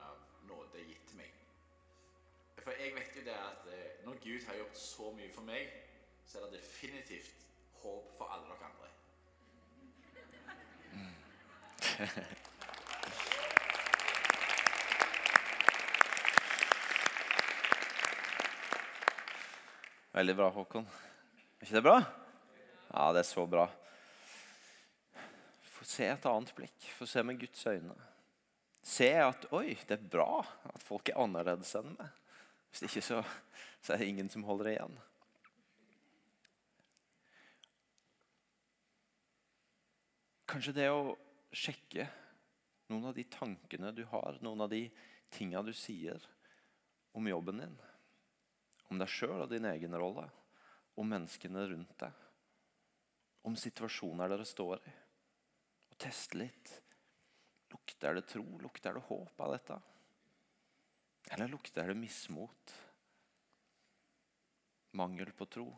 nåde 0.49 0.85
gitt 0.85 1.15
meg. 1.17 1.33
For 2.59 2.71
jeg 2.71 2.95
vet 2.95 3.17
jo 3.17 3.21
det 3.25 3.31
at 3.31 3.67
eh, 3.73 4.05
når 4.05 4.15
Gud 4.25 4.47
har 4.47 4.55
gjort 4.55 4.79
så 4.79 5.11
mye 5.13 5.33
for 5.35 5.43
meg, 5.43 5.73
så 6.27 6.39
er 6.39 6.43
det 6.45 6.53
definitivt 6.61 7.47
håp 7.83 8.19
for 8.19 8.25
alle 8.25 8.47
dere 8.47 8.65
andre. 8.71 8.89
Veldig 20.13 20.37
bra, 20.37 20.49
Håkon. 20.51 20.89
Ikke 21.69 21.83
det 21.83 21.85
bra? 21.85 21.99
Ja, 22.89 23.11
det 23.13 23.21
er 23.21 23.27
så 23.29 23.43
bra. 23.45 23.67
Få 25.69 25.85
se 25.85 26.07
et 26.09 26.29
annet 26.31 26.55
blikk. 26.57 26.87
Få 26.97 27.05
se 27.05 27.21
med 27.21 27.37
Guds 27.43 27.67
øyne. 27.69 27.93
Se 28.81 29.09
at 29.21 29.45
oi, 29.53 29.75
det 29.85 29.99
er 29.99 30.07
bra 30.15 30.39
at 30.65 30.81
folk 30.81 31.11
er 31.13 31.21
annerledes 31.21 31.75
enn 31.77 31.91
meg. 31.93 32.15
Hvis 32.71 32.87
ikke 32.89 33.03
så, 33.05 33.21
så 33.85 33.93
er 33.93 34.01
det 34.01 34.09
ingen 34.15 34.33
som 34.33 34.49
holder 34.49 34.71
igjen. 34.73 34.97
Kanskje 40.49 40.77
det 40.81 40.89
å 40.89 41.05
sjekke 41.53 42.09
noen 42.89 43.11
av 43.13 43.21
de 43.21 43.29
tankene 43.29 43.93
du 43.93 44.07
har, 44.09 44.41
noen 44.41 44.65
av 44.65 44.73
de 44.73 44.87
tinga 45.37 45.61
du 45.61 45.75
sier 45.77 46.25
om 47.13 47.29
jobben 47.29 47.61
din, 47.61 47.81
om 48.89 49.05
deg 49.05 49.19
sjøl 49.21 49.43
og 49.43 49.51
din 49.53 49.69
egen 49.69 50.01
rolle, 50.01 50.31
om 50.99 51.09
menneskene 51.09 51.63
rundt 51.71 51.95
deg, 52.03 52.25
om 53.47 53.57
situasjoner 53.57 54.31
dere 54.33 54.47
står 54.49 54.83
i. 54.83 54.95
Og 55.93 55.99
teste 56.03 56.41
litt. 56.41 56.73
Lukter 57.71 58.19
det 58.19 58.25
tro? 58.29 58.45
Lukter 58.63 58.97
det 58.97 59.05
håp 59.07 59.45
av 59.45 59.55
dette? 59.55 59.79
Eller 61.31 61.51
lukter 61.53 61.89
det 61.89 61.97
mismot? 61.99 62.75
Mangel 64.99 65.33
på 65.37 65.47
tro? 65.47 65.69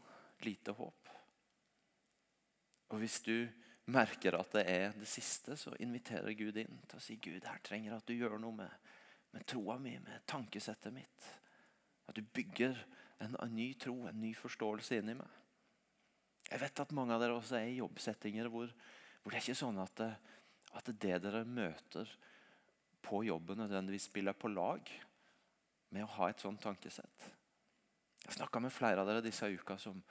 Lite 0.47 0.73
håp? 0.73 1.11
Og 2.91 3.03
hvis 3.03 3.21
du 3.27 3.35
merker 3.91 4.39
at 4.39 4.55
det 4.55 4.65
er 4.71 4.95
det 4.97 5.09
siste, 5.11 5.57
så 5.59 5.75
inviterer 5.83 6.35
Gud 6.39 6.57
inn 6.63 6.81
til 6.89 6.99
å 6.99 7.03
si 7.03 7.19
Gud, 7.23 7.45
her 7.45 7.61
trenger 7.67 7.91
jeg 7.93 7.99
at 7.99 8.09
du 8.09 8.17
gjør 8.17 8.39
noe 8.41 8.57
med, 8.63 8.89
med 9.35 9.47
troa 9.51 9.77
mi, 9.83 9.97
med 10.03 10.25
tankesettet 10.31 10.95
mitt. 10.95 11.29
At 12.09 12.17
du 12.19 12.25
bygger 12.25 12.79
en, 13.25 13.37
en 13.37 13.55
ny 13.55 13.73
tro, 13.81 13.97
en 14.09 14.21
ny 14.21 14.33
forståelse 14.37 15.01
inni 15.01 15.17
meg. 15.19 15.39
Jeg 16.51 16.63
vet 16.65 16.83
at 16.83 16.95
mange 16.97 17.15
av 17.15 17.23
dere 17.23 17.37
også 17.37 17.61
er 17.61 17.69
i 17.71 17.79
jobbsettinger 17.79 18.49
hvor, 18.51 18.71
hvor 19.23 19.33
det 19.33 19.39
er 19.39 19.45
ikke 19.45 19.61
sånn 19.61 19.79
at 19.83 19.95
det, 20.01 20.11
at 20.79 20.91
det 21.03 21.19
dere 21.23 21.45
møter 21.47 22.11
på 23.05 23.23
jobben, 23.27 23.63
nødvendigvis 23.63 24.09
spiller 24.11 24.37
på 24.37 24.51
lag 24.53 24.89
med 25.91 26.05
å 26.05 26.15
ha 26.19 26.31
et 26.31 26.43
sånt 26.43 26.63
tankesett. 26.63 27.29
Jeg 28.27 28.37
snakka 28.37 28.61
med 28.63 28.75
flere 28.75 29.03
av 29.03 29.09
dere 29.09 29.25
disse 29.25 29.49
uka 29.49 29.77
som, 29.81 30.03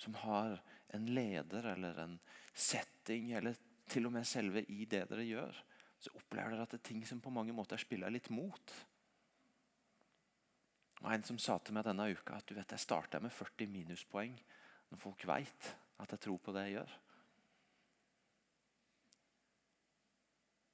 som 0.00 0.16
har 0.24 0.58
en 0.92 1.06
leder 1.14 1.68
eller 1.72 2.00
en 2.02 2.16
setting, 2.52 3.30
eller 3.38 3.56
til 3.88 4.08
og 4.08 4.14
med 4.16 4.28
selve 4.28 4.64
i 4.68 4.84
det 4.88 5.06
dere 5.10 5.24
gjør, 5.24 5.60
så 6.02 6.12
opplever 6.18 6.54
dere 6.54 6.66
at 6.66 6.74
det 6.74 6.80
er 6.82 6.88
ting 6.90 7.04
som 7.06 7.20
på 7.22 7.32
mange 7.32 7.54
måter 7.56 7.80
spiller 7.80 8.12
litt 8.12 8.28
mot. 8.34 8.74
Var 11.02 11.16
en 11.16 11.24
som 11.26 11.38
sa 11.42 11.56
til 11.58 11.74
meg 11.74 11.86
denne 11.86 12.04
uka 12.14 12.36
at 12.38 12.46
du 12.46 12.54
vet, 12.54 12.70
jeg 12.70 12.82
starta 12.84 13.18
med 13.22 13.34
40 13.34 13.70
minuspoeng 13.72 14.36
når 14.92 15.00
folk 15.02 15.24
vet 15.26 15.72
at 16.02 16.14
jeg 16.14 16.22
tror 16.22 16.38
på 16.38 16.54
det 16.54 16.62
jeg 16.68 16.76
gjør. 16.76 16.92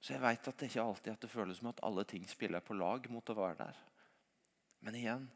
Så 0.04 0.14
jeg 0.14 0.22
vet 0.22 0.50
at 0.50 0.60
det 0.60 0.68
ikke 0.68 0.84
alltid 0.84 1.12
at 1.14 1.24
det 1.24 1.32
føles 1.32 1.58
som 1.60 1.70
at 1.72 1.80
alle 1.84 2.04
ting 2.08 2.28
spiller 2.28 2.64
på 2.64 2.76
lag 2.76 3.08
mot 3.12 3.32
å 3.32 3.38
være 3.38 3.58
der. 3.62 3.80
Men 4.84 5.00
igjen, 5.00 5.26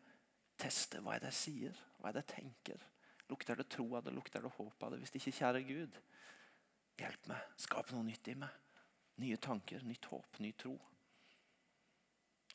teste 0.60 1.00
hva 1.02 1.16
er 1.16 1.24
det 1.24 1.32
jeg 1.32 1.40
sier, 1.40 1.82
hva 1.98 2.10
er 2.10 2.18
det 2.18 2.26
jeg 2.26 2.34
tenker. 2.36 2.86
Lukter 3.32 3.58
det 3.58 3.68
tro 3.72 3.88
av 3.96 4.04
det, 4.04 4.14
lukter 4.14 4.44
det 4.44 4.52
håp 4.58 4.84
av 4.84 4.92
det? 4.92 5.00
Hvis 5.02 5.14
det 5.14 5.22
ikke, 5.22 5.38
kjære 5.40 5.64
Gud, 5.66 5.98
hjelp 7.00 7.28
meg. 7.32 7.50
Skap 7.64 7.92
noe 7.94 8.04
nytt 8.06 8.28
i 8.28 8.36
meg. 8.44 8.60
Nye 9.24 9.40
tanker, 9.40 9.84
nytt 9.88 10.08
håp, 10.12 10.40
ny 10.44 10.52
tro. 10.58 10.76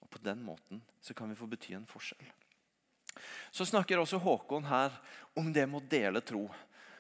Og 0.02 0.10
På 0.10 0.22
den 0.24 0.44
måten 0.44 0.82
så 1.02 1.14
kan 1.14 1.30
vi 1.30 1.38
få 1.40 1.48
bety 1.50 1.74
en 1.78 1.88
forskjell. 1.90 2.30
Så 3.52 3.66
snakker 3.66 4.00
også 4.00 4.20
Håkon 4.22 4.68
her 4.70 4.94
om 5.38 5.50
det 5.54 5.66
med 5.66 5.82
å 5.82 5.90
dele 5.90 6.22
tro. 6.22 6.46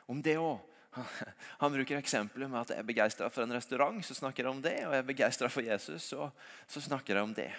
Om 0.07 0.21
det 0.23 0.37
å 0.41 0.57
han 1.61 1.73
bruker 1.73 1.99
eksempelet 1.99 2.49
med 2.49 2.63
at 2.63 2.71
jeg 2.73 2.81
er 2.81 2.87
begeistra 2.87 3.29
for 3.29 3.43
en 3.43 3.53
restaurant, 3.53 3.99
så 4.05 4.15
snakker 4.17 4.45
jeg 4.45 4.55
om 4.55 4.61
det. 4.63 4.77
Og 4.87 4.95
jeg 4.95 5.03
er 5.03 5.09
begeistra 5.11 5.49
for 5.51 5.65
Jesus, 5.65 6.07
så, 6.09 6.29
så 6.65 6.81
snakker 6.81 7.19
jeg 7.19 7.27
om 7.27 7.35
det. 7.37 7.51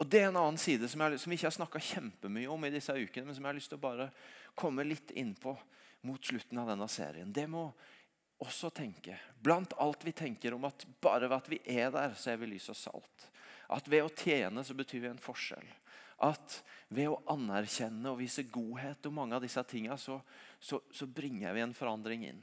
Og 0.00 0.08
Det 0.08 0.22
er 0.22 0.30
en 0.30 0.38
annen 0.40 0.60
side 0.60 0.88
som, 0.88 1.02
jeg, 1.04 1.20
som 1.20 1.32
vi 1.32 1.36
ikke 1.36 1.50
har 1.50 1.56
snakka 1.58 1.82
kjempemye 1.84 2.48
om 2.48 2.62
i 2.64 2.72
disse 2.72 2.94
ukene, 2.94 3.26
men 3.26 3.36
som 3.36 3.44
jeg 3.44 3.50
har 3.50 3.58
lyst 3.58 3.72
til 3.72 3.80
å 3.80 3.82
bare 3.82 4.08
komme 4.56 4.86
litt 4.86 5.12
inn 5.18 5.34
på 5.36 5.52
mot 6.08 6.24
slutten 6.24 6.60
av 6.62 6.70
denne 6.70 6.86
serien. 6.88 7.32
Det 7.32 7.44
må 7.50 7.66
også 8.40 8.70
tenke, 8.72 9.18
blant 9.36 9.74
alt 9.76 10.06
vi 10.06 10.14
tenker 10.16 10.56
om 10.56 10.64
at 10.64 10.86
bare 11.04 11.28
ved 11.28 11.36
at 11.36 11.50
vi 11.52 11.58
er 11.68 11.92
der, 11.92 12.14
så 12.16 12.32
er 12.32 12.40
vi 12.40 12.48
lys 12.54 12.70
og 12.72 12.78
salt. 12.80 13.26
At 13.70 13.86
ved 13.90 14.02
å 14.02 14.12
tjene 14.12 14.64
så 14.66 14.74
betyr 14.74 15.04
vi 15.04 15.10
en 15.12 15.22
forskjell. 15.22 15.66
At 16.26 16.60
ved 16.92 17.08
å 17.08 17.20
anerkjenne 17.32 18.10
og 18.10 18.18
vise 18.20 18.44
godhet 18.50 19.06
og 19.08 19.14
mange 19.16 19.36
av 19.38 19.44
disse 19.44 19.62
tingene, 19.70 19.96
så, 19.98 20.18
så, 20.60 20.80
så 20.92 21.06
bringer 21.06 21.54
vi 21.56 21.62
en 21.64 21.76
forandring 21.76 22.26
inn. 22.28 22.42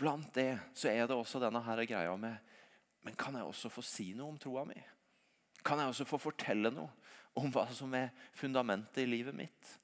Blant 0.00 0.32
det 0.34 0.56
så 0.74 0.90
er 0.90 1.06
det 1.06 1.14
også 1.16 1.38
denne 1.42 1.62
her 1.62 1.84
greia 1.86 2.16
med 2.18 2.52
Men 3.04 3.14
kan 3.20 3.36
jeg 3.36 3.44
også 3.44 3.68
få 3.68 3.82
si 3.84 4.14
noe 4.16 4.32
om 4.32 4.38
troa 4.40 4.62
mi? 4.64 4.78
Kan 5.64 5.78
jeg 5.78 5.92
også 5.92 6.06
få 6.08 6.18
fortelle 6.18 6.70
noe 6.72 6.88
om 7.36 7.50
hva 7.52 7.66
som 7.76 7.92
er 7.98 8.14
fundamentet 8.32 9.02
i 9.02 9.10
livet 9.10 9.36
mitt? 9.36 9.74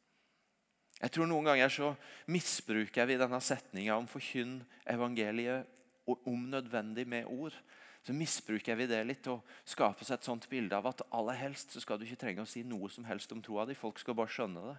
Jeg 1.00 1.12
tror 1.12 1.28
Noen 1.28 1.50
ganger 1.50 1.72
så 1.72 1.90
misbruker 2.32 3.08
vi 3.08 3.18
denne 3.20 3.40
setninga 3.44 3.98
om 4.00 4.08
forkynn 4.08 4.58
evangeliet 4.88 5.68
om 6.08 6.48
nødvendig 6.50 7.06
med 7.08 7.28
ord 7.28 7.54
så 8.02 8.14
misbruker 8.16 8.78
vi 8.80 8.86
det 8.88 9.00
litt 9.04 9.26
og 9.28 9.44
skaper 9.68 10.06
seg 10.08 10.16
et 10.16 10.28
sånt 10.28 10.46
bilde 10.48 10.76
av 10.76 10.88
at 10.88 11.02
aller 11.12 11.36
helst 11.36 11.74
så 11.74 11.82
skal 11.84 12.00
du 12.00 12.06
ikke 12.06 12.22
trenge 12.22 12.44
å 12.46 12.48
si 12.48 12.62
noe 12.64 12.88
som 12.92 13.04
helst 13.04 13.32
om 13.34 13.42
troa 13.44 13.66
di. 13.68 13.76
Folk 13.76 14.00
skal 14.00 14.16
bare 14.16 14.32
skjønne 14.32 14.62
det. 14.64 14.76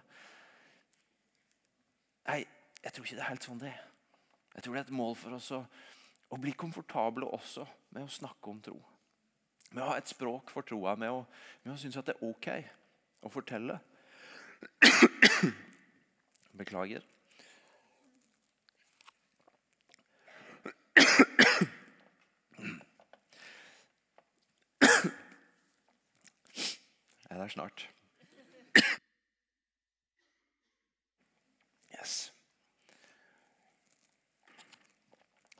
Nei, 2.26 2.40
jeg 2.82 2.94
tror 2.94 3.06
ikke 3.06 3.18
det 3.18 3.24
er 3.24 3.30
helt 3.30 3.46
sånn 3.46 3.62
det 3.62 3.70
er. 3.70 3.84
Jeg 4.56 4.64
tror 4.64 4.74
det 4.74 4.82
er 4.82 4.88
et 4.88 4.98
mål 4.98 5.14
for 5.16 5.38
oss 5.38 5.52
å, 5.54 5.62
å 6.34 6.40
bli 6.40 6.54
komfortable 6.58 7.30
også 7.30 7.66
med 7.94 8.04
å 8.04 8.16
snakke 8.18 8.50
om 8.50 8.58
tro. 8.64 8.76
Med 9.72 9.84
å 9.84 9.92
ha 9.92 9.96
et 10.00 10.10
språk 10.10 10.50
for 10.52 10.66
troa, 10.66 10.96
med 10.98 11.14
å, 11.14 11.22
med 11.62 11.74
å 11.74 11.78
synes 11.80 11.96
at 12.00 12.10
det 12.10 12.18
er 12.18 12.26
ok 12.26 12.50
å 13.22 13.32
fortelle. 13.32 13.78
Beklager. 16.58 17.06
Jeg 27.32 27.38
er 27.38 27.42
der 27.42 27.48
snart. 27.48 27.82
Yes. 31.96 32.32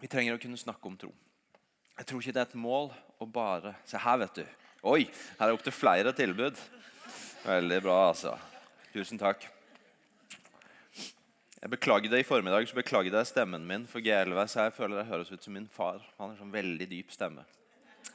Vi 0.02 0.10
trenger 0.12 0.36
å 0.36 0.42
kunne 0.42 0.60
snakke 0.60 0.84
om 0.90 0.98
tro. 1.00 1.08
Jeg 1.96 2.10
tror 2.10 2.20
ikke 2.20 2.34
det 2.36 2.42
er 2.42 2.50
et 2.50 2.58
mål 2.60 2.90
å 3.16 3.24
bare 3.24 3.72
Se 3.88 3.96
her, 4.04 4.20
vet 4.20 4.42
du. 4.42 4.44
Oi, 4.92 5.06
her 5.38 5.46
er 5.46 5.56
opptil 5.56 5.72
flere 5.72 6.12
tilbud. 6.12 6.60
Veldig 7.46 7.80
bra, 7.88 7.96
altså. 8.10 8.34
Tusen 8.92 9.24
takk. 9.24 9.48
Jeg 10.92 11.72
beklagde 11.72 12.20
I 12.20 12.28
formiddag 12.34 12.68
så 12.68 12.82
beklager 12.82 13.16
jeg 13.16 13.32
stemmen 13.32 13.64
min 13.64 13.88
for 13.88 14.04
G11. 14.04 14.44
Så 14.44 14.68
jeg 14.68 14.76
føler 14.76 15.00
jeg 15.00 15.12
høres 15.14 15.32
ut 15.32 15.48
som 15.48 15.56
min 15.56 15.72
far. 15.72 16.04
Han 16.20 16.34
har 16.34 16.40
sånn 16.44 16.52
veldig 16.52 16.92
dyp 16.92 17.16
stemme. 17.16 17.48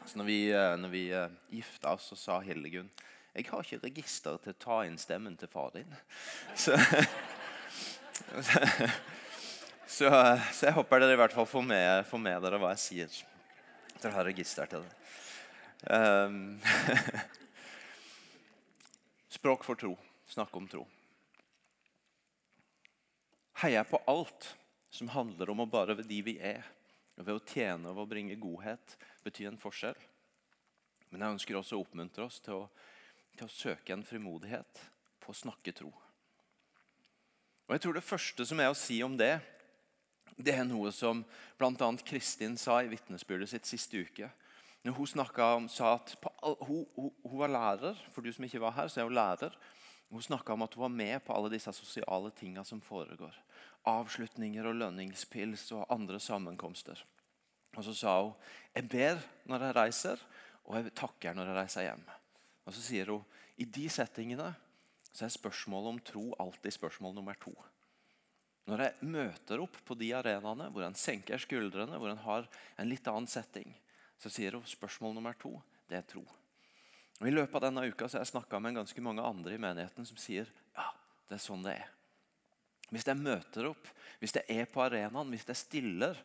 Så 0.06 0.22
når 0.22 0.30
vi, 0.30 0.42
eh, 0.54 0.74
når 0.78 0.94
vi 0.94 1.08
uh, 1.10 1.30
gifta 1.50 1.98
oss, 1.98 2.12
så 2.12 2.22
sa 2.22 2.42
Hildegunn 2.46 2.94
jeg 3.38 3.46
har 3.52 3.62
ikke 3.62 3.86
register 3.86 4.38
til 4.42 4.54
å 4.56 4.58
ta 4.58 4.80
inn 4.88 4.98
stemmen 4.98 5.36
til 5.38 5.50
far 5.52 5.70
din. 5.76 5.92
Så, 6.58 6.74
så, 9.86 10.10
så, 10.10 10.66
jeg 10.66 10.74
håper 10.74 11.04
dere 11.04 11.14
i 11.14 11.20
hvert 11.20 11.36
fall 11.38 11.46
får 11.46 11.66
med, 11.70 12.06
får 12.10 12.22
med 12.24 12.42
dere 12.42 12.58
hva 12.60 12.72
jeg 12.74 12.82
sier. 12.82 13.20
Dere 14.02 14.16
har 14.16 14.26
register 14.26 14.72
til 14.72 14.82
det. 14.82 14.96
Um, 15.94 16.58
språk 19.38 19.68
for 19.68 19.78
tro. 19.78 19.94
Snakke 20.34 20.58
om 20.58 20.68
tro. 20.72 20.84
Heier 23.62 23.86
på 23.86 24.02
alt 24.10 24.50
som 24.90 25.14
handler 25.14 25.54
om 25.54 25.62
å 25.62 25.70
bare 25.70 25.96
ved 26.02 26.10
de 26.10 26.24
vi 26.26 26.36
er, 26.42 26.66
og 27.22 27.30
ved 27.30 27.38
å 27.38 27.46
tjene 27.54 27.94
og 27.94 28.02
å 28.02 28.10
bringe 28.10 28.42
godhet, 28.42 28.98
betyr 29.26 29.52
en 29.54 29.62
forskjell. 29.62 29.98
Men 31.12 31.24
jeg 31.24 31.38
ønsker 31.38 31.62
også 31.62 31.78
å 31.78 31.86
oppmuntre 31.86 32.26
oss 32.26 32.42
til 32.44 32.64
å 32.64 32.70
til 33.38 33.48
å 33.48 33.54
søke 33.54 33.94
en 33.94 34.06
frimodighet 34.06 34.82
på 35.22 35.32
å 35.32 35.38
snakke 35.38 35.74
tro. 35.76 35.92
Og 37.68 37.76
jeg 37.76 37.84
tror 37.84 37.98
Det 37.98 38.04
første 38.08 38.46
som 38.48 38.60
er 38.64 38.72
å 38.72 38.78
si 38.78 39.02
om 39.04 39.18
det, 39.20 39.38
det 40.38 40.54
er 40.54 40.68
noe 40.68 40.92
som 40.94 41.24
bl.a. 41.58 41.90
Kristin 42.06 42.58
sa 42.58 42.80
i 42.82 42.92
vitnesbyrdet 42.92 43.50
sitt 43.50 43.66
siste 43.66 43.98
uke. 43.98 44.30
Når 44.86 44.94
Hun 44.94 45.42
om, 45.42 45.68
sa 45.70 45.96
at 45.96 46.14
på, 46.22 46.32
hun, 46.62 46.86
hun, 46.96 47.12
hun, 47.24 47.40
var 47.40 47.50
lærer. 47.52 47.98
For 48.14 48.22
du 48.22 48.32
som 48.32 48.46
ikke 48.46 48.62
var 48.62 48.72
her, 48.72 48.88
så 48.88 49.02
er 49.02 49.10
hun 49.10 49.18
lærer. 49.18 49.58
Hun 50.10 50.22
snakka 50.22 50.54
om 50.54 50.64
at 50.64 50.74
hun 50.74 50.82
var 50.82 50.94
med 50.94 51.20
på 51.26 51.34
alle 51.34 51.52
disse 51.52 51.74
sosiale 51.74 52.32
tinga 52.32 52.64
som 52.64 52.80
foregår. 52.82 53.36
Avslutninger 53.84 54.68
og 54.68 54.76
lønningspils 54.76 55.72
og 55.76 55.90
andre 55.92 56.20
sammenkomster. 56.20 57.04
Og 57.76 57.84
så 57.84 57.94
sa 57.94 58.22
hun 58.22 58.34
jeg 58.78 58.88
ber 58.90 59.20
når 59.50 59.66
jeg 59.66 59.76
reiser, 59.76 60.24
og 60.64 60.78
jeg 60.78 60.96
takker 60.96 61.36
når 61.36 61.52
jeg 61.52 61.58
reiser 61.58 61.88
hjem. 61.90 62.08
Og 62.68 62.76
så 62.76 62.84
sier 62.84 63.14
hun 63.14 63.24
i 63.58 63.66
de 63.66 63.88
settingene 63.90 64.52
så 65.08 65.26
er 65.26 65.34
spørsmålet 65.34 65.94
om 65.94 66.00
tro 66.06 66.26
alltid 66.38 66.76
spørsmål 66.76 67.16
nummer 67.16 67.38
to. 67.42 67.56
Når 68.68 68.84
jeg 68.84 69.10
møter 69.10 69.64
opp 69.64 69.80
på 69.88 69.96
de 69.98 70.12
arenaene 70.14 70.68
hvor 70.74 70.84
en 70.86 70.98
senker 71.00 71.40
skuldrene, 71.42 71.98
hvor 71.98 72.12
en 72.12 72.22
har 72.26 72.50
en 72.78 72.90
litt 72.90 73.08
annen 73.08 73.30
setting, 73.32 73.72
så 74.20 74.30
sier 74.34 74.58
hun 74.58 74.68
spørsmål 74.68 75.16
nummer 75.16 75.38
to 75.40 75.56
det 75.88 76.02
er 76.02 76.06
tro. 76.10 76.26
Og 77.18 77.30
I 77.30 77.34
løpet 77.34 77.56
av 77.58 77.70
denne 77.70 77.88
uka 77.88 78.06
så 78.06 78.20
har 78.20 78.26
jeg 78.26 78.34
snakka 78.36 78.60
med 78.62 78.76
ganske 78.78 79.02
mange 79.02 79.24
andre 79.26 79.56
i 79.56 79.62
menigheten 79.62 80.06
som 80.06 80.20
sier 80.22 80.52
ja, 80.76 80.90
det 81.30 81.40
er 81.40 81.46
sånn 81.48 81.64
det 81.66 81.78
er. 81.80 81.94
Hvis 82.92 83.08
jeg 83.08 83.20
møter 83.20 83.72
opp, 83.72 83.88
hvis 84.20 84.36
jeg 84.38 84.60
er 84.62 84.70
på 84.70 84.84
arenaen, 84.84 85.32
hvis 85.34 85.48
jeg 85.48 85.60
stiller 85.60 86.20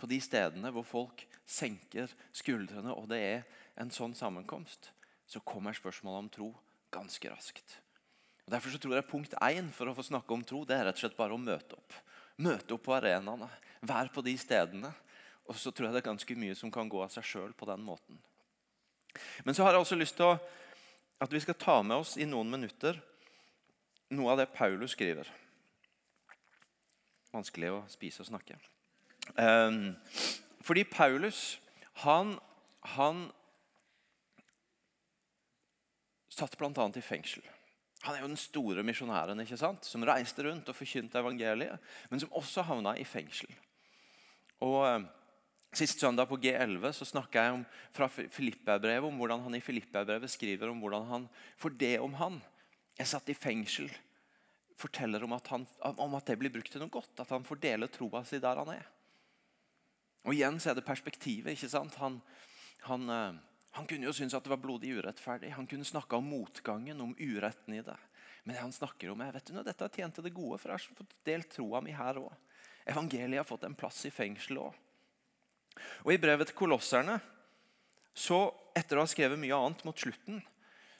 på 0.00 0.08
de 0.10 0.18
stedene 0.24 0.72
hvor 0.74 0.84
folk 0.88 1.22
senker 1.46 2.10
skuldrene, 2.34 2.92
og 2.92 3.06
det 3.12 3.20
er 3.22 3.46
en 3.80 3.92
sånn 3.94 4.16
sammenkomst, 4.16 4.90
så 5.34 5.42
kommer 5.46 5.76
spørsmålet 5.76 6.22
om 6.22 6.30
tro 6.32 6.50
ganske 6.94 7.30
raskt. 7.30 7.78
Og 8.44 8.52
Derfor 8.52 8.74
så 8.74 8.80
tror 8.80 8.94
jeg 8.98 9.08
punkt 9.08 9.34
én 9.42 9.70
for 9.72 9.88
å 9.88 9.94
få 9.96 10.04
snakke 10.06 10.36
om 10.36 10.44
tro 10.46 10.62
det 10.68 10.76
er 10.76 10.84
rett 10.88 10.98
og 10.98 11.04
slett 11.04 11.16
bare 11.18 11.34
å 11.34 11.40
møte 11.40 11.78
opp. 11.78 11.96
Møte 12.44 12.76
opp 12.76 12.84
på 12.86 12.94
arenaene, 12.96 13.48
være 13.82 14.12
på 14.14 14.24
de 14.26 14.34
stedene. 14.38 14.92
Og 15.48 15.56
så 15.60 15.72
tror 15.72 15.88
jeg 15.88 15.96
det 15.96 16.02
er 16.02 16.10
ganske 16.10 16.36
mye 16.40 16.56
som 16.56 16.70
kan 16.72 16.88
gå 16.88 17.00
av 17.04 17.10
seg 17.12 17.26
sjøl 17.28 17.52
på 17.56 17.68
den 17.68 17.82
måten. 17.84 18.20
Men 19.46 19.56
så 19.56 19.64
har 19.64 19.74
jeg 19.74 19.84
også 19.84 19.98
lyst 19.98 20.16
til 20.18 20.32
å, 20.32 20.38
at 21.22 21.32
vi 21.32 21.42
skal 21.42 21.58
ta 21.60 21.80
med 21.84 22.00
oss 22.00 22.16
i 22.20 22.26
noen 22.28 22.50
minutter 22.50 22.98
noe 24.14 24.32
av 24.32 24.40
det 24.40 24.52
Paulus 24.54 24.94
skriver. 24.94 25.28
Vanskelig 27.34 27.72
å 27.74 27.82
spise 27.90 28.22
og 28.22 28.30
snakke. 28.30 28.56
Um, 29.34 29.94
fordi 30.64 30.84
Paulus 30.86 31.56
han, 32.04 32.34
han 32.96 33.26
satt 36.34 36.56
bl.a. 36.58 36.70
i 36.70 37.04
fengsel. 37.04 37.44
Han 38.04 38.16
er 38.16 38.24
jo 38.24 38.28
den 38.28 38.40
store 38.40 38.84
misjonæren 38.84 39.40
ikke 39.40 39.56
sant? 39.56 39.86
som 39.88 40.04
reiste 40.04 40.44
rundt 40.44 40.68
og 40.68 40.76
forkynte 40.76 41.20
evangeliet, 41.22 41.92
men 42.10 42.20
som 42.20 42.32
også 42.36 42.66
havna 42.68 42.96
i 43.00 43.06
fengsel. 43.08 43.48
Og 44.64 44.80
eh, 44.88 45.06
Sist 45.74 45.98
søndag 45.98 46.28
på 46.30 46.36
G11 46.38 46.92
så 46.94 47.06
snakka 47.08 47.42
jeg 47.42 47.54
om, 47.56 47.62
fra 47.90 48.06
Filippebrevet 48.06 49.08
om 49.08 49.16
hvordan 49.18 49.40
han 49.42 49.56
i 49.58 49.62
Filippebrevet 49.64 50.30
skriver 50.30 50.70
om 50.70 50.78
hvordan 50.78 51.08
han 51.08 51.24
For 51.58 51.74
det 51.74 51.96
om 51.98 52.14
han 52.20 52.36
er 52.94 53.08
satt 53.10 53.26
i 53.32 53.34
fengsel, 53.34 53.88
forteller 54.78 55.24
om 55.26 55.34
at, 55.34 55.48
han, 55.50 55.66
om 55.82 56.14
at 56.14 56.30
det 56.30 56.36
blir 56.38 56.52
brukt 56.54 56.70
til 56.70 56.84
noe 56.84 56.94
godt. 56.94 57.18
At 57.18 57.32
han 57.34 57.46
får 57.46 57.58
dele 57.64 57.90
troa 57.90 58.22
si 58.22 58.38
der 58.38 58.60
han 58.62 58.70
er. 58.70 58.86
Og 60.22 60.36
Igjen 60.36 60.60
så 60.62 60.70
er 60.70 60.78
det 60.78 60.86
perspektivet. 60.86 61.56
ikke 61.56 61.72
sant? 61.72 61.98
Han, 61.98 62.20
han 62.86 63.10
eh, 63.10 63.42
han 63.74 63.86
kunne 63.90 64.06
jo 64.06 64.12
synes 64.14 64.34
at 64.36 64.44
det 64.46 64.52
var 64.52 64.62
blodig 64.62 64.92
urettferdig. 64.94 65.50
Han 65.56 65.66
kunne 65.66 65.84
snakke 65.84 66.14
om 66.16 66.28
motgangen, 66.30 67.00
om 67.00 67.14
uretten 67.18 67.74
i 67.74 67.82
det. 67.82 67.96
Men 68.44 68.54
det 68.54 68.62
han 68.62 68.72
snakker 68.72 69.10
om 69.10 69.22
er 69.24 69.32
vet 69.34 69.50
du, 69.50 69.56
dette 69.56 69.82
har 69.82 69.90
tjent 69.90 70.14
til 70.14 70.26
det 70.28 70.34
gode, 70.36 70.60
for 70.62 70.70
jeg 70.70 70.78
har 70.78 70.98
fått 71.00 71.16
delt 71.26 71.50
troa 71.50 71.80
mi 71.82 71.94
her 71.96 72.20
òg. 72.20 72.30
Evangeliet 72.86 73.40
har 73.40 73.48
fått 73.48 73.66
en 73.66 73.74
plass 73.74 73.98
i 74.06 74.12
fengselet 74.14 74.62
òg. 74.62 74.78
Og 76.06 76.12
I 76.14 76.20
brevet 76.22 76.52
til 76.52 76.58
kolosserne, 76.60 77.18
så, 78.14 78.46
etter 78.78 79.00
å 79.00 79.02
ha 79.02 79.10
skrevet 79.10 79.42
mye 79.42 79.58
annet 79.58 79.82
mot 79.82 79.98
slutten, 79.98 80.38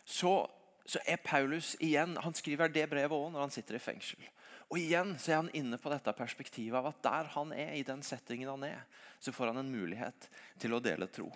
så, 0.02 0.34
så 0.82 0.98
er 1.06 1.22
Paulus 1.22 1.76
igjen 1.78 2.18
Han 2.26 2.34
skriver 2.34 2.72
det 2.74 2.88
brevet 2.90 3.14
òg 3.14 3.30
når 3.30 3.46
han 3.46 3.54
sitter 3.54 3.78
i 3.78 3.84
fengsel. 3.86 4.26
Og 4.66 4.80
igjen 4.82 5.14
så 5.22 5.30
er 5.30 5.42
han 5.44 5.54
inne 5.54 5.78
på 5.78 5.94
dette 5.94 6.18
perspektivet 6.18 6.74
av 6.80 6.90
at 6.90 7.02
der 7.06 7.34
han 7.36 7.54
er, 7.54 7.76
i 7.78 7.86
den 7.86 8.02
settingen 8.02 8.50
han 8.50 8.66
er, 8.66 8.82
så 9.22 9.30
får 9.30 9.52
han 9.52 9.62
en 9.62 9.74
mulighet 9.78 10.26
til 10.58 10.74
å 10.74 10.82
dele 10.82 11.06
tro. 11.06 11.30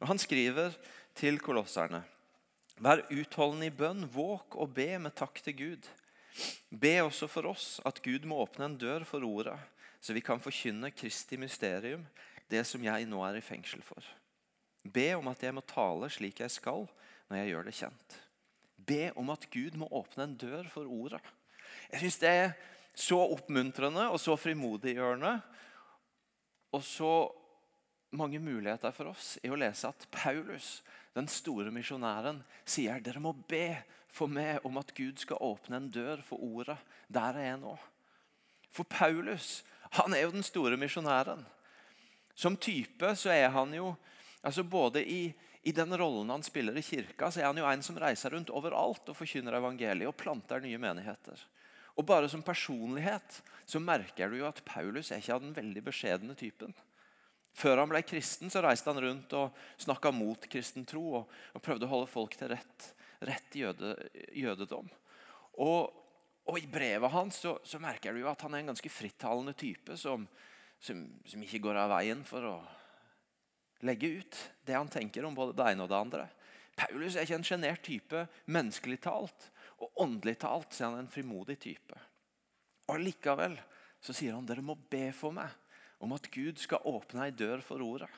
Og 0.00 0.08
Han 0.10 0.20
skriver 0.20 0.76
til 1.18 1.40
kolosserne 1.42 2.04
Vær 2.78 3.02
utholdende 3.10 3.66
i 3.66 3.74
bønn, 3.74 4.04
våk 4.06 4.54
og 4.54 4.70
be 4.76 4.92
med 5.02 5.16
takk 5.18 5.40
til 5.42 5.56
Gud. 5.58 5.86
Be 6.70 6.92
også 7.02 7.26
for 7.26 7.48
oss 7.50 7.80
at 7.88 7.98
Gud 8.04 8.22
må 8.28 8.38
åpne 8.44 8.68
en 8.68 8.76
dør 8.78 9.02
for 9.08 9.24
ordet, 9.26 9.56
så 9.98 10.14
vi 10.14 10.22
kan 10.22 10.38
forkynne 10.38 10.92
Kristi 10.94 11.34
mysterium, 11.42 12.04
det 12.46 12.62
som 12.70 12.84
jeg 12.86 13.08
nå 13.10 13.24
er 13.26 13.40
i 13.40 13.42
fengsel 13.42 13.82
for. 13.82 14.04
Be 14.86 15.10
om 15.18 15.26
at 15.32 15.42
jeg 15.42 15.56
må 15.56 15.64
tale 15.66 16.06
slik 16.12 16.38
jeg 16.44 16.54
skal 16.54 16.86
når 17.28 17.40
jeg 17.40 17.50
gjør 17.50 17.66
det 17.66 17.76
kjent. 17.80 18.18
Be 18.78 19.02
om 19.18 19.34
at 19.34 19.48
Gud 19.50 19.74
må 19.80 19.90
åpne 19.90 20.28
en 20.28 20.38
dør 20.38 20.70
for 20.70 20.86
ordet. 20.86 21.20
Jeg 21.90 22.04
syns 22.04 22.22
det 22.22 22.30
er 22.30 22.54
så 22.98 23.18
oppmuntrende 23.34 24.06
og 24.08 24.20
så 24.22 24.36
frimodiggjørende 24.38 25.34
og 26.74 26.82
så 26.84 27.12
mange 28.10 28.40
muligheter 28.40 28.92
for 28.94 29.12
oss 29.12 29.36
i 29.44 29.50
å 29.52 29.58
lese 29.58 29.88
at 29.90 30.06
Paulus, 30.12 30.78
den 31.16 31.28
store 31.30 31.72
misjonæren, 31.74 32.40
sier 32.68 33.02
dere 33.04 33.20
må 33.22 33.34
be 33.48 33.76
for 34.14 34.30
meg 34.30 34.64
om 34.66 34.78
at 34.80 34.94
Gud 34.96 35.20
skal 35.20 35.42
åpne 35.44 35.80
en 35.80 35.90
dør 35.92 36.22
for 36.24 36.40
ordet 36.42 36.78
der 37.12 37.36
jeg 37.38 37.52
er 37.54 37.60
nå. 37.60 37.74
For 38.72 38.88
Paulus 38.88 39.62
han 39.96 40.14
er 40.14 40.26
jo 40.26 40.34
den 40.34 40.44
store 40.44 40.76
misjonæren. 40.80 41.44
Som 42.38 42.56
type 42.60 43.14
så 43.18 43.32
er 43.34 43.48
han 43.52 43.72
jo 43.74 43.92
altså 44.46 44.62
både 44.62 45.02
i, 45.02 45.28
i 45.66 45.72
den 45.74 45.92
rollen 45.98 46.30
han 46.30 46.44
spiller 46.46 46.76
i 46.76 46.84
kirka, 46.84 47.30
så 47.30 47.42
er 47.42 47.48
han 47.50 47.58
jo 47.58 47.68
en 47.68 47.84
som 47.84 47.98
reiser 47.98 48.32
rundt 48.34 48.52
overalt 48.54 49.08
og 49.10 49.16
forkynner 49.18 49.58
evangeliet 49.58 50.10
og 50.10 50.16
planter 50.16 50.62
nye 50.62 50.80
menigheter. 50.80 51.40
Og 51.98 52.06
Bare 52.06 52.28
som 52.30 52.44
personlighet 52.46 53.40
så 53.66 53.80
merker 53.82 54.30
du 54.30 54.38
jo 54.38 54.46
at 54.48 54.62
Paulus 54.64 55.10
er 55.10 55.18
ikke 55.18 55.34
av 55.34 55.42
den 55.42 55.56
veldig 55.56 55.82
beskjedne 55.88 56.36
typen. 56.38 56.76
Før 57.58 57.82
han 57.82 57.90
ble 57.90 58.04
kristen, 58.06 58.50
så 58.52 58.62
reiste 58.62 58.92
han 58.92 59.02
rundt 59.02 59.34
og 59.34 59.56
snakka 59.82 60.12
mot 60.14 60.44
kristen 60.50 60.86
tro 60.86 61.04
og, 61.20 61.38
og, 61.54 61.62
prøvde 61.64 61.88
å 61.88 61.90
holde 61.90 62.10
folk 62.10 62.36
til 62.38 62.52
rett, 62.52 62.90
rett 63.26 63.56
jøde, 63.58 63.96
jødedom. 64.36 64.90
Og, 65.64 66.04
Og 66.48 66.56
I 66.56 66.68
brevet 66.70 67.12
hans 67.12 67.42
så, 67.42 67.58
så 67.60 67.76
merker 67.76 68.14
du 68.16 68.22
at 68.24 68.40
han 68.40 68.54
er 68.54 68.62
en 68.62 68.70
ganske 68.70 68.88
frittalende 68.88 69.52
type 69.52 69.98
som, 70.00 70.22
som, 70.80 71.02
som 71.28 71.42
ikke 71.44 71.60
går 71.66 71.76
av 71.76 71.90
veien 71.92 72.22
for 72.24 72.46
å 72.48 72.54
legge 73.84 74.08
ut 74.22 74.38
det 74.64 74.72
han 74.72 74.88
tenker 74.88 75.26
om 75.28 75.36
både 75.36 75.52
det 75.58 75.66
ene 75.68 75.84
og 75.84 75.90
det 75.90 75.98
andre. 75.98 76.24
Paulus 76.78 77.18
er 77.18 77.26
ikke 77.26 77.36
en 77.42 77.44
sjenert 77.44 77.84
type 77.84 78.24
menneskelig 78.48 78.96
talt, 79.04 79.50
og 79.82 80.00
åndelig 80.00 80.38
talt 80.40 80.72
så 80.72 80.86
er 80.86 80.94
han 80.94 81.02
en 81.02 81.12
frimodig 81.12 81.58
type. 81.60 82.00
Og 82.88 83.02
Likevel 83.02 83.58
så 84.00 84.14
sier 84.16 84.32
han 84.32 84.48
dere 84.48 84.64
må 84.64 84.78
be 84.88 85.10
for 85.12 85.36
meg 85.36 85.52
om 86.04 86.14
at 86.14 86.30
Gud 86.30 86.60
skal 86.62 86.84
åpne 86.88 87.26
ei 87.26 87.34
dør 87.34 87.62
for 87.64 87.82
ordet. 87.84 88.10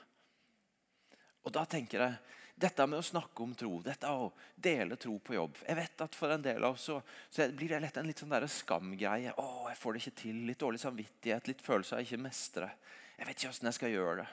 Og 1.44 1.54
da 1.54 1.64
tenker 1.68 2.04
jeg, 2.04 2.36
Dette 2.60 2.84
med 2.84 3.00
å 3.00 3.04
snakke 3.04 3.40
om 3.40 3.54
tro, 3.56 3.78
dette 3.80 4.08
å 4.12 4.26
dele 4.52 4.98
tro 5.00 5.14
på 5.24 5.32
jobb 5.32 5.62
Jeg 5.62 5.78
vet 5.78 6.02
at 6.04 6.16
For 6.18 6.34
en 6.34 6.42
del 6.44 6.64
av 6.66 6.74
oss 6.74 6.88
så, 6.90 6.98
så 7.32 7.46
blir 7.56 7.72
det 7.72 7.78
lett 7.80 7.96
en 7.96 8.04
litt 8.04 8.20
sånn 8.20 8.34
skamgreie. 8.52 9.32
å, 9.40 9.70
jeg 9.70 9.78
får 9.80 9.96
det 9.96 10.02
ikke 10.02 10.18
til, 10.18 10.42
Litt 10.50 10.60
dårlig 10.60 10.82
samvittighet, 10.82 11.48
litt 11.48 11.64
følelse 11.64 11.96
av 11.96 12.04
ikke 12.04 12.20
mestre. 12.20 12.68
Jeg 13.16 13.28
vet 13.28 13.38
ikke 13.38 13.52
hvordan 13.52 13.70
jeg 13.70 13.78
skal 13.78 13.94
gjøre 13.94 14.18
det. 14.20 14.28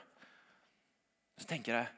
Så 1.38 1.48
tenker 1.54 1.78
jeg, 1.78 1.94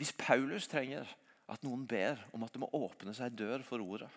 Hvis 0.00 0.14
Paulus 0.16 0.70
trenger 0.70 1.10
at 1.52 1.66
noen 1.66 1.84
ber 1.86 2.22
om 2.32 2.46
at 2.46 2.54
det 2.54 2.62
må 2.62 2.70
åpne 2.72 3.12
seg 3.16 3.36
dør 3.36 3.62
for 3.66 3.84
ordet, 3.84 4.08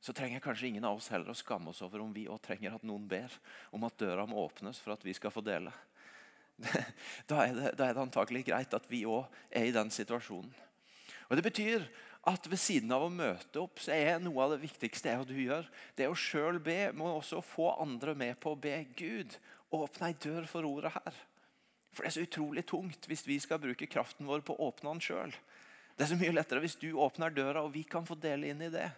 så 0.00 0.12
trenger 0.14 0.42
kanskje 0.44 0.68
ingen 0.70 0.84
av 0.86 0.98
oss 0.98 1.08
heller 1.10 1.32
å 1.32 1.36
skamme 1.36 1.72
oss 1.72 1.82
over 1.82 2.02
om 2.04 2.12
vi 2.14 2.26
også 2.28 2.50
trenger 2.50 2.76
at 2.76 2.84
noen 2.86 3.06
ber 3.08 3.32
om 3.74 3.86
at 3.88 3.98
døra 3.98 4.26
må 4.28 4.38
åpnes 4.44 4.78
for 4.82 4.94
at 4.94 5.04
vi 5.06 5.14
skal 5.16 5.34
få 5.34 5.44
dele. 5.44 5.72
Da 7.28 7.42
er 7.44 7.56
det, 7.56 7.72
da 7.76 7.88
er 7.88 7.96
det 7.96 8.04
antakelig 8.04 8.46
greit 8.46 8.74
at 8.76 8.86
vi 8.88 9.02
òg 9.08 9.26
er 9.50 9.68
i 9.68 9.74
den 9.74 9.90
situasjonen. 9.92 10.52
Og 11.28 11.36
Det 11.36 11.44
betyr 11.44 11.86
at 12.26 12.48
ved 12.50 12.58
siden 12.58 12.90
av 12.94 13.04
å 13.06 13.12
møte 13.12 13.60
opp, 13.62 13.78
så 13.82 13.94
er 13.94 14.18
noe 14.22 14.42
av 14.42 14.54
det 14.54 14.64
viktigste 14.64 15.12
er 15.12 15.22
du 15.26 15.36
gjør, 15.38 15.66
det 15.98 16.08
å 16.10 16.18
sjøl 16.18 16.58
be, 16.62 16.90
må 16.94 17.12
også 17.12 17.42
få 17.44 17.70
andre 17.82 18.16
med 18.18 18.40
på 18.42 18.54
å 18.54 18.58
be. 18.58 18.80
Gud, 18.98 19.36
åpne 19.74 20.10
ei 20.10 20.16
dør 20.22 20.48
for 20.50 20.66
ordet 20.66 20.90
her. 20.96 21.20
For 21.94 22.02
det 22.02 22.10
er 22.10 22.16
så 22.16 22.26
utrolig 22.26 22.66
tungt 22.68 23.06
hvis 23.08 23.24
vi 23.28 23.38
skal 23.40 23.62
bruke 23.62 23.88
kraften 23.88 24.26
vår 24.28 24.42
på 24.46 24.56
å 24.56 24.68
åpne 24.68 24.96
den 24.96 25.04
sjøl. 25.06 25.36
Det 25.96 26.04
er 26.04 26.10
så 26.10 26.18
mye 26.18 26.34
lettere 26.34 26.60
hvis 26.60 26.76
du 26.82 26.90
åpner 27.00 27.32
døra, 27.32 27.62
og 27.62 27.72
vi 27.72 27.86
kan 27.88 28.04
få 28.06 28.18
dele 28.20 28.50
inn 28.50 28.66
i 28.66 28.72
det. 28.74 28.90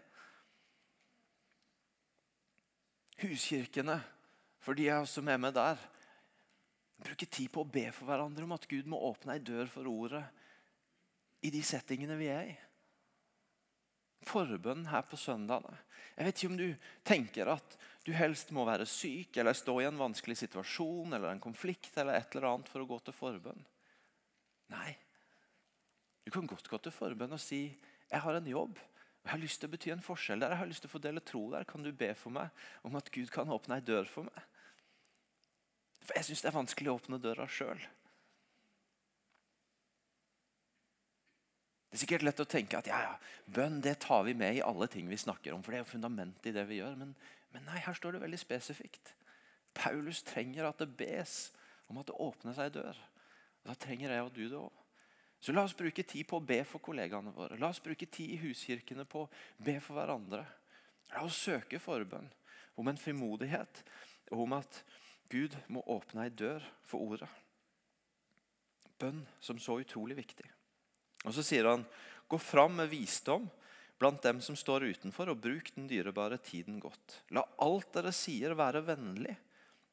Huskirkene, 3.18 3.98
for 4.62 4.78
de 4.78 4.88
er 4.88 5.00
også 5.00 5.22
med 5.24 5.52
der, 5.56 5.78
bruker 7.02 7.26
tid 7.26 7.50
på 7.54 7.62
å 7.62 7.70
be 7.70 7.88
for 7.94 8.08
hverandre 8.10 8.46
om 8.46 8.54
at 8.54 8.66
Gud 8.70 8.86
må 8.90 8.98
åpne 9.10 9.36
ei 9.36 9.42
dør 9.42 9.70
for 9.70 9.86
ordet 9.90 10.24
i 11.46 11.50
de 11.54 11.62
settingene 11.62 12.18
vi 12.18 12.30
er 12.30 12.50
i. 12.50 12.56
Forbønn 14.26 14.86
her 14.90 15.04
på 15.06 15.16
søndagene. 15.18 15.78
Jeg 16.16 16.26
vet 16.26 16.40
ikke 16.40 16.50
om 16.50 16.58
du 16.58 16.88
tenker 17.06 17.50
at 17.52 17.76
du 18.06 18.10
helst 18.16 18.50
må 18.54 18.64
være 18.66 18.86
syk 18.88 19.38
eller 19.38 19.54
stå 19.54 19.76
i 19.78 19.86
en 19.86 20.00
vanskelig 20.00 20.38
situasjon 20.40 21.14
eller 21.14 21.30
en 21.30 21.42
konflikt 21.42 21.94
eller 21.94 22.18
et 22.18 22.34
eller 22.34 22.48
annet 22.50 22.70
for 22.70 22.82
å 22.82 22.88
gå 22.90 22.98
til 23.06 23.14
forbønn. 23.14 23.62
Nei. 24.74 24.90
Du 26.26 26.32
kan 26.34 26.48
godt 26.50 26.66
gå 26.68 26.80
til 26.82 26.92
forbønn 26.92 27.36
og 27.36 27.42
si 27.42 27.62
jeg 28.08 28.22
har 28.24 28.38
en 28.38 28.50
jobb. 28.50 28.78
Jeg 29.28 29.34
har 29.34 29.40
lyst 29.42 29.60
til 29.60 29.68
å 29.68 29.72
bety 29.74 29.90
en 29.92 30.00
forskjell 30.00 30.40
der. 30.40 30.54
Jeg 30.54 30.60
har 30.62 30.68
lyst 30.70 30.80
til 30.80 30.88
å 30.88 30.94
få 30.94 30.98
dele 31.04 31.20
tro 31.20 31.42
der. 31.52 31.66
Kan 31.68 31.82
du 31.84 31.90
be 31.92 32.06
for 32.16 32.32
meg 32.32 32.62
om 32.88 32.94
at 32.96 33.10
Gud 33.12 33.28
kan 33.28 33.50
åpne 33.52 33.76
ei 33.76 33.84
dør 33.84 34.08
for 34.08 34.24
meg? 34.24 34.38
For 36.00 36.16
jeg 36.16 36.24
syns 36.30 36.40
det 36.40 36.48
er 36.48 36.56
vanskelig 36.56 36.88
å 36.88 36.94
åpne 36.96 37.18
døra 37.20 37.44
sjøl. 37.52 37.82
Det 41.90 41.98
er 41.98 42.02
sikkert 42.06 42.24
lett 42.24 42.40
å 42.40 42.48
tenke 42.48 42.80
at 42.80 42.88
ja, 42.88 43.02
ja, 43.04 43.12
bønn 43.52 43.82
det 43.84 43.98
tar 44.06 44.24
vi 44.24 44.32
med 44.32 44.56
i 44.56 44.64
alle 44.64 44.88
ting 44.88 45.12
vi 45.12 45.20
snakker 45.20 45.52
om. 45.52 45.60
For 45.60 45.76
det 45.76 45.82
er 45.82 45.84
jo 45.84 45.92
fundamentet 45.92 46.48
i 46.48 46.56
det 46.56 46.64
vi 46.72 46.80
gjør. 46.80 46.96
Men, 46.96 47.12
men 47.52 47.68
nei, 47.68 47.84
her 47.84 48.00
står 48.00 48.16
det 48.16 48.24
veldig 48.24 48.40
spesifikt. 48.40 49.12
Paulus 49.76 50.24
trenger 50.24 50.70
at 50.70 50.80
det 50.80 50.88
bes 50.96 51.50
om 51.92 52.00
at 52.00 52.08
det 52.08 52.16
åpner 52.16 52.56
seg 52.56 52.72
dør. 52.80 52.96
Og 53.60 53.74
Da 53.74 53.76
trenger 53.76 54.16
jeg 54.16 54.24
og 54.24 54.32
du 54.32 54.46
det 54.46 54.62
òg. 54.64 54.84
Så 55.40 55.52
la 55.54 55.62
oss 55.62 55.76
bruke 55.76 56.02
tid 56.02 56.26
på 56.26 56.38
å 56.40 56.44
be 56.44 56.58
for 56.66 56.82
kollegaene 56.82 57.32
våre. 57.34 57.58
La 57.58 57.70
oss 57.70 57.82
bruke 57.82 58.06
tid 58.10 58.34
i 58.34 58.40
huskirkene 58.42 59.06
på 59.06 59.24
å 59.24 59.30
be 59.62 59.78
for 59.82 59.98
hverandre. 59.98 60.42
La 61.14 61.22
oss 61.26 61.38
søke 61.46 61.78
forbønn 61.82 62.26
om 62.78 62.90
en 62.90 62.98
frimodighet 62.98 63.82
og 64.32 64.44
om 64.44 64.56
at 64.58 64.82
Gud 65.30 65.54
må 65.72 65.84
åpne 65.92 66.26
ei 66.26 66.32
dør 66.34 66.64
for 66.88 67.04
ordet. 67.04 67.28
Bønn 68.98 69.22
som 69.40 69.60
så 69.62 69.78
utrolig 69.78 70.16
viktig. 70.18 70.46
Og 71.26 71.34
Så 71.34 71.44
sier 71.46 71.68
han, 71.68 71.84
gå 72.28 72.38
fram 72.38 72.78
med 72.80 72.90
visdom 72.90 73.46
blant 73.98 74.22
dem 74.22 74.40
som 74.42 74.56
står 74.56 74.86
utenfor, 74.94 75.32
og 75.32 75.42
bruk 75.42 75.72
den 75.74 75.88
dyrebare 75.90 76.38
tiden 76.38 76.78
godt. 76.82 77.20
La 77.34 77.42
alt 77.62 77.90
dere 77.94 78.12
sier, 78.14 78.54
være 78.58 78.84
vennlig, 78.86 79.34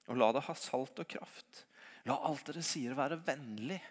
og 0.10 0.20
la 0.22 0.30
det 0.36 0.46
ha 0.46 0.56
salt 0.58 1.02
og 1.02 1.10
kraft. 1.10 1.66
La 2.06 2.20
alt 2.30 2.46
dere 2.46 2.62
sier, 2.66 2.94
være 2.98 3.18
vennlig 3.26 3.82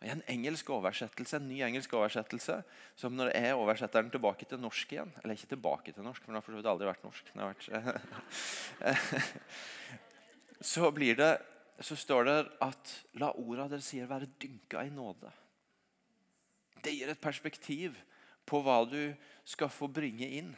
i 0.00 0.08
en 0.08 0.22
engelsk 0.32 0.70
oversettelse, 0.72 1.36
en 1.36 1.48
ny 1.50 1.58
engelsk 1.60 1.92
oversettelse, 1.92 2.56
som 2.96 3.12
når 3.16 3.34
jeg 3.34 3.56
oversetter 3.58 4.00
den 4.00 4.12
tilbake 4.14 4.46
til 4.48 4.60
norsk 4.60 4.94
igjen 4.94 5.10
Eller 5.20 5.36
ikke 5.36 5.50
tilbake 5.50 5.92
til 5.92 6.06
norsk, 6.06 6.22
for 6.22 6.32
den 6.32 6.38
har 6.38 6.44
for 6.46 6.54
så 6.54 6.60
vidt 6.60 6.70
aldri 6.72 6.88
vært 6.88 7.04
norsk. 7.04 7.28
Vært, 7.36 7.68
så, 10.72 10.88
blir 10.96 11.20
det, 11.20 11.30
så 11.84 11.98
står 12.00 12.24
det 12.30 12.38
at 12.64 12.94
la 13.20 13.28
orda 13.42 13.68
dere 13.68 13.84
sier, 13.84 14.08
være 14.08 14.30
dynka 14.40 14.86
i 14.88 14.94
nåde. 14.94 15.34
Det 16.80 16.96
gir 16.96 17.12
et 17.12 17.20
perspektiv 17.20 18.00
på 18.48 18.62
hva 18.64 18.80
du 18.88 19.12
skal 19.44 19.68
få 19.68 19.90
bringe 19.92 20.30
inn. 20.40 20.54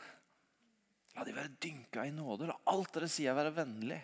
La 1.17 1.27
de 1.27 1.35
være 1.35 1.57
dynka 1.59 2.07
i 2.07 2.15
nåde. 2.15 2.47
La 2.47 2.61
alt 2.71 2.95
dere 2.95 3.11
sier, 3.11 3.35
være 3.35 3.57
vennlig. 3.59 3.99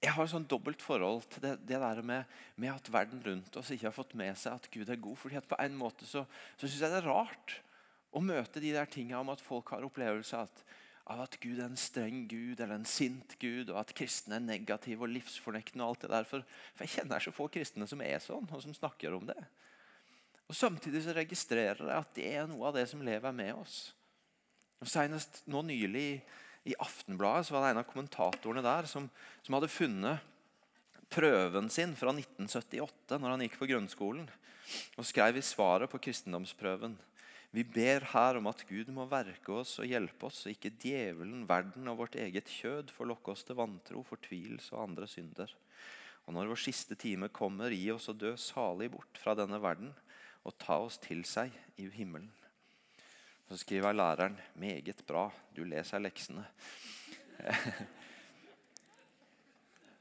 Jeg 0.00 0.14
har 0.16 0.28
sånn 0.32 0.46
dobbelt 0.48 0.80
forhold 0.80 1.26
til 1.28 1.42
det, 1.44 1.54
det 1.68 1.80
der 1.80 1.98
med, 2.00 2.28
med, 2.56 2.72
at 2.72 2.88
verden 2.92 3.20
rundt 3.24 3.56
oss 3.60 3.72
ikke 3.74 3.90
har 3.90 3.96
fått 3.96 4.14
med 4.16 4.38
seg 4.40 4.56
at 4.56 4.68
Gud 4.72 4.88
er 4.88 5.00
god. 5.00 5.18
fordi 5.20 5.36
at 5.36 5.48
På 5.48 5.58
en 5.60 5.76
måte 5.76 6.08
så, 6.08 6.24
så 6.56 6.64
syns 6.64 6.80
jeg 6.80 6.92
det 6.94 7.02
er 7.02 7.10
rart 7.10 7.58
å 8.16 8.22
møte 8.24 8.62
de 8.62 8.72
der 8.72 8.88
tingene 8.90 9.20
om 9.20 9.32
at 9.32 9.44
folk 9.44 9.74
har 9.74 9.84
opplevelse 9.84 10.38
av 10.38 10.48
at, 10.48 10.64
av 11.12 11.22
at 11.26 11.36
Gud 11.42 11.60
er 11.60 11.68
en 11.68 11.78
streng 11.78 12.24
Gud 12.30 12.62
eller 12.62 12.78
en 12.78 12.88
sint 12.88 13.36
Gud, 13.42 13.68
og 13.68 13.82
at 13.82 13.92
kristne 13.96 14.38
er 14.38 14.46
negative 14.46 15.04
og 15.04 15.12
livsfornektende. 15.12 15.84
og 15.84 15.92
alt 15.92 16.06
det 16.06 16.12
der. 16.16 16.28
For, 16.32 16.48
for 16.72 16.86
jeg 16.86 16.96
kjenner 16.96 17.20
så 17.22 17.36
få 17.36 17.50
kristne 17.52 17.88
som 17.90 18.00
er 18.04 18.24
sånn, 18.24 18.48
og 18.48 18.64
som 18.64 18.76
snakker 18.76 19.18
om 19.18 19.28
det. 19.28 19.40
Og 20.48 20.56
Samtidig 20.56 21.04
så 21.04 21.12
registrerer 21.14 21.84
jeg 21.84 22.02
at 22.02 22.14
det 22.16 22.30
er 22.40 22.48
noe 22.50 22.72
av 22.72 22.80
det 22.80 22.88
som 22.90 23.04
lever 23.04 23.36
med 23.36 23.52
oss. 23.54 23.90
Og 24.80 24.88
Senest 24.88 25.44
nå 25.46 25.60
nylig 25.62 26.22
i 26.68 26.76
Aftenbladet 26.78 27.48
så 27.48 27.56
var 27.56 27.64
det 27.64 27.74
en 27.74 27.82
av 27.82 27.88
kommentatorene 27.88 28.64
der 28.64 28.88
som, 28.90 29.06
som 29.42 29.56
hadde 29.56 29.72
funnet 29.72 30.26
prøven 31.10 31.70
sin 31.72 31.94
fra 31.98 32.12
1978, 32.14 33.16
når 33.18 33.32
han 33.32 33.44
gikk 33.46 33.56
på 33.58 33.70
grunnskolen, 33.72 34.28
og 34.96 35.06
skrev 35.08 35.40
i 35.40 35.44
svaret 35.44 35.90
på 35.90 35.98
kristendomsprøven 36.04 36.98
vi 37.50 37.64
ber 37.66 38.04
her 38.12 38.36
om 38.38 38.46
at 38.46 38.62
Gud 38.68 38.92
må 38.94 39.08
verke 39.10 39.56
oss 39.58 39.72
og 39.82 39.88
hjelpe 39.90 40.28
oss, 40.28 40.44
så 40.44 40.52
ikke 40.52 40.70
djevelen, 40.70 41.48
verden 41.50 41.88
og 41.90 42.04
vårt 42.04 42.14
eget 42.22 42.46
kjød 42.46 42.92
får 42.94 43.08
lokke 43.10 43.32
oss 43.32 43.42
til 43.46 43.58
vantro, 43.58 44.04
fortvilelse 44.06 44.70
og 44.76 44.84
andre 44.84 45.08
synder. 45.10 45.50
Og 46.28 46.36
når 46.36 46.52
vår 46.52 46.60
siste 46.62 46.94
time 46.94 47.26
kommer, 47.34 47.74
gi 47.74 47.88
oss 47.90 48.06
å 48.12 48.14
dø 48.14 48.36
salig 48.38 48.92
bort 48.94 49.18
fra 49.18 49.34
denne 49.34 49.58
verden 49.62 49.90
og 50.46 50.54
ta 50.62 50.78
oss 50.78 51.00
til 51.02 51.24
seg 51.26 51.50
i 51.74 51.88
himmelen. 51.90 52.30
Så 53.50 53.56
skriver 53.56 53.92
læreren 53.92 54.40
'meget 54.54 55.06
bra, 55.06 55.30
du 55.56 55.64
leser 55.64 55.98
leksene'. 55.98 56.44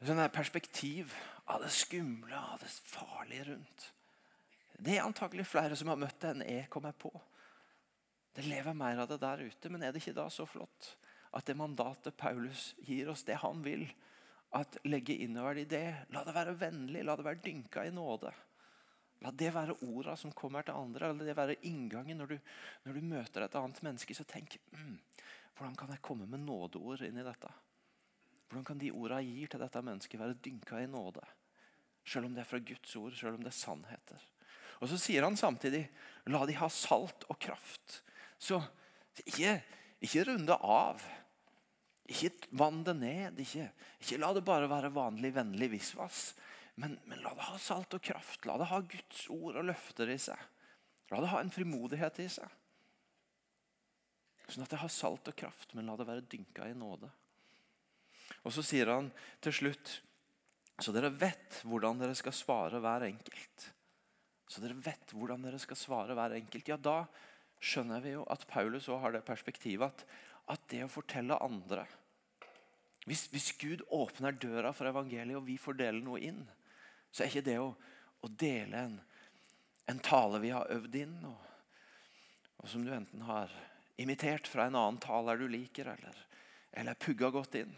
Sånn 0.06 0.30
perspektiv 0.30 1.16
av 1.48 1.64
det 1.64 1.72
skumle, 1.74 2.38
av 2.38 2.60
det 2.62 2.70
farlige 2.70 3.48
rundt. 3.48 3.88
Det 4.78 4.98
er 4.98 5.02
antakelig 5.02 5.48
flere 5.50 5.76
som 5.76 5.90
har 5.90 5.98
møtt 5.98 6.22
det 6.22 6.30
enn 6.30 6.46
jeg 6.46 6.70
kommer 6.70 6.94
på. 6.94 7.10
Det 8.36 8.46
lever 8.46 8.78
mer 8.78 9.02
av 9.02 9.10
det 9.10 9.20
der 9.20 9.42
ute, 9.42 9.70
men 9.70 9.82
er 9.82 9.92
det 9.92 10.04
ikke 10.04 10.20
da 10.22 10.30
så 10.30 10.46
flott 10.46 10.96
at 11.34 11.46
det 11.46 11.58
mandatet 11.58 12.18
Paulus 12.18 12.76
gir 12.86 13.10
oss, 13.10 13.24
det 13.24 13.42
han 13.42 13.66
vil, 13.66 13.90
at 14.54 14.78
legge 14.86 15.18
innover 15.26 15.58
i 15.58 15.66
det 15.66 16.06
La 16.14 16.24
det 16.24 16.38
være 16.38 16.58
vennlig, 16.58 17.04
la 17.04 17.18
det 17.18 17.26
være 17.26 17.44
dynka 17.44 17.86
i 17.86 17.94
nåde. 17.94 18.32
La 19.26 19.32
det 19.36 19.50
være 19.52 19.76
orda 19.84 20.16
som 20.16 20.32
kommer 20.32 20.64
til 20.64 20.78
andre. 20.80 21.12
La 21.12 21.28
det 21.28 21.36
være 21.36 21.60
inngangen 21.68 22.22
når 22.22 22.34
du, 22.34 22.38
når 22.86 22.96
du 22.96 23.08
møter 23.10 23.46
et 23.46 23.58
annet 23.60 23.82
menneske. 23.84 24.16
Så 24.16 24.24
tenk 24.28 24.56
mm, 24.72 24.96
hvordan 25.58 25.76
kan 25.80 25.92
jeg 25.92 26.04
komme 26.06 26.28
med 26.30 26.46
nådeord 26.46 27.04
inn 27.08 27.20
i 27.20 27.26
dette? 27.26 27.52
Hvordan 28.50 28.66
kan 28.66 28.80
de 28.82 28.94
orda 28.96 29.20
jeg 29.22 29.36
gir 29.36 29.52
til 29.54 29.62
dette 29.62 29.82
mennesket, 29.86 30.22
være 30.22 30.40
dynka 30.42 30.80
i 30.82 30.90
nåde? 30.90 31.26
Selv 32.08 32.26
om 32.26 32.34
det 32.34 32.42
er 32.42 32.50
fra 32.50 32.62
Guds 32.64 32.96
ord, 32.98 33.14
selv 33.14 33.38
om 33.38 33.44
det 33.44 33.52
er 33.52 33.60
sannheter. 33.60 34.24
Og 34.80 34.88
Så 34.90 34.98
sier 34.98 35.26
han 35.28 35.38
samtidig 35.38 35.84
la 36.32 36.46
de 36.48 36.56
ha 36.58 36.70
salt 36.72 37.28
og 37.28 37.38
kraft. 37.44 38.00
Så 38.40 38.62
ikke, 39.26 39.58
ikke 40.00 40.24
runde 40.32 40.56
av. 40.56 41.04
Ikke 42.10 42.32
vann 42.58 42.80
det 42.88 42.96
ned. 42.98 43.42
Ikke, 43.44 43.68
ikke 44.00 44.22
la 44.24 44.32
det 44.34 44.46
bare 44.48 44.72
være 44.72 44.94
vanlig, 44.96 45.34
vennlig 45.36 45.70
visvas. 45.76 46.32
Men, 46.80 46.96
men, 47.06 47.20
la 47.20 47.34
det 47.36 47.48
ha 47.50 47.58
salt 47.60 47.94
og 47.98 48.04
kraft. 48.04 48.46
La 48.48 48.56
det 48.60 48.70
ha 48.72 48.80
Guds 48.80 49.26
ord 49.34 49.60
og 49.60 49.68
løfter 49.68 50.12
i 50.14 50.18
seg. 50.22 50.40
La 51.12 51.20
det 51.20 51.32
ha 51.34 51.42
en 51.44 51.52
frimodighet 51.52 52.22
i 52.24 52.28
seg. 52.32 52.58
Sånn 54.50 54.64
at 54.66 54.72
det 54.72 54.80
har 54.82 54.92
salt 54.94 55.28
og 55.30 55.36
kraft, 55.38 55.76
men 55.78 55.90
la 55.90 55.98
det 56.00 56.08
være 56.08 56.26
dynka 56.30 56.70
i 56.70 56.78
nåde. 56.78 57.10
Og 58.48 58.54
så 58.56 58.64
sier 58.66 58.90
han 58.90 59.12
til 59.44 59.56
slutt 59.60 60.00
så 60.80 60.94
dere 60.96 61.12
vet 61.12 61.60
hvordan 61.68 62.00
dere 62.00 62.16
skal 62.16 62.32
svare 62.32 62.80
hver 62.80 63.04
enkelt. 63.10 63.66
Så 64.48 64.64
dere 64.64 64.80
vet 64.80 65.12
hvordan 65.12 65.44
dere 65.44 65.60
skal 65.60 65.78
svare 65.78 66.16
hver 66.16 66.38
enkelt. 66.38 66.72
Ja, 66.72 66.78
da 66.80 67.04
skjønner 67.60 68.00
vi 68.00 68.16
jo 68.16 68.24
at 68.32 68.48
Paulus 68.48 68.88
òg 68.88 69.04
har 69.04 69.18
det 69.18 69.26
perspektivet 69.28 69.92
at, 69.92 70.06
at 70.56 70.64
det 70.72 70.86
å 70.86 70.94
fortelle 70.94 71.36
andre 71.44 71.84
hvis, 73.10 73.26
hvis, 73.34 73.54
Gud 73.58 73.82
åpner 73.96 74.36
døra 74.38 74.70
for 74.76 74.86
evangeliet, 74.86 75.38
og 75.40 75.48
vi 75.48 75.56
får 75.58 75.78
dele 75.80 76.02
noe 76.04 76.20
inn, 76.22 76.44
så 77.12 77.24
er 77.24 77.32
ikke 77.32 77.46
det 77.46 77.58
å, 77.62 77.70
å 78.22 78.32
dele 78.32 78.84
en, 78.88 78.98
en, 79.90 80.02
tale 80.04 80.42
vi 80.44 80.52
har 80.54 80.70
øvd 80.74 80.98
inn, 81.02 81.16
og, 81.28 81.46
og, 82.58 82.66
som 82.70 82.86
du 82.86 82.92
enten 82.94 83.24
har 83.28 83.54
imitert 84.00 84.48
fra 84.48 84.68
en 84.68 84.78
annen 84.80 85.00
taler 85.04 85.40
du 85.40 85.48
liker, 85.52 85.92
eller, 85.96 86.20
eller 86.72 87.00
pugga 87.00 87.32
godt 87.34 87.58
inn. 87.62 87.74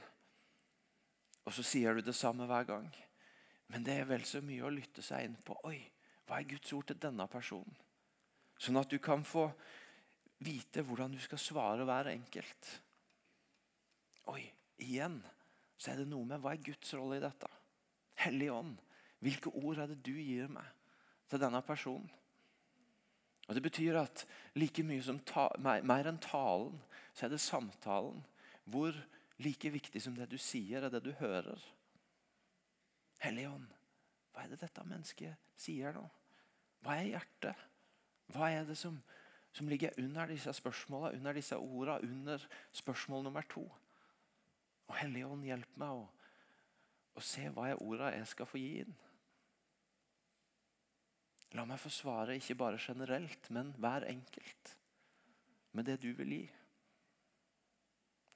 Og 1.48 1.56
så 1.56 1.66
sier 1.66 1.98
du 1.98 2.06
det 2.06 2.18
samme 2.18 2.46
hver 2.50 2.68
gang. 2.70 2.90
Men 3.72 3.86
det 3.88 3.96
er 3.98 4.10
vel 4.10 4.26
så 4.28 4.44
mye 4.44 4.68
å 4.68 4.74
lytte 4.74 5.02
seg 5.06 5.26
inn 5.26 5.38
på. 5.48 5.56
Oi, 5.66 5.80
hva 6.28 6.38
er 6.38 6.50
Guds 6.50 6.74
ord 6.76 6.90
til 6.92 7.00
denne 7.02 7.26
personen? 7.32 7.78
Sånn 8.62 8.78
at 8.78 8.92
du 8.92 9.00
kan 9.02 9.24
få 9.26 9.48
vite 10.46 10.84
hvordan 10.86 11.16
du 11.16 11.20
skal 11.24 11.42
svare 11.42 11.86
hver 11.88 12.12
enkelt. 12.12 12.70
Oi, 14.30 14.44
igjen 14.82 15.18
så 15.82 15.94
er 15.94 16.02
det 16.02 16.12
noe 16.12 16.28
med 16.30 16.44
hva 16.44 16.54
er 16.54 16.62
Guds 16.66 16.94
rolle 16.94 17.18
i 17.18 17.24
dette? 17.24 17.50
Hellig 18.22 18.52
ånd, 18.54 18.76
hvilke 19.22 19.53
ord 19.53 19.80
er 19.82 19.91
det 19.91 20.01
du 20.05 20.13
gir 20.17 20.49
meg 20.51 20.67
til 21.30 21.41
denne 21.41 21.61
personen? 21.65 22.09
Og 23.47 23.55
Det 23.55 23.63
betyr 23.63 23.97
at 23.99 24.26
like 24.55 24.84
mye 24.84 25.03
som 25.03 25.19
ta, 25.28 25.49
mer, 25.59 25.84
mer 25.84 26.07
enn 26.07 26.19
talen, 26.24 26.78
så 27.13 27.26
er 27.26 27.34
det 27.34 27.41
samtalen. 27.41 28.22
Hvor 28.63 28.95
like 29.43 29.72
viktig 29.74 30.01
som 30.01 30.15
det 30.15 30.30
du 30.32 30.38
sier, 30.38 30.86
er 30.86 30.93
det 30.93 31.03
du 31.03 31.11
hører. 31.19 31.59
Hellige 33.22 33.49
ånd, 33.49 33.67
hva 34.32 34.45
er 34.45 34.53
det 34.53 34.61
dette 34.61 34.86
mennesket 34.88 35.51
sier 35.59 35.93
nå? 35.93 36.05
Hva 36.82 36.95
er 36.97 37.11
hjertet? 37.11 37.67
Hva 38.32 38.49
er 38.49 38.65
det 38.65 38.78
som, 38.80 38.95
som 39.53 39.67
ligger 39.69 39.93
under 39.99 40.32
disse 40.32 40.53
spørsmålene, 40.55 41.19
under 41.19 41.38
disse 41.38 41.57
ordene, 41.57 42.07
under 42.07 42.47
spørsmål 42.72 43.28
nummer 43.28 43.45
to? 43.51 43.67
Og 44.88 44.97
Hellige 44.97 45.28
Ånd, 45.28 45.45
hjelp 45.45 45.78
meg 45.80 45.99
å, 45.99 46.07
å 47.15 47.24
se 47.24 47.45
hva 47.53 47.69
er 47.69 47.84
ordene 47.84 48.15
jeg 48.15 48.32
skal 48.32 48.49
få 48.49 48.61
gi 48.61 48.72
inn. 48.86 48.95
La 51.58 51.66
meg 51.68 51.82
få 51.84 51.91
svare 51.91 52.38
ikke 52.39 52.56
bare 52.60 52.80
generelt, 52.80 53.49
men 53.52 53.74
hver 53.82 54.06
enkelt. 54.08 54.76
Med 55.76 55.88
det 55.88 55.99
du 56.04 56.12
vil 56.16 56.36
gi. 56.38 56.43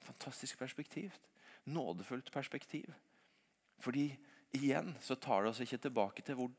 Fantastisk 0.04 0.58
perspektiv. 0.58 1.16
Nådefullt 1.64 2.32
perspektiv. 2.32 2.92
Fordi 3.80 4.10
igjen 4.56 4.94
så 5.00 5.16
tar 5.20 5.42
det 5.42 5.50
oss 5.50 5.60
ikke 5.64 5.80
tilbake 5.88 6.22
til 6.24 6.36
hvor 6.38 6.52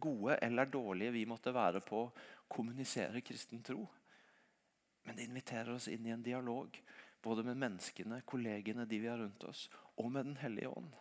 gode 0.00 0.38
eller 0.42 0.68
dårlige 0.70 1.12
vi 1.16 1.24
måtte 1.28 1.54
være 1.54 1.80
på 1.84 2.04
å 2.06 2.12
kommunisere 2.48 3.24
kristen 3.24 3.62
tro. 3.64 3.86
Men 5.04 5.16
det 5.16 5.26
inviterer 5.28 5.74
oss 5.74 5.88
inn 5.92 6.06
i 6.06 6.12
en 6.14 6.24
dialog 6.24 6.76
både 7.24 7.44
med 7.44 7.56
menneskene, 7.56 8.20
kollegene, 8.28 8.84
de 8.84 9.00
vi 9.00 9.08
har 9.08 9.18
rundt 9.18 9.44
oss, 9.48 9.70
og 9.96 10.12
med 10.12 10.24
Den 10.24 10.36
hellige 10.36 10.68
ånd. 10.68 10.92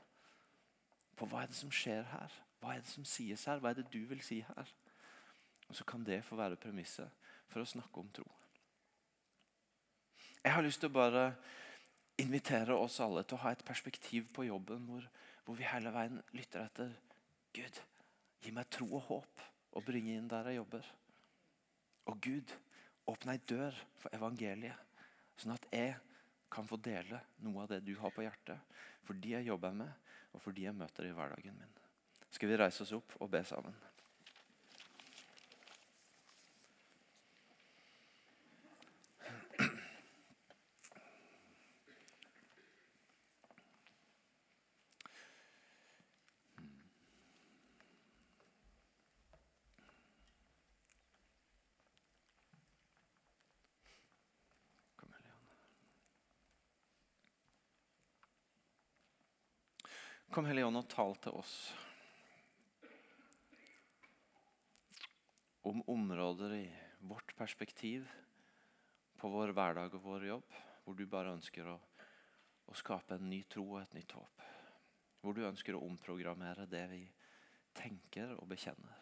På 1.15 1.27
hva 1.27 1.43
er 1.43 1.51
det 1.51 1.59
som 1.59 1.71
skjer 1.71 2.07
her? 2.11 2.31
Hva 2.59 2.73
er 2.73 2.83
det 2.83 2.89
som 2.89 3.05
sies 3.05 3.43
her? 3.45 3.59
Hva 3.59 3.73
er 3.73 3.81
det 3.81 3.91
du 3.91 4.05
vil 4.07 4.21
si 4.23 4.39
her? 4.47 4.71
Og 5.73 5.77
Så 5.77 5.83
kan 5.89 6.03
det 6.05 6.19
få 6.21 6.35
være 6.37 6.59
premisset 6.61 7.09
for 7.49 7.63
å 7.63 7.65
snakke 7.65 7.97
om 7.97 8.09
tro. 8.13 8.27
Jeg 10.43 10.53
har 10.53 10.61
lyst 10.61 10.83
til 10.83 10.91
å 10.91 10.93
bare 10.93 11.23
invitere 12.21 12.75
oss 12.77 12.99
alle 13.01 13.23
til 13.25 13.39
å 13.39 13.41
ha 13.41 13.53
et 13.55 13.63
perspektiv 13.65 14.27
på 14.35 14.45
jobben 14.45 14.83
hvor, 14.85 15.07
hvor 15.41 15.57
vi 15.57 15.65
hele 15.65 15.89
veien 15.95 16.19
lytter 16.37 16.67
etter 16.67 16.91
Gud. 17.57 17.79
Gi 18.45 18.53
meg 18.53 18.69
tro 18.69 18.85
og 18.91 19.01
håp 19.07 19.41
og 19.73 19.87
bringe 19.87 20.13
inn 20.13 20.27
der 20.29 20.51
jeg 20.51 20.59
jobber. 20.59 20.91
Og 22.11 22.21
Gud, 22.21 22.53
åpne 23.09 23.33
ei 23.33 23.41
dør 23.49 23.79
for 23.97 24.13
evangeliet, 24.13 24.77
sånn 25.41 25.55
at 25.55 25.65
jeg 25.73 25.95
kan 26.53 26.69
få 26.69 26.77
dele 26.85 27.23
noe 27.41 27.63
av 27.63 27.73
det 27.73 27.81
du 27.87 27.95
har 27.97 28.13
på 28.13 28.27
hjertet. 28.27 28.61
For 29.07 29.17
de 29.17 29.33
jeg 29.33 29.49
jobber 29.49 29.73
med, 29.81 29.89
og 30.37 30.45
for 30.45 30.53
de 30.53 30.67
jeg 30.67 30.77
møter 30.77 31.09
i 31.09 31.17
hverdagen 31.17 31.57
min. 31.57 31.81
Skal 32.29 32.53
vi 32.53 32.61
reise 32.61 32.85
oss 32.85 32.93
opp 32.93 33.17
og 33.17 33.33
be 33.33 33.41
sammen? 33.47 33.73
Kom 60.33 60.47
Hellige 60.49 60.65
Ånd 60.65 60.79
og 60.79 60.87
tal 60.89 61.11
til 61.21 61.35
oss 61.37 61.51
om 65.69 65.83
områder 65.93 66.55
i 66.57 66.63
vårt 67.05 67.35
perspektiv 67.37 68.07
på 69.21 69.29
vår 69.29 69.53
hverdag 69.53 69.93
og 69.93 70.01
vår 70.07 70.25
jobb, 70.31 70.55
hvor 70.81 70.97
du 70.97 71.03
bare 71.11 71.35
ønsker 71.37 71.69
å, 71.69 71.75
å 72.65 72.79
skape 72.81 73.19
en 73.19 73.29
ny 73.29 73.43
tro 73.45 73.67
og 73.75 73.83
et 73.83 73.93
nytt 73.93 74.17
håp. 74.17 74.41
Hvor 75.21 75.37
du 75.37 75.43
ønsker 75.45 75.77
å 75.77 75.83
omprogrammere 75.85 76.65
det 76.65 76.87
vi 76.95 77.03
tenker 77.77 78.33
og 78.39 78.49
bekjenner. 78.55 78.97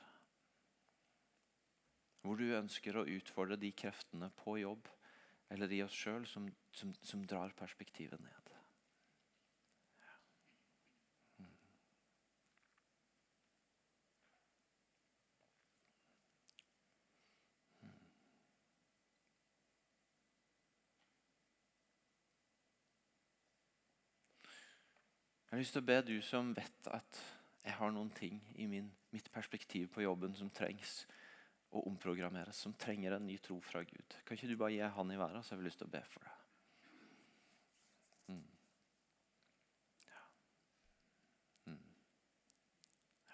Hvor 2.27 2.43
du 2.43 2.49
ønsker 2.59 2.99
å 2.99 3.07
utfordre 3.07 3.55
de 3.61 3.71
kreftene 3.71 4.33
på 4.43 4.59
jobb 4.65 4.91
eller 5.47 5.79
i 5.79 5.79
oss 5.87 5.95
sjøl 5.95 6.27
som, 6.27 6.51
som, 6.75 6.91
som 6.99 7.23
drar 7.23 7.55
perspektivet 7.55 8.19
ned. 8.19 8.40
Jeg 25.51 25.57
har 25.57 25.59
lyst 25.65 25.73
til 25.75 25.83
å 25.83 25.87
be 25.89 25.95
du 26.07 26.13
som 26.23 26.53
vet 26.55 26.85
at 26.87 27.17
jeg 27.65 27.73
har 27.75 27.89
noen 27.91 28.07
ting 28.15 28.37
i 28.55 28.69
min, 28.71 28.85
mitt 29.11 29.25
perspektiv 29.35 29.89
på 29.91 30.05
jobben 30.05 30.31
som 30.31 30.47
trengs 30.47 31.01
å 31.75 31.81
omprogrammeres, 31.89 32.55
som 32.55 32.71
trenger 32.79 33.17
en 33.17 33.25
ny 33.27 33.35
tro 33.43 33.57
fra 33.59 33.81
Gud. 33.83 34.15
Kan 34.23 34.37
ikke 34.37 34.47
du 34.47 34.55
bare 34.55 34.71
gi 34.71 34.87
han 34.95 35.11
i 35.11 35.19
været, 35.19 35.43
så 35.43 35.51
har 35.51 35.59
vi 35.59 35.67
lyst 35.67 35.81
til 35.83 35.89
å 35.89 35.91
be 35.91 36.01
for 36.07 36.23
deg. 36.23 36.37
Mm. 38.31 38.47
Ja. 40.07 40.23
Mm. 41.67 41.83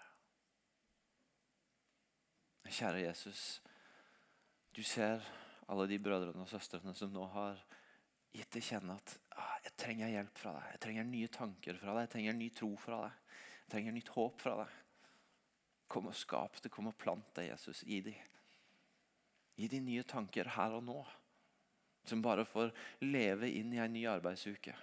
Ja. 0.02 0.10
Kjære 2.80 3.04
Jesus, 3.06 3.44
du 4.74 4.82
ser 4.82 5.22
alle 5.70 5.86
de 5.86 6.02
brødrene 6.02 6.42
og 6.42 6.50
søstrene 6.50 6.98
som 6.98 7.14
nå 7.14 7.30
har 7.30 7.62
gitt 8.34 8.50
til 8.54 8.64
kjenne 8.64 8.96
at 8.98 9.14
ah, 9.36 9.56
jeg 9.64 9.74
trenger 9.80 10.12
hjelp 10.12 10.38
fra 10.38 10.52
deg. 10.56 10.66
Jeg 10.74 10.82
trenger 10.84 11.08
nye 11.08 11.30
tanker 11.32 11.78
fra 11.80 11.94
deg. 11.94 12.04
Jeg 12.06 12.12
trenger 12.14 12.36
ny 12.38 12.50
tro 12.54 12.70
fra 12.80 13.00
deg. 13.04 13.22
Jeg 13.62 13.72
trenger 13.74 13.96
nytt 13.96 14.12
håp 14.14 14.42
fra 14.42 14.56
deg. 14.62 14.74
Kom 15.88 16.10
og 16.10 16.16
skap 16.16 16.60
det. 16.62 16.72
Kom 16.72 16.90
og 16.90 16.98
plant 17.00 17.32
det, 17.36 17.48
Jesus. 17.50 17.82
i 17.84 18.00
dem. 18.04 18.36
Gi 19.58 19.68
dem 19.68 19.88
nye 19.88 20.04
tanker 20.08 20.52
her 20.54 20.76
og 20.78 20.84
nå. 20.86 21.00
Som 22.08 22.22
bare 22.24 22.46
får 22.48 22.72
leve 23.04 23.50
inn 23.50 23.72
i 23.74 23.82
en 23.82 23.92
ny 23.92 24.06
arbeidsuke. 24.08 24.76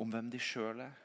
Om 0.00 0.12
hvem 0.12 0.30
de 0.32 0.40
sjøl 0.42 0.82
er. 0.84 0.96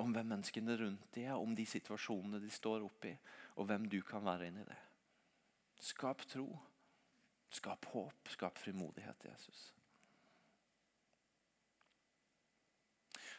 Om 0.00 0.12
hvem 0.12 0.28
menneskene 0.28 0.76
rundt 0.76 1.06
de 1.16 1.24
er, 1.24 1.36
om 1.40 1.54
de 1.56 1.64
situasjonene 1.64 2.40
de 2.42 2.50
står 2.52 2.82
oppi, 2.84 3.14
og 3.56 3.64
hvem 3.64 3.86
du 3.88 4.02
kan 4.04 4.20
være 4.24 4.50
inni 4.50 4.64
det. 4.68 4.76
Skap 5.80 6.26
tro. 6.28 6.50
Skap 7.48 7.88
håp. 7.94 8.28
Skap 8.28 8.60
frimodighet, 8.60 9.24
Jesus. 9.24 9.70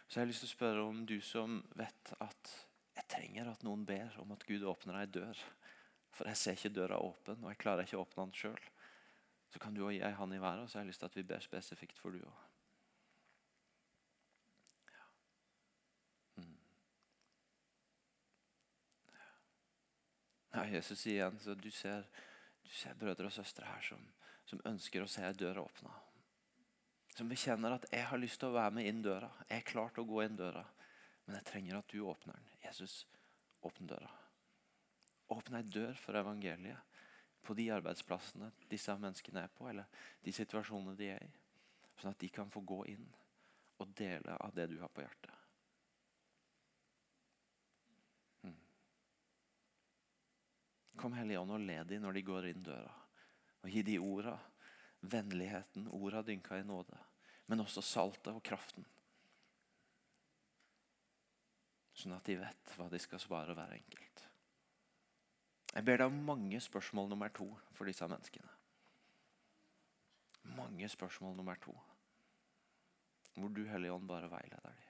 Så 0.07 0.19
jeg 0.19 0.23
har 0.23 0.29
lyst 0.29 0.43
til 0.45 0.47
å 0.47 0.55
spørre 0.55 0.83
om 0.87 1.03
du 1.07 1.17
som 1.23 1.59
vet 1.75 2.13
at 2.23 2.51
jeg 2.97 3.09
trenger 3.11 3.49
at 3.51 3.63
noen 3.67 3.83
ber 3.85 4.15
om 4.23 4.31
at 4.33 4.45
Gud 4.47 4.63
åpner 4.65 5.01
ei 5.01 5.07
dør. 5.11 5.41
For 6.15 6.29
jeg 6.31 6.39
ser 6.39 6.55
ikke 6.57 6.73
døra 6.73 6.97
åpen, 7.03 7.43
og 7.43 7.51
jeg 7.51 7.59
klarer 7.61 7.83
ikke 7.83 7.99
å 7.99 8.05
åpne 8.05 8.25
den 8.25 8.37
sjøl. 8.39 8.63
Så 9.51 9.59
kan 9.61 9.75
du 9.75 9.83
òg 9.85 9.93
gi 9.97 10.01
ei 10.03 10.15
hånd 10.15 10.33
i 10.33 10.39
været, 10.41 10.63
og 10.63 10.69
så 10.71 10.79
har 10.79 10.85
jeg 10.85 10.93
lyst 10.93 11.03
til 11.03 11.11
at 11.11 11.17
vi 11.19 11.25
ber 11.27 11.43
spesifikt 11.43 11.99
for 11.99 12.15
du 12.15 12.23
òg. 12.23 12.39
Ja. 14.95 15.05
Mm. 16.39 16.57
Jesus 20.71 21.05
igjen, 21.05 21.39
så 21.43 21.53
du 21.53 21.69
ser, 21.71 22.07
du 22.63 22.73
ser 22.73 22.97
brødre 22.97 23.27
og 23.27 23.35
søstre 23.35 23.67
her 23.67 23.83
som, 23.91 24.01
som 24.47 24.63
ønsker 24.71 25.03
å 25.03 25.11
se 25.11 25.27
ei 25.27 25.35
dør 25.35 25.67
åpna. 25.67 26.06
Som 27.17 27.29
bekjenner 27.29 27.73
at 27.73 27.85
'jeg 27.89 28.05
har 28.05 28.17
lyst 28.17 28.39
til 28.39 28.49
å 28.49 28.53
være 28.53 28.71
med 28.71 28.85
inn 28.85 29.01
døra'. 29.01 29.31
'Jeg 29.49 29.57
er 29.57 29.71
klar 29.71 29.89
til 29.89 30.03
å 30.03 30.07
gå 30.07 30.23
inn 30.23 30.37
døra', 30.37 30.67
men 31.25 31.35
jeg 31.35 31.45
trenger 31.45 31.77
at 31.77 31.87
du 31.87 32.01
åpner 32.05 32.33
den. 32.33 32.49
Jesus, 32.63 33.07
åpne 33.63 33.87
døra. 33.87 34.11
Åpne 35.29 35.57
ei 35.57 35.63
dør 35.63 35.93
for 35.97 36.13
evangeliet 36.13 36.77
på 37.41 37.53
de 37.53 37.71
arbeidsplassene 37.71 38.51
disse 38.69 38.93
menneskene 38.99 39.43
er 39.43 39.47
på, 39.47 39.69
eller 39.69 39.85
de 40.23 40.31
situasjonene 40.31 40.95
de 40.95 41.09
er 41.09 41.23
i. 41.23 41.31
Sånn 41.97 42.11
at 42.11 42.19
de 42.19 42.29
kan 42.29 42.51
få 42.53 42.61
gå 42.61 42.85
inn 42.85 43.07
og 43.79 43.95
dele 43.97 44.37
av 44.39 44.53
det 44.53 44.67
du 44.69 44.79
har 44.79 44.91
på 44.93 45.01
hjertet. 45.01 45.33
Hmm. 48.43 48.59
Kom 50.97 51.17
Hellige 51.17 51.39
Ånd 51.39 51.51
og 51.51 51.65
led 51.65 51.87
dem 51.87 52.05
når 52.05 52.13
de 52.13 52.21
går 52.21 52.51
inn 52.51 52.63
døra. 52.63 52.93
Og 53.63 53.73
gi 53.73 53.81
de 53.81 53.97
orda, 53.99 54.37
vennligheten, 55.01 55.87
orda 55.91 56.21
dynka 56.25 56.59
i 56.59 56.63
nåde. 56.63 56.97
Men 57.47 57.63
også 57.63 57.81
saltet 57.81 58.33
og 58.33 58.43
kraften. 58.43 58.85
Sånn 61.97 62.13
at 62.17 62.27
de 62.29 62.37
vet 62.37 62.73
hva 62.77 62.89
de 62.91 62.99
skal 63.01 63.21
svare 63.21 63.55
hver 63.57 63.73
enkelt. 63.77 64.23
Jeg 65.73 65.85
ber 65.85 65.99
deg 66.01 66.09
om 66.09 66.19
mange 66.25 66.59
spørsmål 66.61 67.09
nummer 67.09 67.31
to 67.33 67.47
for 67.77 67.89
disse 67.89 68.05
menneskene. 68.09 68.53
Mange 70.57 70.89
spørsmål 70.89 71.35
nummer 71.37 71.57
to. 71.61 71.73
Hvor 73.37 73.51
du, 73.53 73.65
Hellige 73.69 73.93
Ånd, 73.93 74.07
bare 74.09 74.29
veileder 74.31 74.69
dem. 74.69 74.86